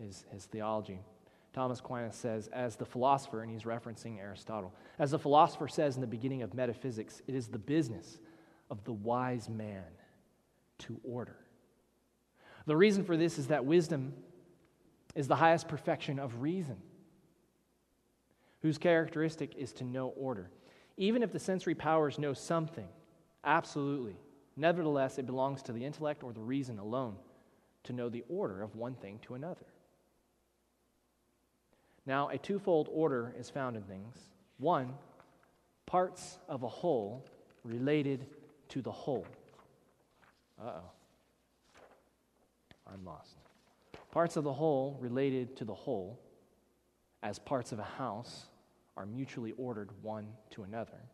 his, 0.00 0.24
his 0.30 0.44
theology. 0.44 1.00
Thomas 1.54 1.80
Aquinas 1.80 2.16
says, 2.16 2.48
as 2.48 2.76
the 2.76 2.84
philosopher, 2.84 3.42
and 3.42 3.50
he's 3.50 3.62
referencing 3.62 4.18
Aristotle, 4.18 4.72
as 4.98 5.12
the 5.12 5.18
philosopher 5.18 5.68
says 5.68 5.94
in 5.94 6.00
the 6.00 6.06
beginning 6.06 6.42
of 6.42 6.52
metaphysics, 6.52 7.22
it 7.26 7.34
is 7.34 7.48
the 7.48 7.58
business 7.58 8.18
of 8.70 8.84
the 8.84 8.92
wise 8.92 9.48
man 9.48 9.84
to 10.80 11.00
order. 11.02 11.36
The 12.66 12.76
reason 12.76 13.04
for 13.04 13.16
this 13.16 13.38
is 13.38 13.46
that 13.48 13.64
wisdom 13.64 14.14
is 15.14 15.28
the 15.28 15.36
highest 15.36 15.68
perfection 15.68 16.18
of 16.18 16.42
reason, 16.42 16.76
whose 18.62 18.78
characteristic 18.78 19.54
is 19.56 19.72
to 19.74 19.84
know 19.84 20.08
order. 20.08 20.50
Even 20.96 21.22
if 21.22 21.32
the 21.32 21.38
sensory 21.38 21.74
powers 21.74 22.18
know 22.18 22.32
something, 22.32 22.88
absolutely, 23.44 24.16
nevertheless, 24.56 25.18
it 25.18 25.26
belongs 25.26 25.62
to 25.62 25.72
the 25.72 25.84
intellect 25.84 26.22
or 26.22 26.32
the 26.32 26.40
reason 26.40 26.78
alone 26.78 27.16
to 27.84 27.92
know 27.92 28.08
the 28.08 28.24
order 28.28 28.62
of 28.62 28.76
one 28.76 28.94
thing 28.94 29.18
to 29.22 29.34
another. 29.34 29.66
Now, 32.06 32.28
a 32.28 32.38
twofold 32.38 32.88
order 32.92 33.34
is 33.38 33.50
found 33.50 33.76
in 33.76 33.82
things. 33.82 34.16
One, 34.58 34.94
parts 35.86 36.38
of 36.48 36.62
a 36.62 36.68
whole 36.68 37.24
related 37.64 38.26
to 38.68 38.82
the 38.82 38.92
whole. 38.92 39.26
Uh 40.60 40.70
oh. 40.76 40.90
I'm 42.92 43.04
lost. 43.04 43.36
Parts 44.12 44.36
of 44.36 44.44
the 44.44 44.52
whole 44.52 44.96
related 45.00 45.56
to 45.56 45.64
the 45.64 45.74
whole, 45.74 46.20
as 47.22 47.38
parts 47.38 47.72
of 47.72 47.78
a 47.78 47.84
house 47.84 48.46
are 48.96 49.06
mutually 49.06 49.52
ordered 49.56 49.90
one 50.02 50.28
to 50.50 50.62
another. 50.62 51.08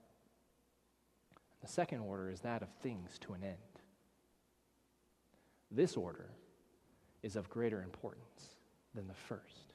The 1.63 1.69
second 1.69 2.01
order 2.01 2.31
is 2.31 2.41
that 2.41 2.63
of 2.63 2.69
things 2.83 3.19
to 3.21 3.35
an 3.35 3.45
end. 3.45 3.57
This 5.71 5.97
order 5.97 6.31
is 7.23 7.37
of 7.37 7.49
greater 7.49 7.83
importance 7.83 8.57
than 8.95 9.07
the 9.07 9.15
first. 9.15 9.75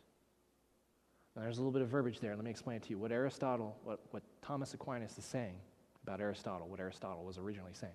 Now, 1.36 1.44
there's 1.44 1.58
a 1.58 1.62
little 1.62 1.72
bit 1.72 1.82
of 1.82 1.90
verbiage 1.90 2.20
there. 2.20 2.36
Let 2.36 2.46
me 2.46 2.52
explain 2.52 2.80
to 2.80 2.90
you. 2.90 2.98
What 2.98 3.12
Aristotle, 3.12 3.78
what, 3.84 4.00
what 4.12 4.24
Thomas 4.42 4.74
Aquinas 4.74 5.18
is 5.18 5.26
saying 5.26 5.56
about 6.04 6.22
Aristotle, 6.22 6.68
what 6.68 6.80
Aristotle 6.80 7.24
was 7.24 7.38
originally 7.38 7.74
saying, 7.74 7.94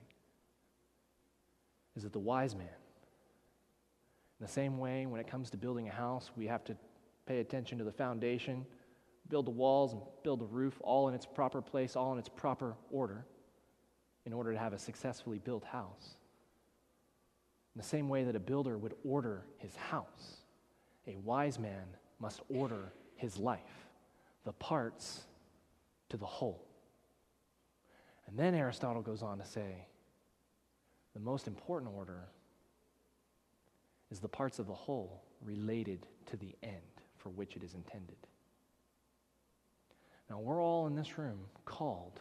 is 1.97 2.03
that 2.03 2.13
the 2.13 2.19
wise 2.19 2.55
man 2.55 2.69
in 4.41 4.47
the 4.47 4.53
same 4.53 4.79
way, 4.79 5.05
when 5.05 5.21
it 5.21 5.27
comes 5.27 5.51
to 5.51 5.59
building 5.59 5.89
a 5.89 5.93
house, 5.93 6.31
we 6.35 6.47
have 6.47 6.65
to 6.65 6.77
pay 7.27 7.41
attention 7.41 7.77
to 7.77 7.85
the 7.85 7.93
foundation, 7.93 8.65
build 9.31 9.47
the 9.47 9.51
walls, 9.51 9.93
and 9.93 10.03
build 10.23 10.41
the 10.41 10.47
roof, 10.47 10.79
all 10.83 11.09
in 11.09 11.15
its 11.15 11.25
proper 11.25 11.63
place, 11.63 11.97
all 11.97 12.13
in 12.13 12.19
its 12.19 12.29
proper 12.29 12.75
order, 12.91 13.25
in 14.27 14.33
order 14.33 14.53
to 14.53 14.59
have 14.59 14.73
a 14.73 14.79
successfully 14.79 15.39
built 15.39 15.65
house. 15.65 16.17
In 17.75 17.81
the 17.81 17.87
same 17.87 18.09
way 18.09 18.25
that 18.25 18.37
a 18.37 18.41
builder 18.41 18.77
would 18.77 18.95
order 19.05 19.47
his 19.59 19.75
house, 19.77 20.43
a 21.07 21.17
wise 21.17 21.59
man 21.59 21.85
must 22.19 22.41
order 22.49 22.93
his 23.17 23.39
life, 23.39 23.89
the 24.45 24.53
parts 24.53 25.23
to 26.11 26.17
the 26.17 26.27
whole. 26.27 26.67
And 28.27 28.39
then 28.39 28.55
Aristotle 28.55 29.03
goes 29.03 29.23
on 29.23 29.39
to 29.39 29.45
say 29.45 29.87
the 31.15 31.21
most 31.21 31.47
important 31.47 31.93
order 31.95 32.29
is 34.11 34.21
the 34.21 34.29
parts 34.29 34.59
of 34.59 34.67
the 34.67 34.75
whole 34.75 35.23
related 35.43 36.07
to 36.27 36.37
the 36.37 36.55
end 36.63 36.77
for 37.17 37.31
which 37.31 37.57
it 37.57 37.63
is 37.63 37.75
intended. 37.75 38.17
Now, 40.31 40.39
we're 40.39 40.63
all 40.63 40.87
in 40.87 40.95
this 40.95 41.19
room 41.19 41.41
called 41.65 42.21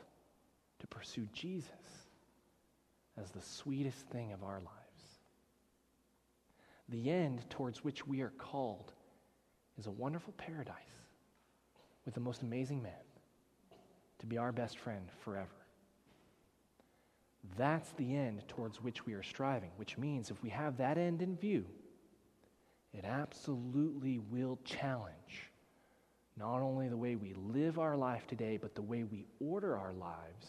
to 0.79 0.87
pursue 0.87 1.27
Jesus 1.31 1.69
as 3.21 3.29
the 3.29 3.41
sweetest 3.41 4.07
thing 4.07 4.33
of 4.33 4.43
our 4.43 4.59
lives. 4.59 4.69
The 6.89 7.11
end 7.11 7.47
towards 7.51 7.83
which 7.83 8.07
we 8.07 8.21
are 8.21 8.33
called 8.39 8.93
is 9.77 9.85
a 9.85 9.91
wonderful 9.91 10.33
paradise 10.37 10.75
with 12.03 12.15
the 12.15 12.19
most 12.19 12.41
amazing 12.41 12.81
man 12.81 12.91
to 14.17 14.25
be 14.25 14.39
our 14.39 14.51
best 14.51 14.79
friend 14.79 15.07
forever. 15.23 15.47
That's 17.57 17.91
the 17.91 18.15
end 18.15 18.43
towards 18.47 18.81
which 18.81 19.05
we 19.05 19.13
are 19.13 19.23
striving, 19.23 19.71
which 19.77 19.99
means 19.99 20.31
if 20.31 20.41
we 20.41 20.49
have 20.49 20.77
that 20.77 20.97
end 20.97 21.21
in 21.21 21.37
view, 21.37 21.65
it 22.91 23.05
absolutely 23.05 24.17
will 24.17 24.57
challenge 24.65 25.48
not 26.39 26.61
only 26.61 26.87
the 26.87 26.97
way 26.97 27.15
we 27.15 27.33
live 27.33 27.77
our 27.77 27.97
life 27.97 28.25
today, 28.25 28.57
but 28.57 28.73
the 28.73 28.81
way 28.81 29.03
we 29.03 29.25
order 29.41 29.77
our 29.77 29.91
lives 29.91 30.47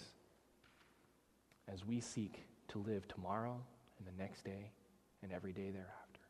as 1.66 1.84
we 1.84 2.00
seek 2.00 2.44
to 2.68 2.78
live 2.78 3.08
tomorrow 3.08 3.60
and 3.98 4.06
the 4.06 4.22
next 4.22 4.44
day 4.44 4.70
and 5.22 5.32
every 5.32 5.52
day 5.52 5.70
thereafter. 5.70 6.20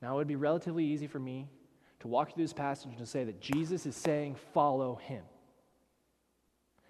Now, 0.00 0.14
it 0.14 0.16
would 0.18 0.28
be 0.28 0.36
relatively 0.36 0.84
easy 0.84 1.08
for 1.08 1.18
me 1.18 1.48
to 2.00 2.08
walk 2.08 2.32
through 2.32 2.44
this 2.44 2.52
passage 2.52 2.90
and 2.90 2.98
to 2.98 3.06
say 3.06 3.24
that 3.24 3.40
Jesus 3.40 3.86
is 3.86 3.96
saying, 3.96 4.36
follow 4.54 4.96
him. 4.96 5.24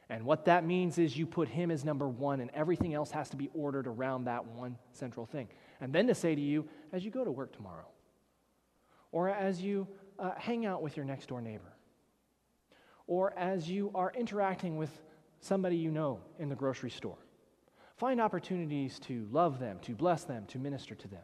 And 0.08 0.24
what 0.24 0.44
that 0.44 0.64
means 0.64 0.98
is 0.98 1.16
you 1.16 1.26
put 1.26 1.48
him 1.48 1.70
as 1.70 1.84
number 1.84 2.08
one, 2.08 2.40
and 2.40 2.50
everything 2.52 2.94
else 2.94 3.10
has 3.10 3.30
to 3.30 3.36
be 3.36 3.50
ordered 3.54 3.86
around 3.86 4.24
that 4.24 4.44
one 4.44 4.76
central 4.92 5.26
thing. 5.26 5.48
And 5.80 5.92
then 5.92 6.06
to 6.08 6.14
say 6.14 6.34
to 6.34 6.40
you, 6.40 6.68
as 6.92 7.04
you 7.04 7.10
go 7.10 7.24
to 7.24 7.30
work 7.30 7.56
tomorrow, 7.56 7.86
or 9.10 9.30
as 9.30 9.60
you 9.60 9.88
uh, 10.18 10.32
hang 10.36 10.66
out 10.66 10.82
with 10.82 10.96
your 10.96 11.06
next 11.06 11.28
door 11.28 11.40
neighbor, 11.40 11.72
or 13.06 13.36
as 13.38 13.68
you 13.68 13.90
are 13.94 14.12
interacting 14.16 14.76
with 14.76 14.90
somebody 15.40 15.76
you 15.76 15.90
know 15.90 16.20
in 16.38 16.48
the 16.48 16.54
grocery 16.54 16.90
store, 16.90 17.18
find 17.96 18.20
opportunities 18.20 18.98
to 19.00 19.26
love 19.30 19.58
them, 19.58 19.78
to 19.82 19.94
bless 19.94 20.24
them, 20.24 20.44
to 20.46 20.58
minister 20.58 20.94
to 20.94 21.08
them. 21.08 21.22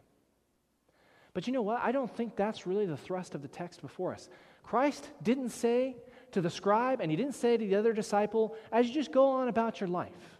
But 1.33 1.47
you 1.47 1.53
know 1.53 1.61
what? 1.61 1.81
I 1.81 1.91
don't 1.91 2.13
think 2.15 2.35
that's 2.35 2.67
really 2.67 2.85
the 2.85 2.97
thrust 2.97 3.35
of 3.35 3.41
the 3.41 3.47
text 3.47 3.81
before 3.81 4.13
us. 4.13 4.29
Christ 4.61 5.09
didn't 5.23 5.49
say 5.49 5.97
to 6.31 6.41
the 6.41 6.49
scribe 6.49 7.01
and 7.01 7.09
he 7.11 7.17
didn't 7.17 7.35
say 7.35 7.57
to 7.57 7.65
the 7.65 7.75
other 7.75 7.93
disciple, 7.93 8.55
as 8.71 8.87
you 8.87 8.93
just 8.93 9.11
go 9.11 9.27
on 9.27 9.47
about 9.47 9.79
your 9.79 9.89
life, 9.89 10.39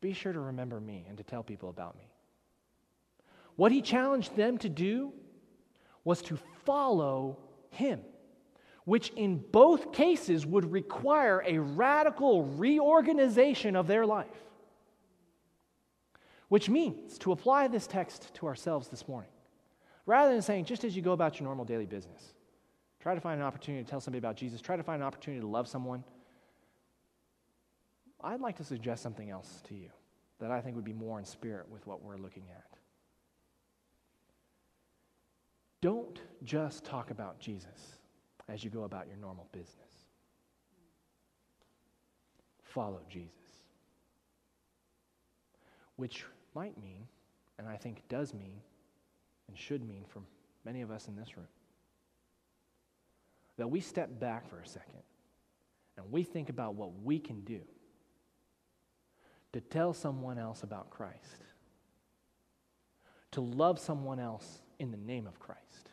be 0.00 0.12
sure 0.12 0.32
to 0.32 0.40
remember 0.40 0.80
me 0.80 1.04
and 1.08 1.18
to 1.18 1.24
tell 1.24 1.42
people 1.42 1.68
about 1.68 1.96
me. 1.98 2.04
What 3.56 3.72
he 3.72 3.82
challenged 3.82 4.34
them 4.36 4.56
to 4.58 4.68
do 4.68 5.12
was 6.04 6.22
to 6.22 6.38
follow 6.70 7.36
him, 7.70 8.00
which 8.84 9.08
in 9.16 9.38
both 9.50 9.92
cases 9.92 10.46
would 10.46 10.70
require 10.70 11.42
a 11.44 11.58
radical 11.58 12.44
reorganization 12.44 13.74
of 13.74 13.88
their 13.88 14.06
life. 14.06 14.28
Which 16.46 16.68
means 16.68 17.18
to 17.18 17.32
apply 17.32 17.66
this 17.66 17.88
text 17.88 18.32
to 18.34 18.46
ourselves 18.46 18.86
this 18.86 19.08
morning, 19.08 19.32
rather 20.06 20.32
than 20.32 20.42
saying, 20.42 20.66
just 20.66 20.84
as 20.84 20.94
you 20.94 21.02
go 21.02 21.10
about 21.10 21.40
your 21.40 21.46
normal 21.48 21.64
daily 21.64 21.86
business, 21.86 22.34
try 23.00 23.16
to 23.16 23.20
find 23.20 23.40
an 23.40 23.46
opportunity 23.48 23.82
to 23.82 23.90
tell 23.90 24.00
somebody 24.00 24.20
about 24.20 24.36
Jesus, 24.36 24.60
try 24.60 24.76
to 24.76 24.84
find 24.84 25.02
an 25.02 25.08
opportunity 25.08 25.40
to 25.40 25.48
love 25.48 25.66
someone. 25.66 26.04
I'd 28.22 28.40
like 28.40 28.58
to 28.58 28.64
suggest 28.64 29.02
something 29.02 29.28
else 29.28 29.60
to 29.66 29.74
you 29.74 29.90
that 30.38 30.52
I 30.52 30.60
think 30.60 30.76
would 30.76 30.84
be 30.84 30.92
more 30.92 31.18
in 31.18 31.24
spirit 31.24 31.68
with 31.68 31.84
what 31.84 32.00
we're 32.00 32.16
looking 32.16 32.44
at. 32.54 32.79
Don't 35.80 36.20
just 36.44 36.84
talk 36.84 37.10
about 37.10 37.38
Jesus 37.38 37.98
as 38.48 38.62
you 38.62 38.70
go 38.70 38.84
about 38.84 39.06
your 39.06 39.16
normal 39.16 39.46
business. 39.52 40.06
Follow 42.62 43.00
Jesus. 43.08 43.32
Which 45.96 46.24
might 46.54 46.80
mean, 46.80 47.06
and 47.58 47.68
I 47.68 47.76
think 47.76 48.02
does 48.08 48.34
mean, 48.34 48.60
and 49.48 49.56
should 49.56 49.86
mean 49.86 50.04
for 50.08 50.20
many 50.64 50.82
of 50.82 50.90
us 50.90 51.08
in 51.08 51.16
this 51.16 51.36
room, 51.36 51.48
that 53.56 53.68
we 53.68 53.80
step 53.80 54.20
back 54.20 54.48
for 54.48 54.60
a 54.60 54.66
second 54.66 55.02
and 55.96 56.10
we 56.10 56.22
think 56.22 56.48
about 56.48 56.74
what 56.74 56.90
we 57.02 57.18
can 57.18 57.40
do 57.40 57.60
to 59.52 59.60
tell 59.60 59.92
someone 59.92 60.38
else 60.38 60.62
about 60.62 60.90
Christ, 60.90 61.44
to 63.32 63.40
love 63.40 63.78
someone 63.78 64.20
else 64.20 64.60
in 64.80 64.90
the 64.90 64.96
name 64.96 65.26
of 65.26 65.38
Christ 65.38 65.90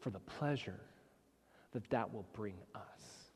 for 0.00 0.10
the 0.10 0.18
pleasure 0.18 0.80
that 1.72 1.88
that 1.90 2.12
will 2.12 2.26
bring 2.32 2.56
us. 2.74 3.30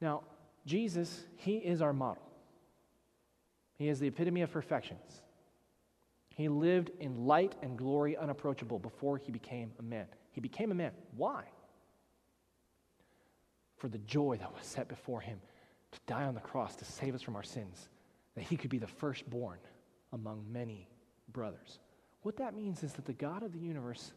Now, 0.00 0.22
Jesus, 0.66 1.24
He 1.36 1.56
is 1.56 1.80
our 1.80 1.92
model. 1.92 2.22
He 3.76 3.88
is 3.88 4.00
the 4.00 4.08
epitome 4.08 4.42
of 4.42 4.50
perfections. 4.50 5.22
He 6.34 6.48
lived 6.48 6.90
in 7.00 7.26
light 7.26 7.54
and 7.62 7.78
glory 7.78 8.16
unapproachable 8.16 8.78
before 8.78 9.18
he 9.18 9.32
became 9.32 9.72
a 9.78 9.82
man. 9.82 10.06
He 10.32 10.40
became 10.40 10.70
a 10.70 10.74
man. 10.74 10.92
Why? 11.16 11.44
For 13.76 13.88
the 13.88 13.98
joy 13.98 14.36
that 14.40 14.52
was 14.52 14.64
set 14.64 14.88
before 14.88 15.20
him 15.20 15.40
to 15.92 15.98
die 16.06 16.24
on 16.24 16.34
the 16.34 16.40
cross 16.40 16.76
to 16.76 16.84
save 16.84 17.14
us 17.14 17.22
from 17.22 17.36
our 17.36 17.42
sins, 17.42 17.88
that 18.34 18.44
he 18.44 18.56
could 18.56 18.70
be 18.70 18.78
the 18.78 18.86
firstborn 18.86 19.58
among 20.12 20.44
many 20.52 20.88
brothers. 21.32 21.78
What 22.22 22.36
that 22.38 22.54
means 22.54 22.82
is 22.82 22.92
that 22.94 23.04
the 23.04 23.12
God 23.12 23.42
of 23.42 23.52
the 23.52 23.58
universe 23.58 24.12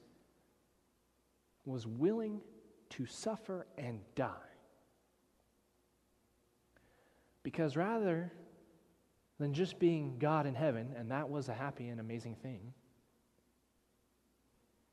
was 1.66 1.86
willing 1.86 2.41
to 2.89 3.06
suffer 3.06 3.68
and 3.78 3.99
die. 4.16 4.32
Because 7.43 7.76
rather 7.76 8.32
than 9.39 9.54
just 9.54 9.80
being 9.80 10.18
God 10.20 10.45
in 10.45 10.56
heaven, 10.56 10.93
and 10.97 11.12
that 11.12 11.30
was 11.30 11.49
a 11.49 11.54
happy 11.54 11.88
and 11.88 11.99
amazing 11.99 12.36
thing, 12.36 12.74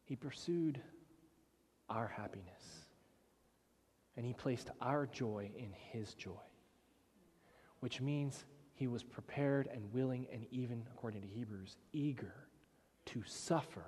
he 0.04 0.16
pursued 0.16 0.80
our 1.90 2.09
happiness. 2.09 2.62
And 4.16 4.26
he 4.26 4.32
placed 4.32 4.70
our 4.80 5.06
joy 5.06 5.50
in 5.56 5.72
his 5.72 6.14
joy, 6.14 6.32
which 7.80 8.00
means 8.00 8.44
he 8.74 8.88
was 8.88 9.04
prepared 9.04 9.68
and 9.72 9.92
willing, 9.92 10.26
and 10.32 10.46
even, 10.50 10.82
according 10.92 11.22
to 11.22 11.28
Hebrews, 11.28 11.76
eager 11.92 12.47
to 13.12 13.22
suffer. 13.24 13.84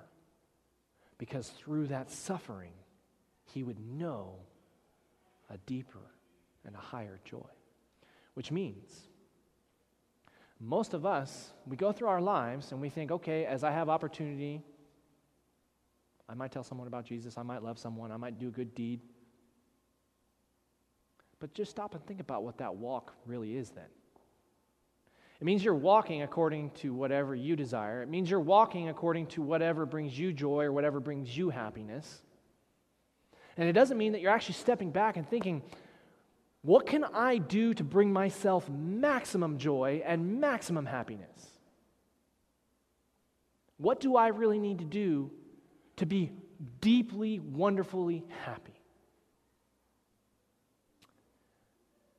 Because 1.17 1.49
through 1.49 1.87
that 1.87 2.09
suffering, 2.11 2.73
he 3.45 3.63
would 3.63 3.79
know 3.79 4.35
a 5.49 5.57
deeper 5.65 5.99
and 6.65 6.75
a 6.75 6.79
higher 6.79 7.19
joy. 7.25 7.49
Which 8.33 8.51
means 8.51 9.01
most 10.59 10.93
of 10.93 11.05
us, 11.05 11.51
we 11.65 11.75
go 11.75 11.91
through 11.91 12.07
our 12.07 12.21
lives 12.21 12.71
and 12.71 12.79
we 12.79 12.89
think, 12.89 13.11
okay, 13.11 13.45
as 13.45 13.63
I 13.63 13.71
have 13.71 13.89
opportunity, 13.89 14.63
I 16.29 16.33
might 16.33 16.51
tell 16.51 16.63
someone 16.63 16.87
about 16.87 17.05
Jesus, 17.05 17.37
I 17.37 17.43
might 17.43 17.63
love 17.63 17.77
someone, 17.77 18.11
I 18.11 18.17
might 18.17 18.39
do 18.39 18.47
a 18.47 18.51
good 18.51 18.73
deed. 18.73 19.01
But 21.39 21.53
just 21.53 21.71
stop 21.71 21.95
and 21.95 22.05
think 22.05 22.19
about 22.19 22.43
what 22.43 22.59
that 22.59 22.75
walk 22.75 23.13
really 23.25 23.57
is 23.57 23.71
then. 23.71 23.89
It 25.41 25.45
means 25.45 25.63
you're 25.63 25.73
walking 25.73 26.21
according 26.21 26.69
to 26.81 26.93
whatever 26.93 27.33
you 27.33 27.55
desire. 27.55 28.03
It 28.03 28.09
means 28.09 28.29
you're 28.29 28.39
walking 28.39 28.89
according 28.89 29.25
to 29.27 29.41
whatever 29.41 29.87
brings 29.87 30.17
you 30.17 30.31
joy 30.31 30.65
or 30.65 30.71
whatever 30.71 30.99
brings 30.99 31.35
you 31.35 31.49
happiness. 31.49 32.21
And 33.57 33.67
it 33.67 33.73
doesn't 33.73 33.97
mean 33.97 34.11
that 34.11 34.21
you're 34.21 34.31
actually 34.31 34.53
stepping 34.53 34.91
back 34.91 35.17
and 35.17 35.27
thinking, 35.27 35.63
what 36.61 36.85
can 36.85 37.03
I 37.03 37.39
do 37.39 37.73
to 37.73 37.83
bring 37.83 38.13
myself 38.13 38.69
maximum 38.69 39.57
joy 39.57 40.03
and 40.05 40.39
maximum 40.39 40.85
happiness? 40.85 41.49
What 43.77 43.99
do 43.99 44.15
I 44.15 44.27
really 44.27 44.59
need 44.59 44.77
to 44.77 44.85
do 44.85 45.31
to 45.95 46.05
be 46.05 46.31
deeply, 46.81 47.39
wonderfully 47.39 48.23
happy? 48.45 48.79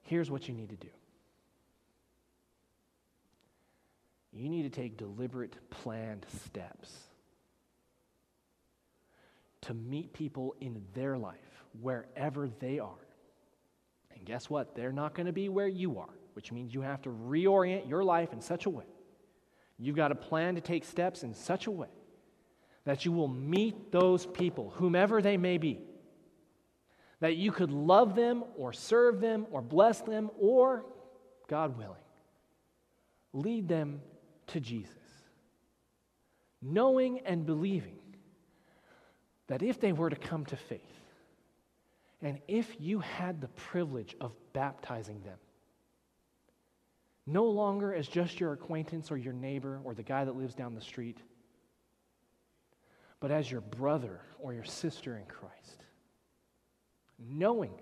Here's 0.03 0.29
what 0.29 0.49
you 0.49 0.55
need 0.55 0.70
to 0.70 0.77
do 0.77 0.89
you 4.43 4.49
need 4.49 4.62
to 4.62 4.70
take 4.80 4.97
deliberate, 4.97 5.57
planned 5.70 6.26
steps 6.45 6.93
to 9.62 9.74
meet 9.74 10.12
people 10.12 10.55
in 10.61 10.82
their 10.95 11.16
life, 11.16 11.64
wherever 11.80 12.49
they 12.59 12.78
are 12.78 12.99
and 14.22 14.28
guess 14.28 14.49
what? 14.49 14.76
They're 14.76 14.93
not 14.93 15.14
going 15.14 15.26
to 15.26 15.32
be 15.32 15.49
where 15.49 15.66
you 15.66 15.99
are, 15.99 16.14
which 16.34 16.53
means 16.53 16.72
you 16.72 16.80
have 16.82 17.03
to 17.03 17.09
reorient 17.09 17.88
your 17.88 18.05
life 18.05 18.32
in 18.32 18.40
such 18.40 18.66
a 18.66 18.70
way. 18.70 18.84
You've 19.80 19.97
got 19.97 20.09
to 20.09 20.14
plan 20.14 20.55
to 20.55 20.61
take 20.61 20.84
steps 20.84 21.24
in 21.24 21.34
such 21.34 21.66
a 21.66 21.72
way 21.72 21.88
that 22.84 23.05
you 23.05 23.11
will 23.11 23.26
meet 23.26 23.90
those 23.90 24.26
people, 24.26 24.70
whomever 24.76 25.20
they 25.20 25.36
may 25.36 25.59
be, 25.59 25.80
that 27.18 27.34
you 27.34 27.51
could 27.51 27.72
love 27.72 28.14
them 28.14 28.45
or 28.57 28.72
serve 28.72 29.20
them 29.20 29.47
or 29.51 29.61
bless 29.61 30.01
them 30.03 30.30
or, 30.38 30.84
God 31.49 31.76
willing, 31.76 31.97
lead 33.32 33.66
them 33.66 34.03
to 34.53 34.61
Jesus. 34.61 34.90
Knowing 36.61 37.20
and 37.20 37.44
believing 37.44 37.98
that 39.48 39.62
if 39.62 39.80
they 39.80 39.92
were 39.92 40.09
to 40.09 40.16
come 40.16 40.44
to 40.46 40.57
faith, 40.57 40.80
and 42.22 42.38
if 42.46 42.80
you 42.80 43.00
had 43.00 43.40
the 43.40 43.48
privilege 43.48 44.14
of 44.20 44.32
baptizing 44.53 45.20
them, 45.22 45.38
no 47.26 47.44
longer 47.44 47.92
as 47.94 48.07
just 48.07 48.38
your 48.40 48.53
acquaintance 48.53 49.11
or 49.11 49.16
your 49.16 49.32
neighbor 49.32 49.80
or 49.84 49.94
the 49.94 50.03
guy 50.03 50.24
that 50.24 50.36
lives 50.36 50.55
down 50.55 50.74
the 50.74 50.80
street, 50.80 51.18
but 53.20 53.30
as 53.30 53.50
your 53.50 53.61
brother 53.61 54.20
or 54.38 54.53
your 54.53 54.64
sister 54.64 55.16
in 55.16 55.24
Christ, 55.26 55.84
knowing 57.18 57.74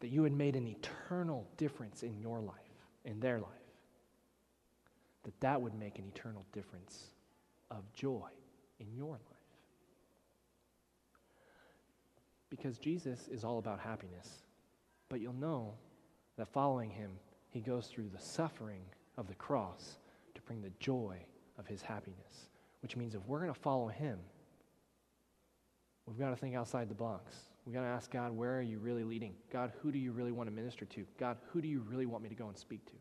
that 0.00 0.08
you 0.08 0.24
had 0.24 0.32
made 0.32 0.56
an 0.56 0.66
eternal 0.66 1.46
difference 1.56 2.02
in 2.02 2.18
your 2.18 2.40
life, 2.40 2.56
in 3.04 3.20
their 3.20 3.38
life, 3.38 3.61
that 5.24 5.40
that 5.40 5.60
would 5.60 5.74
make 5.74 5.98
an 5.98 6.04
eternal 6.14 6.44
difference 6.52 7.08
of 7.70 7.82
joy 7.94 8.28
in 8.80 8.86
your 8.92 9.12
life. 9.12 9.20
Because 12.50 12.78
Jesus 12.78 13.28
is 13.28 13.44
all 13.44 13.58
about 13.58 13.80
happiness, 13.80 14.28
but 15.08 15.20
you'll 15.20 15.32
know 15.32 15.74
that 16.36 16.48
following 16.52 16.90
him, 16.90 17.12
he 17.50 17.60
goes 17.60 17.86
through 17.86 18.08
the 18.08 18.20
suffering 18.20 18.82
of 19.16 19.26
the 19.26 19.34
cross 19.34 19.98
to 20.34 20.42
bring 20.42 20.60
the 20.60 20.72
joy 20.80 21.16
of 21.58 21.66
his 21.66 21.82
happiness. 21.82 22.48
Which 22.80 22.96
means 22.96 23.14
if 23.14 23.24
we're 23.26 23.38
going 23.38 23.52
to 23.52 23.60
follow 23.60 23.88
him, 23.88 24.18
we've 26.06 26.18
got 26.18 26.30
to 26.30 26.36
think 26.36 26.56
outside 26.56 26.88
the 26.88 26.94
box. 26.94 27.36
We've 27.64 27.74
got 27.74 27.82
to 27.82 27.86
ask 27.86 28.10
God, 28.10 28.32
where 28.32 28.58
are 28.58 28.62
you 28.62 28.78
really 28.78 29.04
leading? 29.04 29.34
God, 29.52 29.72
who 29.80 29.92
do 29.92 29.98
you 29.98 30.10
really 30.10 30.32
want 30.32 30.48
to 30.48 30.54
minister 30.54 30.84
to? 30.84 31.06
God, 31.18 31.36
who 31.52 31.62
do 31.62 31.68
you 31.68 31.80
really 31.88 32.06
want 32.06 32.22
me 32.22 32.28
to 32.28 32.34
go 32.34 32.48
and 32.48 32.58
speak 32.58 32.84
to? 32.86 32.92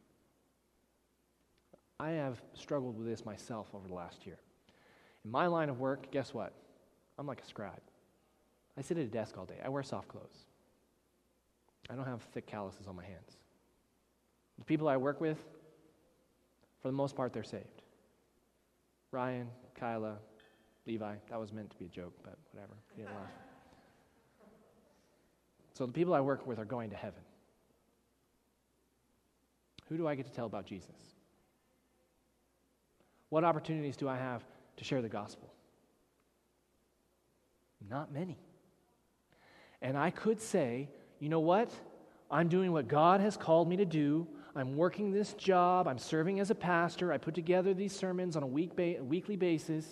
I 2.02 2.10
have 2.14 2.42
struggled 2.56 2.98
with 2.98 3.06
this 3.06 3.26
myself 3.26 3.68
over 3.76 3.88
the 3.88 3.94
last 3.94 4.26
year. 4.26 4.40
In 5.24 5.30
my 5.30 5.46
line 5.46 5.70
of 5.70 5.80
work, 5.80 6.10
guess 6.10 6.34
what? 6.34 6.52
I'm 7.20 7.28
like 7.28 7.42
a 7.42 7.46
scribe. 7.46 7.82
I 8.76 8.82
sit 8.82 8.98
at 8.98 9.04
a 9.04 9.08
desk 9.08 9.38
all 9.38 9.46
day. 9.46 9.60
I 9.64 9.70
wear 9.70 9.84
soft 9.84 10.08
clothes. 10.08 10.46
I 11.92 11.94
don't 11.94 12.08
have 12.08 12.24
thick 12.34 12.48
calluses 12.48 12.88
on 12.88 12.96
my 12.96 13.04
hands. 13.04 13.38
The 14.58 14.66
people 14.66 14.90
I 14.90 14.98
work 14.98 15.22
with, 15.22 15.38
for 16.82 16.88
the 16.88 16.94
most 16.94 17.16
part, 17.16 17.34
they're 17.34 17.44
saved. 17.44 17.84
Ryan, 19.12 19.48
Kyla, 19.76 20.18
Levi, 20.88 21.14
that 21.30 21.40
was 21.40 21.54
meant 21.54 21.70
to 21.70 21.78
be 21.78 21.86
a 21.86 21.90
joke, 21.90 22.14
but 22.24 22.36
whatever. 22.52 22.74
You 22.98 23.04
didn't 23.04 23.16
laugh. 23.16 23.30
So 25.76 25.86
the 25.86 25.94
people 25.94 26.16
I 26.16 26.22
work 26.22 26.48
with 26.48 26.58
are 26.58 26.66
going 26.66 26.90
to 26.90 26.96
heaven. 26.96 27.22
Who 29.88 29.98
do 29.98 30.08
I 30.08 30.16
get 30.16 30.26
to 30.26 30.32
tell 30.32 30.48
about 30.48 30.66
Jesus? 30.66 31.21
What 33.32 33.46
opportunities 33.46 33.96
do 33.96 34.10
I 34.10 34.18
have 34.18 34.44
to 34.76 34.84
share 34.84 35.02
the 35.02 35.08
gospel? 35.08 35.54
Not 37.90 38.12
many. 38.12 38.38
And 39.82 39.98
I 39.98 40.10
could 40.10 40.42
say, 40.42 40.90
you 41.18 41.30
know 41.30 41.40
what? 41.40 41.72
I'm 42.30 42.50
doing 42.50 42.74
what 42.74 42.90
God 42.90 43.22
has 43.22 43.38
called 43.38 43.70
me 43.70 43.78
to 43.78 43.86
do. 43.86 44.28
I'm 44.54 44.76
working 44.76 45.14
this 45.14 45.32
job. 45.36 45.88
I'm 45.88 45.98
serving 45.98 46.42
as 46.42 46.52
a 46.52 46.56
pastor. 46.56 47.14
I 47.14 47.18
put 47.18 47.34
together 47.34 47.74
these 47.74 47.96
sermons 47.96 48.36
on 48.36 48.44
a, 48.44 48.48
week 48.48 48.76
ba- 48.76 49.00
a 49.00 49.04
weekly 49.04 49.38
basis. 49.38 49.86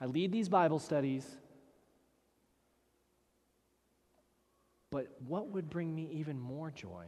I 0.00 0.06
lead 0.06 0.32
these 0.32 0.48
Bible 0.48 0.78
studies. 0.78 1.36
But 4.90 5.08
what 5.28 5.48
would 5.48 5.68
bring 5.68 5.94
me 5.94 6.08
even 6.14 6.40
more 6.40 6.70
joy, 6.70 7.04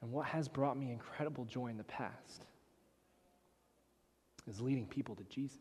and 0.00 0.12
what 0.12 0.26
has 0.26 0.46
brought 0.46 0.78
me 0.78 0.92
incredible 0.92 1.44
joy 1.44 1.66
in 1.66 1.76
the 1.76 1.82
past, 1.82 2.46
is 4.48 4.60
leading 4.60 4.86
people 4.86 5.14
to 5.16 5.24
Jesus. 5.24 5.58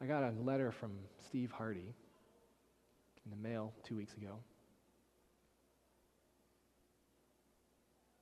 I 0.00 0.06
got 0.06 0.24
a 0.24 0.32
letter 0.42 0.72
from 0.72 0.92
Steve 1.24 1.52
Hardy 1.52 1.94
in 3.24 3.30
the 3.30 3.36
mail 3.36 3.72
two 3.84 3.96
weeks 3.96 4.14
ago, 4.14 4.34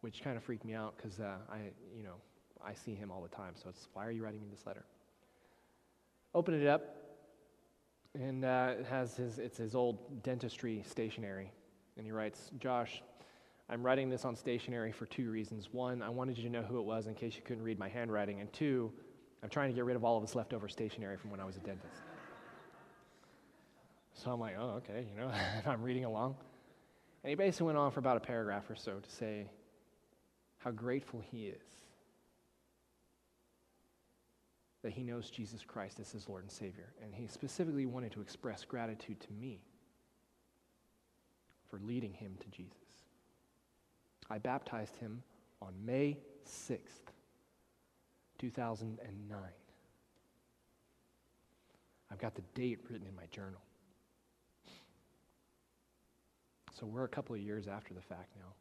which 0.02 0.22
kind 0.22 0.36
of 0.36 0.42
freaked 0.44 0.64
me 0.64 0.74
out 0.74 0.94
because 0.96 1.20
uh, 1.20 1.36
I, 1.50 1.70
you 1.96 2.02
know, 2.02 2.16
I 2.62 2.74
see 2.74 2.94
him 2.94 3.10
all 3.10 3.22
the 3.22 3.34
time. 3.34 3.54
So 3.54 3.70
it's 3.70 3.88
why 3.94 4.06
are 4.06 4.10
you 4.10 4.22
writing 4.22 4.42
me 4.42 4.48
this 4.50 4.66
letter? 4.66 4.84
Open 6.34 6.54
it 6.54 6.66
up, 6.66 6.82
and 8.14 8.44
uh, 8.44 8.74
it 8.78 8.86
has 8.86 9.16
his 9.16 9.38
it's 9.38 9.56
his 9.56 9.74
old 9.74 10.22
dentistry 10.22 10.84
stationery, 10.86 11.50
and 11.96 12.04
he 12.04 12.12
writes, 12.12 12.50
Josh. 12.58 13.02
I'm 13.70 13.84
writing 13.84 14.10
this 14.10 14.24
on 14.24 14.34
stationery 14.34 14.90
for 14.90 15.06
two 15.06 15.30
reasons. 15.30 15.68
One, 15.70 16.02
I 16.02 16.08
wanted 16.08 16.36
you 16.36 16.42
to 16.42 16.50
know 16.50 16.62
who 16.62 16.80
it 16.80 16.84
was 16.84 17.06
in 17.06 17.14
case 17.14 17.36
you 17.36 17.42
couldn't 17.42 17.62
read 17.62 17.78
my 17.78 17.88
handwriting. 17.88 18.40
And 18.40 18.52
two, 18.52 18.92
I'm 19.44 19.48
trying 19.48 19.68
to 19.68 19.74
get 19.74 19.84
rid 19.84 19.94
of 19.94 20.04
all 20.04 20.16
of 20.16 20.22
this 20.24 20.34
leftover 20.34 20.68
stationery 20.68 21.16
from 21.16 21.30
when 21.30 21.38
I 21.38 21.44
was 21.44 21.56
a 21.56 21.60
dentist. 21.60 22.02
So 24.12 24.32
I'm 24.32 24.40
like, 24.40 24.56
oh, 24.58 24.82
okay, 24.82 25.06
you 25.08 25.20
know, 25.20 25.30
I'm 25.66 25.82
reading 25.82 26.04
along. 26.04 26.34
And 27.22 27.30
he 27.30 27.36
basically 27.36 27.66
went 27.66 27.78
on 27.78 27.92
for 27.92 28.00
about 28.00 28.16
a 28.16 28.20
paragraph 28.20 28.68
or 28.68 28.74
so 28.74 28.98
to 28.98 29.10
say 29.10 29.46
how 30.58 30.72
grateful 30.72 31.22
he 31.30 31.46
is 31.46 31.62
that 34.82 34.92
he 34.92 35.02
knows 35.02 35.30
Jesus 35.30 35.62
Christ 35.62 36.00
as 36.00 36.10
his 36.10 36.28
Lord 36.28 36.42
and 36.42 36.50
Savior. 36.50 36.92
And 37.04 37.14
he 37.14 37.28
specifically 37.28 37.86
wanted 37.86 38.10
to 38.12 38.20
express 38.20 38.64
gratitude 38.64 39.20
to 39.20 39.32
me 39.32 39.60
for 41.68 41.78
leading 41.84 42.14
him 42.14 42.32
to 42.40 42.48
Jesus. 42.48 42.89
I 44.30 44.38
baptized 44.38 44.96
him 44.96 45.22
on 45.60 45.74
May 45.84 46.18
6th, 46.46 47.10
2009. 48.38 49.38
I've 52.10 52.18
got 52.18 52.34
the 52.34 52.42
date 52.54 52.78
written 52.88 53.06
in 53.06 53.14
my 53.14 53.26
journal. 53.30 53.60
So 56.78 56.86
we're 56.86 57.04
a 57.04 57.08
couple 57.08 57.34
of 57.34 57.40
years 57.42 57.68
after 57.68 57.92
the 57.92 58.00
fact 58.00 58.30
now. 58.36 58.54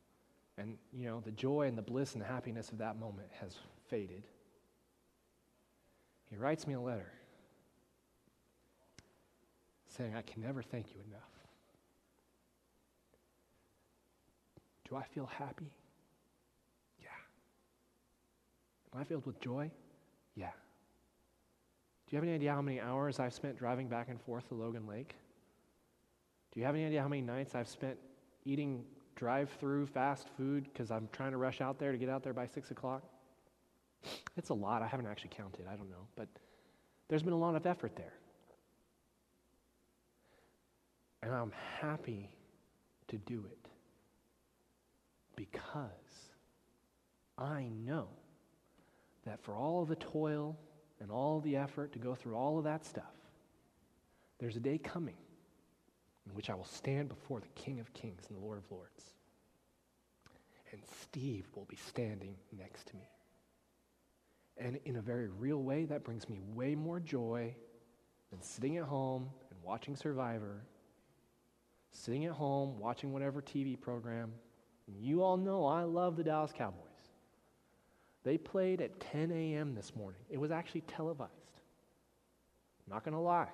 And, 0.61 0.77
you 0.91 1.07
know, 1.07 1.21
the 1.21 1.31
joy 1.31 1.67
and 1.67 1.77
the 1.77 1.81
bliss 1.81 2.13
and 2.13 2.21
the 2.21 2.27
happiness 2.27 2.69
of 2.71 2.79
that 2.79 2.99
moment 2.99 3.29
has 3.39 3.55
faded. 3.87 4.23
He 6.29 6.35
writes 6.35 6.67
me 6.67 6.73
a 6.73 6.81
letter 6.81 7.11
saying, 9.87 10.15
I 10.15 10.21
can 10.21 10.41
never 10.41 10.61
thank 10.61 10.93
you 10.93 11.01
enough. 11.07 11.28
Do 14.89 14.95
I 14.95 15.03
feel 15.03 15.27
happy? 15.27 15.71
Yeah. 16.99 17.07
Am 18.93 19.01
I 19.01 19.03
filled 19.03 19.25
with 19.25 19.39
joy? 19.39 19.69
Yeah. 20.35 20.51
Do 22.07 22.15
you 22.15 22.17
have 22.17 22.23
any 22.23 22.33
idea 22.33 22.53
how 22.53 22.61
many 22.61 22.79
hours 22.79 23.19
I've 23.19 23.33
spent 23.33 23.59
driving 23.59 23.87
back 23.87 24.09
and 24.09 24.19
forth 24.19 24.47
to 24.47 24.55
Logan 24.55 24.87
Lake? 24.87 25.15
Do 26.51 26.59
you 26.59 26.65
have 26.65 26.73
any 26.73 26.85
idea 26.85 27.01
how 27.03 27.07
many 27.07 27.21
nights 27.21 27.53
I've 27.53 27.67
spent 27.67 27.97
eating 28.45 28.83
drive 29.15 29.51
through 29.59 29.85
fast 29.85 30.27
food 30.35 30.63
because 30.73 30.89
I'm 30.89 31.07
trying 31.11 31.31
to 31.31 31.37
rush 31.37 31.61
out 31.61 31.77
there 31.77 31.91
to 31.91 31.97
get 31.97 32.09
out 32.09 32.23
there 32.23 32.33
by 32.33 32.47
6 32.47 32.71
o'clock? 32.71 33.03
It's 34.37 34.49
a 34.49 34.55
lot. 34.55 34.81
I 34.81 34.87
haven't 34.87 35.05
actually 35.05 35.31
counted. 35.35 35.67
I 35.71 35.75
don't 35.75 35.89
know. 35.89 36.07
But 36.15 36.29
there's 37.09 37.21
been 37.21 37.33
a 37.33 37.37
lot 37.37 37.55
of 37.55 37.67
effort 37.67 37.95
there. 37.95 38.13
And 41.21 41.31
I'm 41.31 41.51
happy 41.79 42.31
to 43.09 43.17
do 43.17 43.45
it 43.51 43.58
because 45.39 46.33
I 47.37 47.69
know 47.85 48.09
that 49.25 49.41
for 49.41 49.55
all 49.55 49.85
the 49.85 49.95
toil 49.95 50.59
and 50.99 51.09
all 51.09 51.39
the 51.39 51.55
effort 51.55 51.93
to 51.93 51.99
go 51.99 52.13
through 52.13 52.35
all 52.35 52.57
of 52.57 52.65
that 52.65 52.85
stuff, 52.85 53.15
there's 54.37 54.57
a 54.57 54.59
day 54.59 54.77
coming 54.77 55.15
in 56.27 56.35
which 56.35 56.49
I 56.49 56.55
will 56.55 56.65
stand 56.65 57.07
before 57.07 57.39
the 57.39 57.47
King 57.55 57.79
of 57.79 57.93
Kings 57.93 58.25
and 58.27 58.37
the 58.37 58.43
Lord 58.43 58.57
of 58.57 58.69
Lords. 58.69 59.13
And 60.73 60.81
Steve 61.03 61.47
will 61.55 61.65
be 61.65 61.77
standing 61.87 62.35
next 62.57 62.87
to 62.87 62.97
me. 62.97 63.09
And 64.57 64.77
in 64.83 64.97
a 64.97 65.01
very 65.01 65.29
real 65.29 65.63
way, 65.63 65.85
that 65.85 66.03
brings 66.03 66.27
me 66.27 66.41
way 66.53 66.75
more 66.75 66.99
joy 66.99 67.55
than 68.29 68.41
sitting 68.41 68.75
at 68.75 68.83
home 68.83 69.29
and 69.51 69.59
watching 69.63 69.95
Survivor, 69.95 70.65
sitting 71.93 72.25
at 72.25 72.33
home 72.33 72.77
watching 72.77 73.13
whatever 73.13 73.41
TV 73.41 73.79
program. 73.79 74.33
You 74.97 75.23
all 75.23 75.37
know 75.37 75.65
I 75.65 75.83
love 75.83 76.15
the 76.15 76.23
Dallas 76.23 76.51
Cowboys. 76.55 76.85
They 78.23 78.37
played 78.37 78.81
at 78.81 78.99
10 78.99 79.31
a.m. 79.31 79.75
this 79.75 79.95
morning. 79.95 80.21
It 80.29 80.37
was 80.37 80.51
actually 80.51 80.81
televised. 80.81 81.31
I'm 82.85 82.93
not 82.93 83.03
going 83.03 83.13
to 83.13 83.19
lie. 83.19 83.49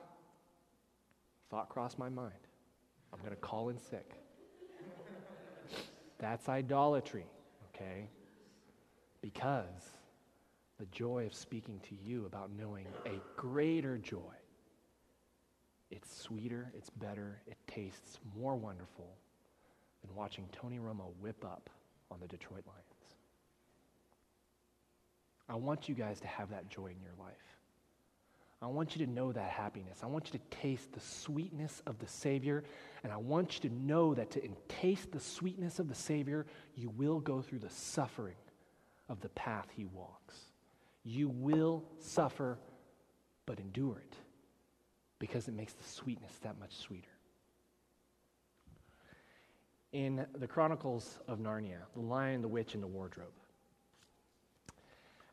Thought 1.49 1.69
crossed 1.69 1.99
my 1.99 2.09
mind. 2.09 2.33
I'm 3.13 3.19
going 3.19 3.31
to 3.31 3.37
call 3.37 3.69
in 3.69 3.77
sick. 3.77 4.13
That's 6.17 6.49
idolatry, 6.49 7.25
okay? 7.73 8.09
Because 9.21 9.97
the 10.79 10.85
joy 10.87 11.25
of 11.25 11.33
speaking 11.33 11.79
to 11.89 11.95
you 12.03 12.25
about 12.25 12.49
knowing 12.51 12.85
a 13.05 13.19
greater 13.39 13.97
joy. 13.97 14.33
It's 15.91 16.13
sweeter, 16.13 16.71
it's 16.75 16.89
better, 16.89 17.41
it 17.47 17.57
tastes 17.67 18.19
more 18.35 18.55
wonderful 18.55 19.15
than 20.05 20.15
watching 20.15 20.45
Tony 20.51 20.79
Romo 20.79 21.11
whip 21.19 21.43
up 21.43 21.69
on 22.11 22.19
the 22.19 22.27
Detroit 22.27 22.63
Lions. 22.65 22.81
I 25.47 25.55
want 25.55 25.87
you 25.87 25.95
guys 25.95 26.19
to 26.21 26.27
have 26.27 26.49
that 26.49 26.69
joy 26.69 26.87
in 26.87 27.01
your 27.01 27.13
life. 27.19 27.35
I 28.61 28.67
want 28.67 28.95
you 28.95 29.05
to 29.05 29.11
know 29.11 29.31
that 29.31 29.49
happiness. 29.49 29.99
I 30.01 30.07
want 30.07 30.31
you 30.31 30.39
to 30.39 30.57
taste 30.57 30.91
the 30.93 30.99
sweetness 30.99 31.83
of 31.85 31.99
the 31.99 32.07
Savior. 32.07 32.63
And 33.03 33.13
I 33.13 33.17
want 33.17 33.55
you 33.55 33.69
to 33.69 33.75
know 33.75 34.15
that 34.15 34.31
to 34.31 34.41
taste 34.67 35.11
the 35.11 35.19
sweetness 35.19 35.77
of 35.77 35.87
the 35.87 35.95
Savior, 35.95 36.45
you 36.75 36.89
will 36.89 37.19
go 37.19 37.41
through 37.41 37.59
the 37.59 37.69
suffering 37.69 38.37
of 39.07 39.21
the 39.21 39.29
path 39.29 39.67
He 39.75 39.85
walks. 39.85 40.35
You 41.03 41.29
will 41.29 41.83
suffer, 41.99 42.57
but 43.45 43.59
endure 43.59 43.99
it 43.99 44.15
because 45.19 45.47
it 45.47 45.53
makes 45.53 45.73
the 45.73 45.83
sweetness 45.83 46.31
that 46.41 46.59
much 46.59 46.75
sweeter. 46.75 47.14
In 49.95 50.25
the 50.39 50.45
Chronicles 50.45 51.19
of 51.25 51.39
Narnia, 51.39 51.77
The 51.93 52.01
Lion, 52.01 52.41
the 52.41 52.49
Witch, 52.49 52.73
and 52.73 52.83
the 52.83 52.87
Wardrobe, 52.87 53.31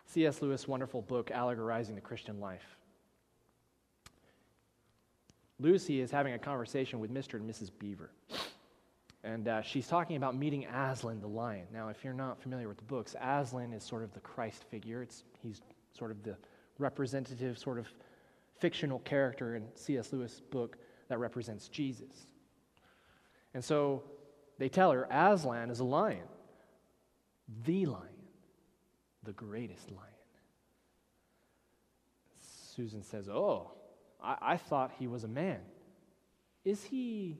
C.S. 0.06 0.40
Lewis' 0.40 0.68
wonderful 0.68 1.02
book, 1.02 1.32
Allegorizing 1.32 1.96
the 1.96 2.00
Christian 2.00 2.38
Life. 2.38 2.76
Lucy 5.58 6.00
is 6.00 6.12
having 6.12 6.34
a 6.34 6.38
conversation 6.38 7.00
with 7.00 7.12
Mr. 7.12 7.34
and 7.40 7.50
Mrs. 7.50 7.72
Beaver. 7.76 8.12
And 9.24 9.48
uh, 9.48 9.62
she's 9.62 9.88
talking 9.88 10.14
about 10.14 10.36
meeting 10.36 10.64
Aslan 10.66 11.20
the 11.20 11.26
lion. 11.26 11.66
Now, 11.72 11.88
if 11.88 12.04
you're 12.04 12.14
not 12.14 12.40
familiar 12.40 12.68
with 12.68 12.76
the 12.76 12.84
books, 12.84 13.16
Aslan 13.20 13.72
is 13.72 13.82
sort 13.82 14.04
of 14.04 14.14
the 14.14 14.20
Christ 14.20 14.62
figure. 14.70 15.02
It's, 15.02 15.24
he's 15.42 15.60
sort 15.92 16.12
of 16.12 16.22
the 16.22 16.36
representative, 16.78 17.58
sort 17.58 17.80
of 17.80 17.88
fictional 18.60 19.00
character 19.00 19.56
in 19.56 19.64
C.S. 19.74 20.12
Lewis' 20.12 20.40
book 20.52 20.76
that 21.08 21.18
represents 21.18 21.66
Jesus. 21.66 22.28
And 23.54 23.64
so 23.64 24.04
they 24.58 24.68
tell 24.68 24.92
her 24.92 25.06
Aslan 25.10 25.70
is 25.70 25.80
a 25.80 25.84
lion, 25.84 26.28
the 27.64 27.86
lion 27.86 28.12
the 29.24 29.32
greatest 29.32 29.90
lion. 29.90 30.08
Susan 32.74 33.02
says, 33.02 33.28
Oh, 33.28 33.70
I, 34.22 34.36
I 34.40 34.56
thought 34.56 34.92
he 34.98 35.06
was 35.06 35.24
a 35.24 35.28
man. 35.28 35.60
Is 36.64 36.82
he 36.84 37.38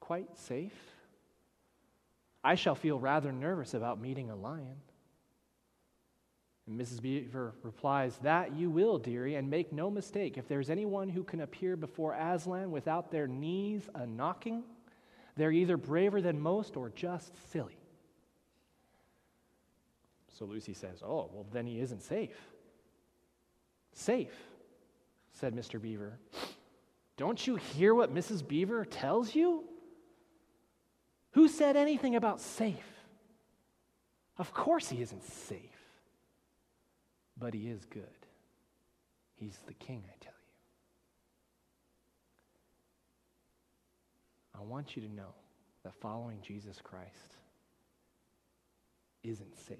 quite 0.00 0.36
safe? 0.36 0.76
I 2.42 2.54
shall 2.54 2.74
feel 2.74 2.98
rather 2.98 3.32
nervous 3.32 3.74
about 3.74 4.00
meeting 4.00 4.30
a 4.30 4.36
lion. 4.36 4.76
And 6.66 6.80
Mrs. 6.80 7.00
Beaver 7.00 7.54
replies, 7.62 8.18
That 8.18 8.54
you 8.54 8.70
will, 8.70 8.98
dearie, 8.98 9.36
and 9.36 9.48
make 9.48 9.72
no 9.72 9.90
mistake. 9.90 10.36
If 10.36 10.48
there's 10.48 10.70
anyone 10.70 11.08
who 11.08 11.22
can 11.22 11.40
appear 11.40 11.76
before 11.76 12.14
Aslan 12.14 12.70
without 12.70 13.10
their 13.10 13.28
knees 13.28 13.88
a 13.94 14.06
knocking, 14.06 14.64
they're 15.36 15.52
either 15.52 15.76
braver 15.76 16.20
than 16.20 16.40
most 16.40 16.76
or 16.76 16.90
just 16.90 17.32
silly. 17.50 17.78
So 20.38 20.44
Lucy 20.44 20.74
says, 20.74 21.02
Oh, 21.02 21.30
well, 21.32 21.46
then 21.52 21.66
he 21.66 21.80
isn't 21.80 22.02
safe. 22.02 22.36
Safe, 23.92 24.34
said 25.32 25.54
Mr. 25.54 25.80
Beaver. 25.80 26.18
Don't 27.16 27.46
you 27.46 27.56
hear 27.56 27.94
what 27.94 28.14
Mrs. 28.14 28.46
Beaver 28.46 28.84
tells 28.84 29.34
you? 29.34 29.64
Who 31.32 31.48
said 31.48 31.76
anything 31.76 32.16
about 32.16 32.40
safe? 32.40 32.76
Of 34.38 34.52
course 34.52 34.88
he 34.88 35.00
isn't 35.00 35.24
safe, 35.24 35.60
but 37.38 37.54
he 37.54 37.68
is 37.68 37.86
good. 37.86 38.04
He's 39.34 39.58
the 39.66 39.74
king, 39.74 40.04
I 40.06 40.16
tell 40.20 40.32
you. 40.32 40.35
I 44.58 44.62
want 44.62 44.96
you 44.96 45.02
to 45.02 45.12
know 45.12 45.34
that 45.84 45.94
following 45.94 46.38
Jesus 46.42 46.80
Christ 46.82 47.36
isn't 49.22 49.56
safe. 49.56 49.76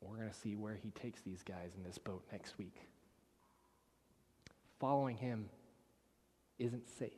We're 0.00 0.16
going 0.16 0.28
to 0.28 0.36
see 0.36 0.54
where 0.54 0.74
he 0.74 0.90
takes 0.90 1.20
these 1.22 1.42
guys 1.42 1.72
in 1.76 1.82
this 1.82 1.98
boat 1.98 2.22
next 2.30 2.58
week. 2.58 2.76
Following 4.78 5.16
him 5.16 5.48
isn't 6.58 6.88
safe. 6.98 7.10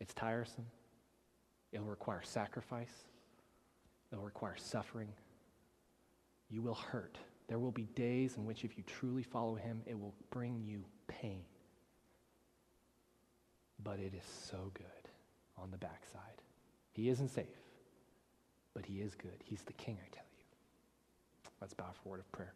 It's 0.00 0.12
tiresome. 0.14 0.66
It'll 1.72 1.86
require 1.86 2.22
sacrifice. 2.22 3.04
It'll 4.12 4.24
require 4.24 4.56
suffering. 4.56 5.08
You 6.50 6.60
will 6.60 6.74
hurt. 6.74 7.16
There 7.48 7.58
will 7.58 7.70
be 7.72 7.86
days 7.94 8.36
in 8.36 8.44
which, 8.44 8.64
if 8.64 8.76
you 8.76 8.84
truly 8.86 9.22
follow 9.22 9.54
him, 9.54 9.82
it 9.86 9.98
will 9.98 10.14
bring 10.30 10.62
you 10.66 10.84
pain. 11.08 11.42
But 13.84 13.98
it 13.98 14.14
is 14.14 14.24
so 14.50 14.70
good 14.74 14.84
on 15.58 15.70
the 15.70 15.78
backside. 15.78 16.40
He 16.92 17.08
isn't 17.08 17.28
safe, 17.28 17.46
but 18.74 18.86
he 18.86 19.00
is 19.00 19.14
good. 19.14 19.42
He's 19.44 19.62
the 19.62 19.72
king, 19.72 19.98
I 20.00 20.08
tell 20.14 20.24
you. 20.38 20.44
Let's 21.60 21.74
bow 21.74 21.90
for 22.02 22.08
a 22.08 22.10
word 22.12 22.20
of 22.20 22.30
prayer. 22.32 22.54